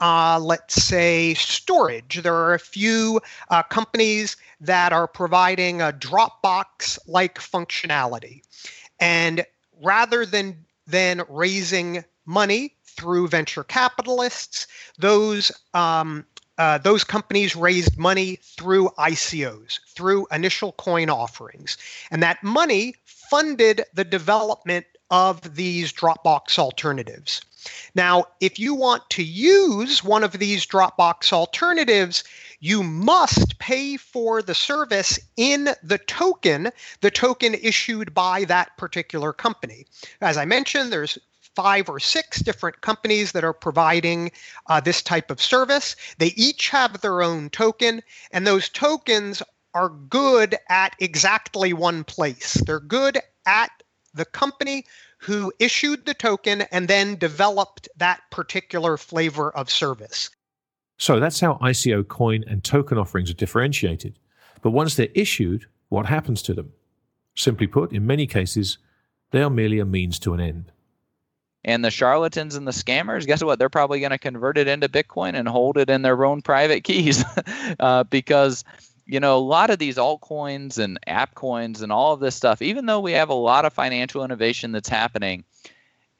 uh, 0.00 0.40
let's 0.42 0.74
say, 0.74 1.34
storage. 1.34 2.22
There 2.22 2.34
are 2.34 2.54
a 2.54 2.58
few 2.58 3.20
uh, 3.50 3.62
companies 3.62 4.36
that 4.60 4.92
are 4.92 5.06
providing 5.06 5.80
a 5.80 5.92
Dropbox 5.92 6.98
like 7.06 7.38
functionality. 7.38 8.42
And 8.98 9.44
rather 9.82 10.26
than 10.26 10.64
than 10.86 11.22
raising 11.28 12.04
money 12.24 12.75
through 12.96 13.28
venture 13.28 13.64
capitalists, 13.64 14.66
those 14.98 15.52
um, 15.74 16.24
uh, 16.58 16.78
those 16.78 17.04
companies 17.04 17.54
raised 17.54 17.98
money 17.98 18.36
through 18.36 18.88
ICOs, 18.98 19.78
through 19.94 20.26
initial 20.32 20.72
coin 20.72 21.10
offerings, 21.10 21.76
and 22.10 22.22
that 22.22 22.42
money 22.42 22.94
funded 23.04 23.84
the 23.92 24.04
development 24.04 24.86
of 25.10 25.54
these 25.54 25.92
Dropbox 25.92 26.58
alternatives. 26.58 27.42
Now, 27.94 28.26
if 28.40 28.58
you 28.58 28.74
want 28.74 29.08
to 29.10 29.22
use 29.22 30.02
one 30.04 30.22
of 30.24 30.32
these 30.32 30.66
Dropbox 30.66 31.32
alternatives, 31.32 32.24
you 32.60 32.82
must 32.82 33.58
pay 33.58 33.96
for 33.96 34.40
the 34.40 34.54
service 34.54 35.18
in 35.36 35.70
the 35.82 35.98
token, 35.98 36.70
the 37.00 37.10
token 37.10 37.54
issued 37.54 38.14
by 38.14 38.44
that 38.44 38.76
particular 38.76 39.32
company. 39.32 39.86
As 40.20 40.36
I 40.36 40.44
mentioned, 40.44 40.92
there's 40.92 41.18
five 41.56 41.88
or 41.88 41.98
six 41.98 42.40
different 42.40 42.82
companies 42.82 43.32
that 43.32 43.42
are 43.42 43.54
providing 43.54 44.30
uh, 44.68 44.78
this 44.78 45.02
type 45.02 45.30
of 45.30 45.42
service. 45.42 45.96
They 46.18 46.34
each 46.36 46.68
have 46.68 47.00
their 47.00 47.22
own 47.22 47.50
token, 47.50 48.02
and 48.30 48.46
those 48.46 48.68
tokens 48.68 49.42
are 49.74 49.88
good 49.88 50.56
at 50.68 50.94
exactly 51.00 51.72
one 51.72 52.04
place. 52.04 52.54
They're 52.66 52.78
good 52.78 53.18
at 53.46 53.70
the 54.14 54.24
company 54.26 54.84
who 55.18 55.52
issued 55.58 56.06
the 56.06 56.14
token 56.14 56.62
and 56.70 56.88
then 56.88 57.16
developed 57.16 57.88
that 57.96 58.20
particular 58.30 58.96
flavor 58.96 59.50
of 59.50 59.70
service. 59.70 60.30
So 60.98 61.20
that's 61.20 61.40
how 61.40 61.54
ICO 61.54 62.06
coin 62.06 62.44
and 62.46 62.62
token 62.62 62.96
offerings 62.96 63.30
are 63.30 63.34
differentiated. 63.34 64.18
But 64.62 64.70
once 64.70 64.94
they're 64.94 65.08
issued, 65.14 65.66
what 65.88 66.06
happens 66.06 66.42
to 66.42 66.54
them? 66.54 66.72
Simply 67.34 67.66
put, 67.66 67.92
in 67.92 68.06
many 68.06 68.26
cases, 68.26 68.78
they 69.30 69.42
are 69.42 69.50
merely 69.50 69.78
a 69.78 69.84
means 69.84 70.18
to 70.20 70.32
an 70.32 70.40
end. 70.40 70.72
And 71.66 71.84
the 71.84 71.90
charlatans 71.90 72.54
and 72.54 72.66
the 72.66 72.72
scammers, 72.72 73.26
guess 73.26 73.42
what? 73.42 73.58
They're 73.58 73.68
probably 73.68 74.00
going 74.00 74.12
to 74.12 74.18
convert 74.18 74.56
it 74.56 74.68
into 74.68 74.88
Bitcoin 74.88 75.34
and 75.34 75.48
hold 75.48 75.76
it 75.76 75.90
in 75.90 76.02
their 76.02 76.24
own 76.24 76.40
private 76.40 76.84
keys 76.84 77.24
uh, 77.80 78.04
because 78.04 78.64
you 79.06 79.20
know, 79.20 79.36
a 79.36 79.38
lot 79.38 79.70
of 79.70 79.78
these 79.78 79.96
altcoins 79.96 80.78
and 80.78 80.98
app 81.06 81.34
coins 81.34 81.80
and 81.80 81.92
all 81.92 82.12
of 82.12 82.20
this 82.20 82.34
stuff, 82.34 82.60
even 82.60 82.86
though 82.86 83.00
we 83.00 83.12
have 83.12 83.28
a 83.28 83.34
lot 83.34 83.64
of 83.64 83.72
financial 83.72 84.24
innovation 84.24 84.72
that's 84.72 84.88
happening, 84.88 85.44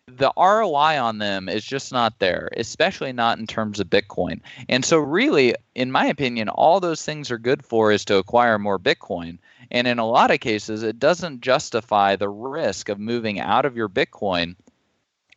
the 0.07 0.33
ROI 0.37 1.01
on 1.01 1.19
them 1.19 1.49
is 1.49 1.65
just 1.65 1.91
not 1.91 2.21
there, 2.21 2.49
especially 2.57 3.13
not 3.13 3.41
in 3.41 3.47
terms 3.47 3.81
of 3.81 3.91
Bitcoin. 3.91 4.41
And 4.69 4.85
so, 4.85 4.99
really, 4.99 5.57
in 5.75 5.91
my 5.91 6.07
opinion, 6.07 6.49
all 6.49 6.79
those 6.79 7.05
things 7.05 7.29
are 7.33 7.39
good 7.39 7.65
for 7.65 7.91
is 7.91 8.05
to 8.05 8.19
acquire 8.19 8.57
more 8.57 8.79
Bitcoin. 8.79 9.39
And 9.73 9.89
in 9.89 9.99
a 9.99 10.07
lot 10.07 10.31
of 10.31 10.39
cases, 10.39 10.85
it 10.85 11.01
doesn't 11.01 11.41
justify 11.41 12.15
the 12.15 12.29
risk 12.29 12.89
of 12.89 13.01
moving 13.01 13.41
out 13.41 13.65
of 13.65 13.77
your 13.77 13.89
Bitcoin 13.89 14.55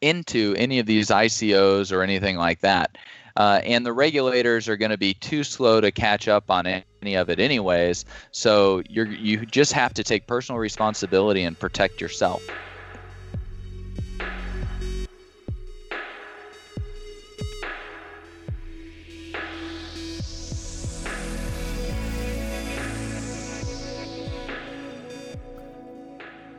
into 0.01 0.55
any 0.57 0.79
of 0.79 0.85
these 0.85 1.09
ICOs 1.09 1.91
or 1.91 2.01
anything 2.01 2.37
like 2.37 2.59
that. 2.61 2.97
Uh, 3.35 3.61
and 3.63 3.85
the 3.85 3.93
regulators 3.93 4.67
are 4.67 4.77
going 4.77 4.91
to 4.91 4.97
be 4.97 5.13
too 5.13 5.43
slow 5.43 5.79
to 5.79 5.91
catch 5.91 6.27
up 6.27 6.49
on 6.51 6.65
any 7.01 7.15
of 7.15 7.29
it, 7.29 7.39
anyways. 7.39 8.03
So 8.31 8.81
you 8.89 9.05
you 9.05 9.45
just 9.45 9.71
have 9.73 9.93
to 9.93 10.03
take 10.03 10.27
personal 10.27 10.59
responsibility 10.59 11.43
and 11.43 11.57
protect 11.57 12.01
yourself. 12.01 12.43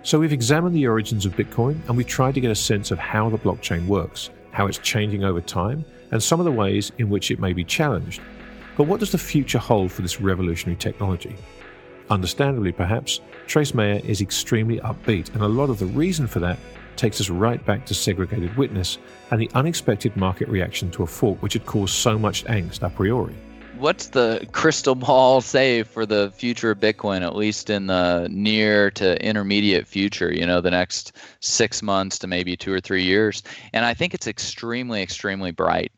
So 0.03 0.19
we've 0.19 0.33
examined 0.33 0.75
the 0.75 0.87
origins 0.87 1.27
of 1.27 1.37
Bitcoin 1.37 1.87
and 1.87 1.95
we've 1.95 2.07
tried 2.07 2.35
to 2.35 2.41
get 2.41 2.51
a 2.51 2.55
sense 2.55 2.91
of 2.91 2.99
how 2.99 3.29
the 3.29 3.37
blockchain 3.37 3.87
works, 3.87 4.31
how 4.51 4.67
it's 4.67 4.79
changing 4.79 5.25
over 5.25 5.43
time, 5.43 5.85
and 6.11 6.23
some 6.23 6.41
of 6.41 6.47
the 6.47 6.53
ways 6.53 6.91
in 6.97 7.11
which 7.11 7.31
it 7.31 7.39
may 7.39 7.53
be 7.53 7.65
challenged. 7.65 8.23
But 8.79 8.85
what 8.85 9.01
does 9.01 9.13
the 9.13 9.19
future 9.19 9.59
hold 9.59 9.93
for 9.93 10.01
this 10.01 10.19
revolutionary 10.19 10.79
technology? 10.79 11.37
Understandably, 12.09 12.73
perhaps, 12.73 13.21
Trace 13.47 13.75
Mayer 13.75 14.01
is 14.03 14.23
extremely 14.23 14.81
upbeat, 14.81 15.33
and 15.35 15.43
a 15.43 15.49
lot 15.49 15.69
of 15.69 15.79
the 15.79 15.87
reason 15.87 16.27
for 16.27 16.41
that 16.41 16.59
takes 16.97 17.21
us 17.21 17.29
right 17.29 17.65
back 17.67 17.85
to 17.87 17.95
segregated 17.95 18.57
witness 18.57 18.99
and 19.31 19.41
the 19.41 19.51
unexpected 19.55 20.17
market 20.17 20.49
reaction 20.49 20.91
to 20.93 21.03
a 21.03 21.07
fork 21.07 21.43
which 21.43 21.53
had 21.53 21.67
caused 21.67 21.95
so 21.95 22.19
much 22.19 22.45
angst 22.47 22.83
a 22.83 22.89
priori. 22.89 23.37
What's 23.81 24.09
the 24.09 24.47
crystal 24.53 24.95
ball 24.95 25.41
say 25.41 25.85
for 25.85 26.05
the 26.05 26.31
future 26.33 26.71
of 26.71 26.81
Bitcoin, 26.81 27.23
at 27.23 27.35
least 27.35 27.71
in 27.71 27.87
the 27.87 28.29
near 28.31 28.91
to 28.91 29.27
intermediate 29.27 29.87
future, 29.87 30.31
you 30.31 30.45
know, 30.45 30.61
the 30.61 30.71
next 30.71 31.17
six 31.41 31.83
months 31.83 32.19
to 32.19 32.27
maybe 32.27 32.59
two 32.59 32.75
or 32.75 32.81
three 32.81 33.05
years? 33.05 33.43
And 33.73 33.87
I 33.87 33.95
think 33.95 34.13
it's 34.13 34.27
extremely, 34.27 35.01
extremely 35.01 35.51
bright. 35.51 35.93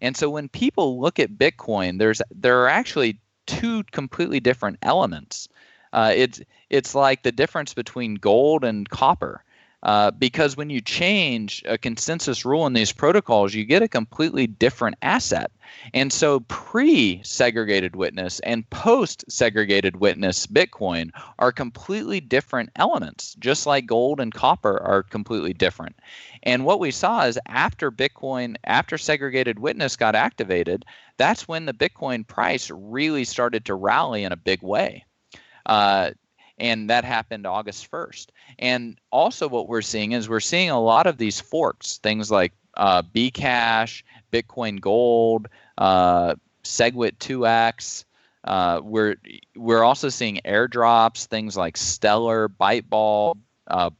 And 0.00 0.16
so 0.16 0.30
when 0.30 0.48
people 0.48 1.00
look 1.00 1.18
at 1.18 1.32
Bitcoin, 1.32 1.98
there's 1.98 2.22
there 2.30 2.62
are 2.62 2.68
actually 2.68 3.18
two 3.46 3.82
completely 3.90 4.38
different 4.38 4.78
elements. 4.82 5.48
Uh, 5.92 6.12
it's 6.14 6.40
it's 6.70 6.94
like 6.94 7.24
the 7.24 7.32
difference 7.32 7.74
between 7.74 8.14
gold 8.14 8.62
and 8.62 8.88
copper. 8.88 9.42
Uh, 9.84 10.10
because 10.10 10.56
when 10.56 10.70
you 10.70 10.80
change 10.80 11.62
a 11.66 11.76
consensus 11.76 12.44
rule 12.44 12.66
in 12.66 12.72
these 12.72 12.92
protocols, 12.92 13.52
you 13.52 13.64
get 13.64 13.82
a 13.82 13.88
completely 13.88 14.46
different 14.46 14.96
asset. 15.02 15.52
And 15.92 16.12
so, 16.12 16.40
pre 16.40 17.20
segregated 17.22 17.94
witness 17.94 18.40
and 18.40 18.68
post 18.70 19.24
segregated 19.28 19.96
witness 19.96 20.46
Bitcoin 20.46 21.10
are 21.38 21.52
completely 21.52 22.20
different 22.20 22.70
elements, 22.76 23.34
just 23.38 23.66
like 23.66 23.86
gold 23.86 24.20
and 24.20 24.32
copper 24.32 24.80
are 24.82 25.02
completely 25.02 25.52
different. 25.52 25.96
And 26.42 26.64
what 26.64 26.80
we 26.80 26.90
saw 26.90 27.24
is 27.24 27.38
after 27.46 27.90
Bitcoin, 27.90 28.56
after 28.64 28.96
segregated 28.96 29.58
witness 29.58 29.96
got 29.96 30.14
activated, 30.14 30.84
that's 31.18 31.46
when 31.46 31.66
the 31.66 31.74
Bitcoin 31.74 32.26
price 32.26 32.70
really 32.70 33.24
started 33.24 33.66
to 33.66 33.74
rally 33.74 34.24
in 34.24 34.32
a 34.32 34.36
big 34.36 34.62
way. 34.62 35.04
Uh, 35.66 36.10
and 36.58 36.90
that 36.90 37.04
happened 37.04 37.46
August 37.46 37.90
1st. 37.90 38.26
And 38.58 38.98
also, 39.10 39.48
what 39.48 39.68
we're 39.68 39.82
seeing 39.82 40.12
is 40.12 40.28
we're 40.28 40.40
seeing 40.40 40.70
a 40.70 40.80
lot 40.80 41.06
of 41.06 41.18
these 41.18 41.40
forks, 41.40 41.98
things 41.98 42.30
like 42.30 42.52
uh, 42.76 43.02
Bcash, 43.02 44.02
Bitcoin 44.32 44.80
Gold, 44.80 45.48
uh, 45.78 46.34
SegWit 46.62 47.16
2x. 47.18 48.04
Uh, 48.44 48.80
we're 48.84 49.16
we're 49.56 49.82
also 49.82 50.08
seeing 50.10 50.38
airdrops, 50.44 51.24
things 51.26 51.56
like 51.56 51.76
Stellar, 51.76 52.48
Byteball, 52.48 53.36
uh, 53.68 53.90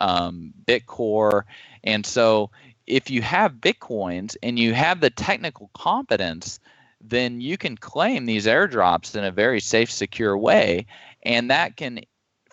um, 0.00 0.52
Bitcore, 0.66 1.42
and 1.84 2.04
so 2.04 2.50
if 2.86 3.08
you 3.08 3.22
have 3.22 3.54
bitcoins 3.54 4.36
and 4.42 4.58
you 4.58 4.74
have 4.74 5.00
the 5.00 5.10
technical 5.10 5.70
competence, 5.74 6.58
then 7.00 7.40
you 7.40 7.56
can 7.56 7.76
claim 7.76 8.26
these 8.26 8.46
airdrops 8.46 9.16
in 9.16 9.24
a 9.24 9.30
very 9.30 9.60
safe, 9.60 9.90
secure 9.90 10.36
way 10.36 10.86
and 11.22 11.50
that 11.50 11.76
can 11.76 12.00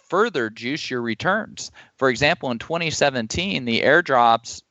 further 0.10 0.50
juice 0.50 0.90
your 0.90 1.02
returns. 1.02 1.72
For 1.98 2.10
example, 2.10 2.52
in 2.52 2.60
2017, 2.60 3.66
the 3.66 3.82
airdrops 3.82 4.62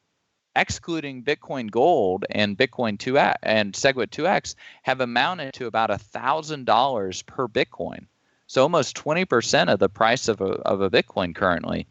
excluding 0.54 1.22
Bitcoin 1.22 1.70
Gold 1.70 2.24
and 2.30 2.56
Bitcoin 2.56 2.96
2X 2.96 3.34
and 3.42 3.74
SegWit 3.74 4.08
2x 4.08 4.54
have 4.82 5.00
amounted 5.00 5.52
to 5.54 5.66
about 5.66 5.90
$1,000 5.90 7.26
per 7.26 7.48
Bitcoin. 7.48 8.06
So 8.46 8.62
almost 8.62 8.96
20% 8.96 9.72
of 9.72 9.78
the 9.78 9.88
price 9.88 10.28
of 10.28 10.40
a, 10.40 10.52
of 10.62 10.80
a 10.80 10.90
Bitcoin 10.90 11.34
currently. 11.34 11.86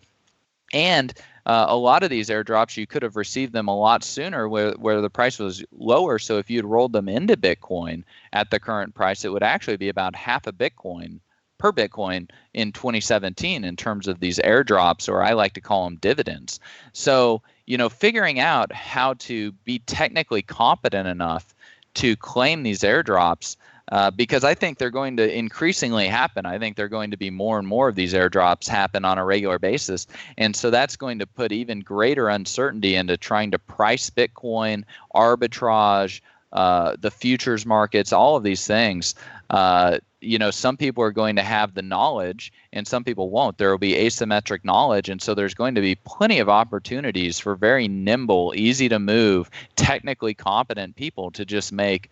And 0.74 1.14
uh, 1.46 1.66
a 1.68 1.78
lot 1.78 2.04
of 2.04 2.10
these 2.10 2.30
airdrops, 2.30 2.76
you 2.78 2.88
could 2.88 3.04
have 3.04 3.16
received 3.16 3.54
them 3.54 3.68
a 3.68 3.78
lot 3.78 4.04
sooner 4.04 4.50
where, 4.50 4.72
where 4.74 5.02
the 5.02 5.10
price 5.10 5.38
was 5.38 5.64
lower. 5.72 6.18
So 6.18 6.38
if 6.38 6.50
you'd 6.50 6.66
rolled 6.66 6.94
them 6.94 7.08
into 7.08 7.38
Bitcoin 7.38 8.04
at 8.34 8.50
the 8.50 8.60
current 8.60 8.96
price, 8.96 9.24
it 9.24 9.32
would 9.32 9.44
actually 9.44 9.78
be 9.78 9.90
about 9.90 10.16
half 10.16 10.48
a 10.48 10.52
Bitcoin 10.52 11.20
per 11.58 11.72
Bitcoin 11.72 12.30
in 12.54 12.72
2017 12.72 13.64
in 13.64 13.76
terms 13.76 14.08
of 14.08 14.20
these 14.20 14.40
airdrops, 14.40 15.08
or 15.08 15.24
I 15.24 15.34
like 15.34 15.54
to 15.54 15.62
call 15.62 15.86
them 15.86 15.98
dividends. 15.98 16.60
So, 16.94 17.42
you 17.66 17.78
know, 17.78 17.90
figuring 17.90 18.40
out 18.40 18.72
how 18.74 19.14
to 19.14 19.52
be 19.64 19.80
technically 19.80 20.42
competent 20.42 21.08
enough 21.08 21.54
to 21.96 22.16
claim 22.18 22.64
these 22.64 22.82
airdrops. 22.82 23.56
Uh, 23.92 24.10
because 24.10 24.44
I 24.44 24.56
think 24.56 24.78
they're 24.78 24.90
going 24.90 25.18
to 25.18 25.38
increasingly 25.38 26.08
happen. 26.08 26.46
I 26.46 26.58
think 26.58 26.76
they're 26.76 26.88
going 26.88 27.12
to 27.12 27.18
be 27.18 27.30
more 27.30 27.60
and 27.60 27.68
more 27.68 27.88
of 27.88 27.96
these 27.96 28.14
airdrops 28.14 28.68
happen 28.68 29.06
on 29.06 29.20
a 29.20 29.26
regular 29.26 29.60
basis. 29.60 30.08
And 30.38 30.56
so 30.56 30.72
that's 30.72 30.96
going 30.96 31.20
to 31.20 31.28
put 31.28 31.52
even 31.52 31.82
greater 31.82 32.30
uncertainty 32.30 32.96
into 32.96 33.16
trying 33.16 33.52
to 33.52 33.60
price 33.60 34.10
Bitcoin, 34.10 34.84
arbitrage, 35.14 36.22
uh, 36.52 36.96
the 37.00 37.12
futures 37.12 37.66
markets, 37.66 38.12
all 38.12 38.36
of 38.36 38.44
these 38.44 38.66
things. 38.66 39.14
Uh, 39.52 40.00
you 40.26 40.40
know 40.40 40.52
some 40.52 40.76
people 40.76 41.04
are 41.04 41.12
going 41.12 41.36
to 41.36 41.44
have 41.44 41.74
the 41.74 41.82
knowledge 41.82 42.52
and 42.74 42.88
some 42.88 43.04
people 43.04 43.30
won't 43.30 43.58
there 43.58 43.70
will 43.70 43.78
be 43.78 43.94
asymmetric 43.94 44.66
knowledge 44.66 45.08
and 45.08 45.22
so 45.22 45.36
there's 45.36 45.54
going 45.54 45.76
to 45.76 45.82
be 45.82 45.96
plenty 45.96 46.40
of 46.40 46.50
opportunities 46.50 47.40
for 47.40 47.56
very 47.56 47.88
nimble 47.88 48.52
easy 48.56 48.90
to 48.90 49.00
move 49.00 49.50
technically 49.76 50.34
competent 50.34 50.96
people 50.96 51.30
to 51.32 51.46
just 51.46 51.72
make 51.72 52.10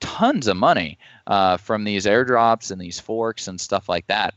tons 0.00 0.46
of 0.46 0.56
money 0.56 0.98
uh, 1.26 1.56
from 1.56 1.84
these 1.84 2.06
airdrops 2.06 2.70
and 2.70 2.80
these 2.80 3.00
forks 3.00 3.48
and 3.48 3.60
stuff 3.60 3.88
like 3.88 4.06
that 4.06 4.34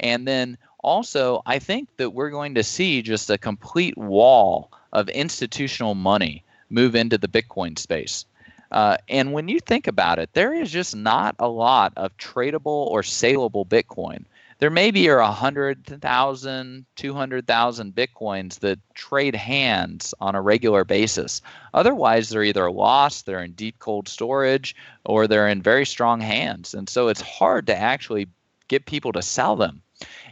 and 0.00 0.26
then 0.26 0.58
also 0.80 1.42
i 1.46 1.58
think 1.58 1.88
that 1.96 2.10
we're 2.10 2.30
going 2.30 2.54
to 2.54 2.62
see 2.62 3.02
just 3.02 3.30
a 3.30 3.38
complete 3.38 3.96
wall 3.96 4.70
of 4.92 5.08
institutional 5.08 5.94
money 5.94 6.44
move 6.70 6.94
into 6.94 7.18
the 7.18 7.28
bitcoin 7.28 7.78
space 7.78 8.24
uh, 8.72 8.96
and 9.08 9.32
when 9.32 9.48
you 9.48 9.60
think 9.60 9.86
about 9.86 10.18
it, 10.18 10.30
there 10.32 10.52
is 10.52 10.70
just 10.70 10.96
not 10.96 11.36
a 11.38 11.48
lot 11.48 11.92
of 11.96 12.16
tradable 12.16 12.66
or 12.88 13.02
saleable 13.02 13.64
Bitcoin. 13.64 14.24
There 14.58 14.70
maybe 14.70 15.08
are 15.10 15.20
100,000, 15.20 16.86
200,000 16.96 17.94
Bitcoins 17.94 18.58
that 18.60 18.78
trade 18.94 19.34
hands 19.34 20.14
on 20.18 20.34
a 20.34 20.40
regular 20.40 20.84
basis. 20.84 21.42
Otherwise, 21.74 22.30
they're 22.30 22.42
either 22.42 22.70
lost, 22.70 23.26
they're 23.26 23.42
in 23.42 23.52
deep 23.52 23.78
cold 23.80 24.08
storage, 24.08 24.74
or 25.04 25.26
they're 25.26 25.48
in 25.48 25.60
very 25.60 25.84
strong 25.84 26.20
hands. 26.20 26.72
And 26.72 26.88
so 26.88 27.08
it's 27.08 27.20
hard 27.20 27.66
to 27.66 27.76
actually 27.76 28.28
get 28.68 28.86
people 28.86 29.12
to 29.12 29.22
sell 29.22 29.56
them. 29.56 29.82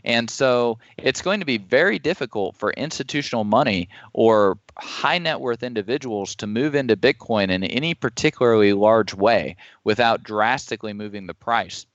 And 0.04 0.28
so 0.30 0.78
it's 0.98 1.22
going 1.22 1.40
to 1.40 1.46
be 1.46 1.58
very 1.58 1.98
difficult 1.98 2.56
for 2.56 2.72
institutional 2.72 3.44
money 3.44 3.88
or 4.12 4.58
high 4.78 5.18
net 5.18 5.40
worth 5.40 5.62
individuals 5.62 6.34
to 6.36 6.46
move 6.46 6.74
into 6.74 6.96
Bitcoin 6.96 7.50
in 7.50 7.64
any 7.64 7.94
particularly 7.94 8.72
large 8.72 9.14
way 9.14 9.56
without 9.84 10.22
drastically 10.22 10.92
moving 10.92 11.26
the 11.26 11.34
price. 11.34 11.86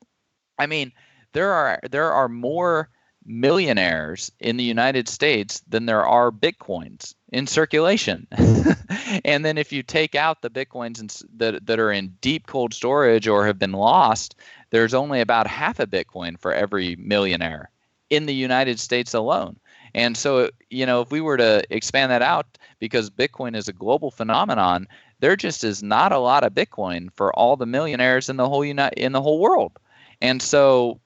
I 0.57 0.65
mean, 0.65 0.91
there 1.33 1.51
are 1.51 1.79
there 1.89 2.11
are 2.11 2.29
more 2.29 2.89
millionaires 3.25 4.31
in 4.39 4.57
the 4.57 4.63
United 4.63 5.07
States 5.07 5.61
than 5.67 5.85
there 5.85 6.05
are 6.05 6.31
bitcoins 6.31 7.13
in 7.31 7.45
circulation. 7.45 8.27
Mm. 8.31 9.21
and 9.25 9.45
then 9.45 9.57
if 9.57 9.71
you 9.71 9.83
take 9.83 10.15
out 10.15 10.41
the 10.41 10.49
bitcoins 10.49 11.23
that, 11.37 11.65
that 11.65 11.79
are 11.79 11.91
in 11.91 12.15
deep 12.21 12.47
cold 12.47 12.73
storage 12.73 13.27
or 13.27 13.45
have 13.45 13.59
been 13.59 13.73
lost, 13.73 14.35
there's 14.71 14.93
only 14.93 15.21
about 15.21 15.47
half 15.47 15.79
a 15.79 15.85
bitcoin 15.85 16.39
for 16.39 16.53
every 16.53 16.95
millionaire 16.95 17.69
in 18.09 18.25
the 18.25 18.33
United 18.33 18.79
States 18.79 19.13
alone. 19.13 19.59
And 19.93 20.15
so, 20.15 20.49
you 20.69 20.85
know, 20.85 21.01
if 21.01 21.11
we 21.11 21.21
were 21.21 21.37
to 21.37 21.63
expand 21.69 22.11
that 22.11 22.21
out, 22.21 22.57
because 22.79 23.09
Bitcoin 23.09 23.55
is 23.55 23.67
a 23.67 23.73
global 23.73 24.11
phenomenon, 24.11 24.87
there 25.19 25.35
just 25.35 25.63
is 25.63 25.83
not 25.83 26.11
a 26.11 26.19
lot 26.19 26.43
of 26.43 26.53
Bitcoin 26.53 27.11
for 27.13 27.33
all 27.33 27.55
the 27.55 27.65
millionaires 27.65 28.29
in 28.29 28.37
the 28.37 28.47
whole 28.47 28.63
uni- 28.63 28.89
in 28.97 29.11
the 29.11 29.21
whole 29.21 29.39
world. 29.39 29.79
And 30.21 30.41
so, 30.41 30.99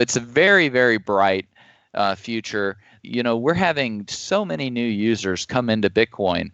it's 0.00 0.16
a 0.16 0.20
very, 0.20 0.68
very 0.68 0.98
bright 0.98 1.46
uh, 1.94 2.14
future. 2.14 2.76
You 3.02 3.22
know, 3.22 3.36
we're 3.36 3.54
having 3.54 4.06
so 4.08 4.44
many 4.44 4.70
new 4.70 4.86
users 4.86 5.46
come 5.46 5.70
into 5.70 5.90
Bitcoin, 5.90 6.50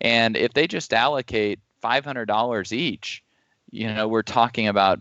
and 0.00 0.36
if 0.36 0.52
they 0.54 0.66
just 0.66 0.92
allocate 0.92 1.60
$500 1.82 2.72
each, 2.72 3.22
you 3.70 3.92
know, 3.92 4.08
we're 4.08 4.22
talking 4.22 4.66
about 4.66 4.98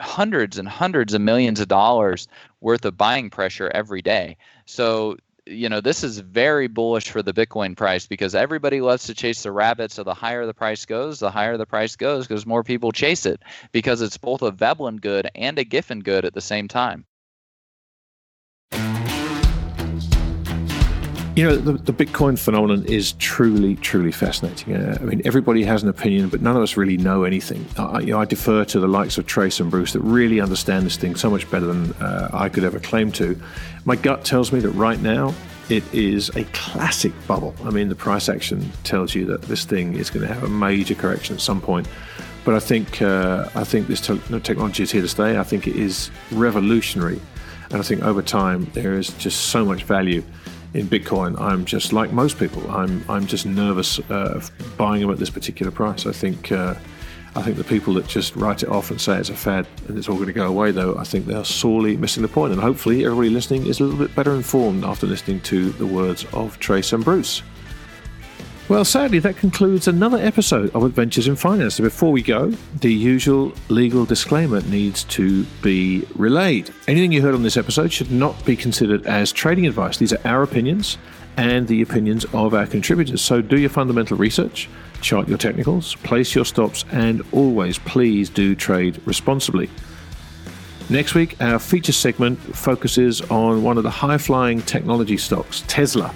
hundreds 0.00 0.58
and 0.58 0.68
hundreds 0.68 1.14
of 1.14 1.20
millions 1.20 1.60
of 1.60 1.68
dollars 1.68 2.28
worth 2.60 2.84
of 2.84 2.96
buying 2.96 3.30
pressure 3.30 3.70
every 3.74 4.00
day. 4.00 4.36
So 4.66 5.16
you 5.48 5.68
know 5.68 5.80
this 5.80 6.04
is 6.04 6.18
very 6.18 6.66
bullish 6.68 7.10
for 7.10 7.22
the 7.22 7.32
bitcoin 7.32 7.76
price 7.76 8.06
because 8.06 8.34
everybody 8.34 8.80
loves 8.80 9.04
to 9.04 9.14
chase 9.14 9.42
the 9.42 9.52
rabbit 9.52 9.90
so 9.90 10.04
the 10.04 10.14
higher 10.14 10.46
the 10.46 10.54
price 10.54 10.84
goes 10.84 11.18
the 11.18 11.30
higher 11.30 11.56
the 11.56 11.66
price 11.66 11.96
goes 11.96 12.26
because 12.26 12.44
more 12.44 12.62
people 12.62 12.92
chase 12.92 13.24
it 13.24 13.40
because 13.72 14.02
it's 14.02 14.18
both 14.18 14.42
a 14.42 14.50
veblen 14.50 14.98
good 14.98 15.30
and 15.34 15.58
a 15.58 15.64
giffen 15.64 16.00
good 16.00 16.24
at 16.24 16.34
the 16.34 16.40
same 16.40 16.68
time 16.68 17.04
You 21.38 21.44
know, 21.44 21.54
the, 21.54 21.74
the 21.74 21.92
Bitcoin 21.92 22.36
phenomenon 22.36 22.84
is 22.86 23.12
truly, 23.12 23.76
truly 23.76 24.10
fascinating. 24.10 24.74
Uh, 24.74 24.98
I 25.00 25.04
mean, 25.04 25.22
everybody 25.24 25.62
has 25.62 25.84
an 25.84 25.88
opinion, 25.88 26.30
but 26.30 26.42
none 26.42 26.56
of 26.56 26.62
us 26.64 26.76
really 26.76 26.96
know 26.96 27.22
anything. 27.22 27.64
I, 27.76 28.00
you 28.00 28.10
know, 28.10 28.18
I 28.18 28.24
defer 28.24 28.64
to 28.64 28.80
the 28.80 28.88
likes 28.88 29.18
of 29.18 29.26
Trace 29.28 29.60
and 29.60 29.70
Bruce 29.70 29.92
that 29.92 30.00
really 30.00 30.40
understand 30.40 30.84
this 30.84 30.96
thing 30.96 31.14
so 31.14 31.30
much 31.30 31.48
better 31.48 31.66
than 31.66 31.92
uh, 32.02 32.30
I 32.32 32.48
could 32.48 32.64
ever 32.64 32.80
claim 32.80 33.12
to. 33.12 33.40
My 33.84 33.94
gut 33.94 34.24
tells 34.24 34.50
me 34.50 34.58
that 34.58 34.70
right 34.70 35.00
now 35.00 35.32
it 35.68 35.84
is 35.94 36.28
a 36.30 36.42
classic 36.46 37.12
bubble. 37.28 37.54
I 37.62 37.70
mean, 37.70 37.88
the 37.88 37.94
price 37.94 38.28
action 38.28 38.72
tells 38.82 39.14
you 39.14 39.24
that 39.26 39.42
this 39.42 39.64
thing 39.64 39.94
is 39.94 40.10
going 40.10 40.26
to 40.26 40.34
have 40.34 40.42
a 40.42 40.48
major 40.48 40.96
correction 40.96 41.36
at 41.36 41.40
some 41.40 41.60
point. 41.60 41.86
But 42.44 42.56
I 42.56 42.58
think 42.58 43.00
uh, 43.00 43.48
I 43.54 43.62
think 43.62 43.86
this 43.86 44.00
te- 44.00 44.40
technology 44.40 44.82
is 44.82 44.90
here 44.90 45.02
to 45.02 45.08
stay. 45.08 45.38
I 45.38 45.44
think 45.44 45.68
it 45.68 45.76
is 45.76 46.10
revolutionary, 46.32 47.20
and 47.70 47.80
I 47.80 47.82
think 47.82 48.02
over 48.02 48.22
time 48.22 48.70
there 48.74 48.94
is 48.94 49.10
just 49.14 49.46
so 49.46 49.64
much 49.64 49.84
value 49.84 50.22
in 50.74 50.86
Bitcoin, 50.86 51.40
I'm 51.40 51.64
just 51.64 51.92
like 51.92 52.12
most 52.12 52.38
people. 52.38 52.70
I'm 52.70 53.04
I'm 53.08 53.26
just 53.26 53.46
nervous 53.46 53.98
uh, 54.10 54.34
of 54.36 54.50
buying 54.76 55.00
them 55.00 55.10
at 55.10 55.18
this 55.18 55.30
particular 55.30 55.72
price. 55.72 56.06
I 56.06 56.12
think 56.12 56.52
uh, 56.52 56.74
I 57.34 57.42
think 57.42 57.56
the 57.56 57.64
people 57.64 57.94
that 57.94 58.06
just 58.08 58.34
write 58.36 58.62
it 58.62 58.68
off 58.68 58.90
and 58.90 59.00
say 59.00 59.16
it's 59.18 59.30
a 59.30 59.36
fad 59.36 59.66
and 59.86 59.96
it's 59.96 60.08
all 60.08 60.16
going 60.16 60.26
to 60.26 60.32
go 60.32 60.48
away, 60.48 60.72
though, 60.72 60.96
I 60.96 61.04
think 61.04 61.26
they're 61.26 61.44
sorely 61.44 61.96
missing 61.96 62.22
the 62.22 62.28
point. 62.28 62.52
And 62.52 62.60
hopefully, 62.60 63.04
everybody 63.04 63.30
listening 63.30 63.66
is 63.66 63.80
a 63.80 63.84
little 63.84 63.98
bit 63.98 64.14
better 64.16 64.34
informed 64.34 64.84
after 64.84 65.06
listening 65.06 65.40
to 65.42 65.70
the 65.72 65.86
words 65.86 66.26
of 66.32 66.58
Trace 66.58 66.92
and 66.92 67.04
Bruce. 67.04 67.42
Well, 68.68 68.84
sadly, 68.84 69.18
that 69.20 69.38
concludes 69.38 69.88
another 69.88 70.18
episode 70.18 70.74
of 70.74 70.84
Adventures 70.84 71.26
in 71.26 71.36
Finance. 71.36 71.76
So 71.76 71.84
before 71.84 72.12
we 72.12 72.20
go, 72.20 72.50
the 72.80 72.92
usual 72.92 73.54
legal 73.70 74.04
disclaimer 74.04 74.60
needs 74.60 75.04
to 75.04 75.44
be 75.62 76.06
relayed. 76.16 76.70
Anything 76.86 77.10
you 77.10 77.22
heard 77.22 77.34
on 77.34 77.42
this 77.42 77.56
episode 77.56 77.90
should 77.90 78.10
not 78.10 78.44
be 78.44 78.56
considered 78.56 79.06
as 79.06 79.32
trading 79.32 79.66
advice. 79.66 79.96
These 79.96 80.12
are 80.12 80.20
our 80.26 80.42
opinions 80.42 80.98
and 81.38 81.66
the 81.66 81.80
opinions 81.80 82.26
of 82.34 82.52
our 82.52 82.66
contributors. 82.66 83.22
So 83.22 83.40
do 83.40 83.58
your 83.58 83.70
fundamental 83.70 84.18
research, 84.18 84.68
chart 85.00 85.28
your 85.28 85.38
technicals, 85.38 85.94
place 85.96 86.34
your 86.34 86.44
stops, 86.44 86.84
and 86.92 87.24
always 87.32 87.78
please 87.78 88.28
do 88.28 88.54
trade 88.54 89.00
responsibly. 89.06 89.70
Next 90.90 91.14
week, 91.14 91.40
our 91.40 91.58
feature 91.58 91.92
segment 91.92 92.38
focuses 92.54 93.22
on 93.30 93.62
one 93.62 93.78
of 93.78 93.82
the 93.82 93.90
high 93.90 94.18
flying 94.18 94.60
technology 94.60 95.16
stocks, 95.16 95.64
Tesla. 95.68 96.14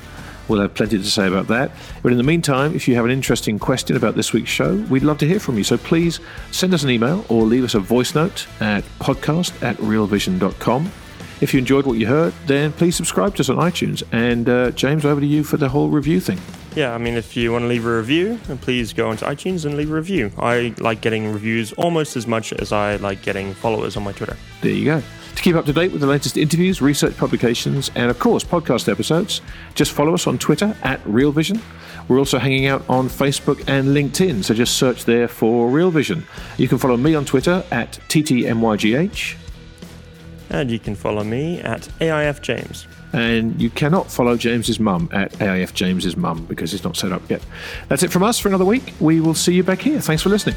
We'll 0.53 0.61
have 0.61 0.75
plenty 0.75 0.99
to 0.99 1.05
say 1.11 1.27
about 1.27 1.47
that. 1.47 1.71
But 2.03 2.13
in 2.13 2.19
the 2.19 2.25
meantime, 2.25 2.75
if 2.75 2.87
you 2.87 2.95
have 2.97 3.07
an 3.07 3.11
interesting 3.11 3.59
question 3.59 3.97
about 3.97 4.17
this 4.17 4.35
week's 4.35 4.51
show, 4.51 4.77
we'd 4.91 5.03
love 5.03 5.17
to 5.19 5.27
hear 5.27 5.41
from 5.41 5.57
you. 5.57 5.65
So 5.65 5.79
please 5.79 6.21
send 6.51 6.75
us 6.75 6.83
an 6.83 6.91
email 6.91 7.25
or 7.31 7.45
leave 7.45 7.65
us 7.65 7.75
a 7.75 7.81
voice 7.81 8.15
note 8.15 8.47
at 8.61 8.85
podcast 9.01 9.63
at 9.63 9.79
realvision.com. 9.79 10.93
If 11.41 11.55
you 11.55 11.59
enjoyed 11.59 11.87
what 11.87 11.95
you 11.95 12.07
heard, 12.07 12.35
then 12.47 12.71
please 12.73 12.95
subscribe 12.97 13.35
to 13.37 13.41
us 13.41 13.49
on 13.49 13.57
iTunes. 13.57 14.03
And 14.13 14.47
uh, 14.47 14.73
James, 14.73 15.07
over 15.07 15.23
to 15.23 15.27
you 15.27 15.43
for 15.43 15.57
the 15.57 15.71
whole 15.71 15.89
review 15.89 16.21
thing. 16.21 16.39
Yeah, 16.77 16.95
I 16.95 16.99
mean, 16.99 17.15
if 17.15 17.35
you 17.35 17.51
want 17.51 17.63
to 17.63 17.69
leave 17.69 17.87
a 17.87 17.97
review, 17.97 18.39
then 18.47 18.59
please 18.59 18.93
go 18.93 19.09
onto 19.09 19.25
iTunes 19.25 19.65
and 19.65 19.79
leave 19.79 19.91
a 19.91 19.95
review. 19.95 20.33
I 20.37 20.75
like 20.81 21.01
getting 21.01 21.33
reviews 21.33 21.73
almost 21.73 22.15
as 22.15 22.27
much 22.27 22.53
as 22.53 22.73
I 22.73 22.97
like 22.97 23.23
getting 23.23 23.55
followers 23.55 23.97
on 23.97 24.03
my 24.03 24.13
Twitter. 24.13 24.37
There 24.61 24.71
you 24.71 24.85
go. 24.85 25.03
To 25.35 25.43
keep 25.43 25.57
up 25.57 25.65
to 25.67 25.73
date 25.73 25.93
with 25.93 26.01
the 26.01 26.07
latest 26.07 26.37
interviews, 26.37 26.83
research 26.83 27.17
publications, 27.17 27.91
and 27.95 28.11
of 28.11 28.19
course, 28.19 28.45
podcast 28.45 28.89
episodes, 28.91 29.41
just 29.75 29.93
follow 29.93 30.15
us 30.15 30.27
on 30.27 30.39
Twitter 30.39 30.77
at 30.83 31.01
Real 31.07 31.33
Vision. 31.33 31.61
We're 32.09 32.19
also 32.19 32.39
hanging 32.39 32.67
out 32.67 32.85
on 32.89 33.09
Facebook 33.09 33.59
and 33.69 33.89
LinkedIn, 33.89 34.45
so 34.45 34.55
just 34.55 34.77
search 34.77 35.05
there 35.05 35.29
for 35.29 35.69
Real 35.69 35.91
Vision. 35.91 36.25
You 36.59 36.69
can 36.69 36.79
follow 36.79 36.97
me 36.97 37.15
on 37.15 37.25
Twitter 37.25 37.65
at 37.71 37.99
TTMYGH. 38.09 39.37
And 40.51 40.71
you 40.71 40.79
can 40.79 40.95
follow 40.95 41.25
me 41.25 41.61
at 41.61 41.89
AIF 42.01 42.43
James. 42.43 42.87
And 43.15 43.61
you 43.61 43.71
cannot 43.71 44.11
follow 44.11 44.37
James's 44.37 44.79
mum 44.79 45.09
at 45.13 45.33
AIF 45.41 45.73
James's 45.75 46.17
mum 46.17 46.45
because 46.47 46.75
it's 46.75 46.85
not 46.85 46.97
set 46.97 47.13
up 47.13 47.29
yet. 47.31 47.43
That's 47.89 48.03
it 48.03 48.13
from 48.13 48.23
us 48.23 48.39
for 48.39 48.49
another 48.49 48.65
week. 48.65 48.93
We 49.01 49.21
will 49.21 49.35
see 49.35 49.55
you 49.55 49.63
back 49.63 49.81
here. 49.81 50.01
Thanks 50.01 50.23
for 50.23 50.29
listening. 50.29 50.57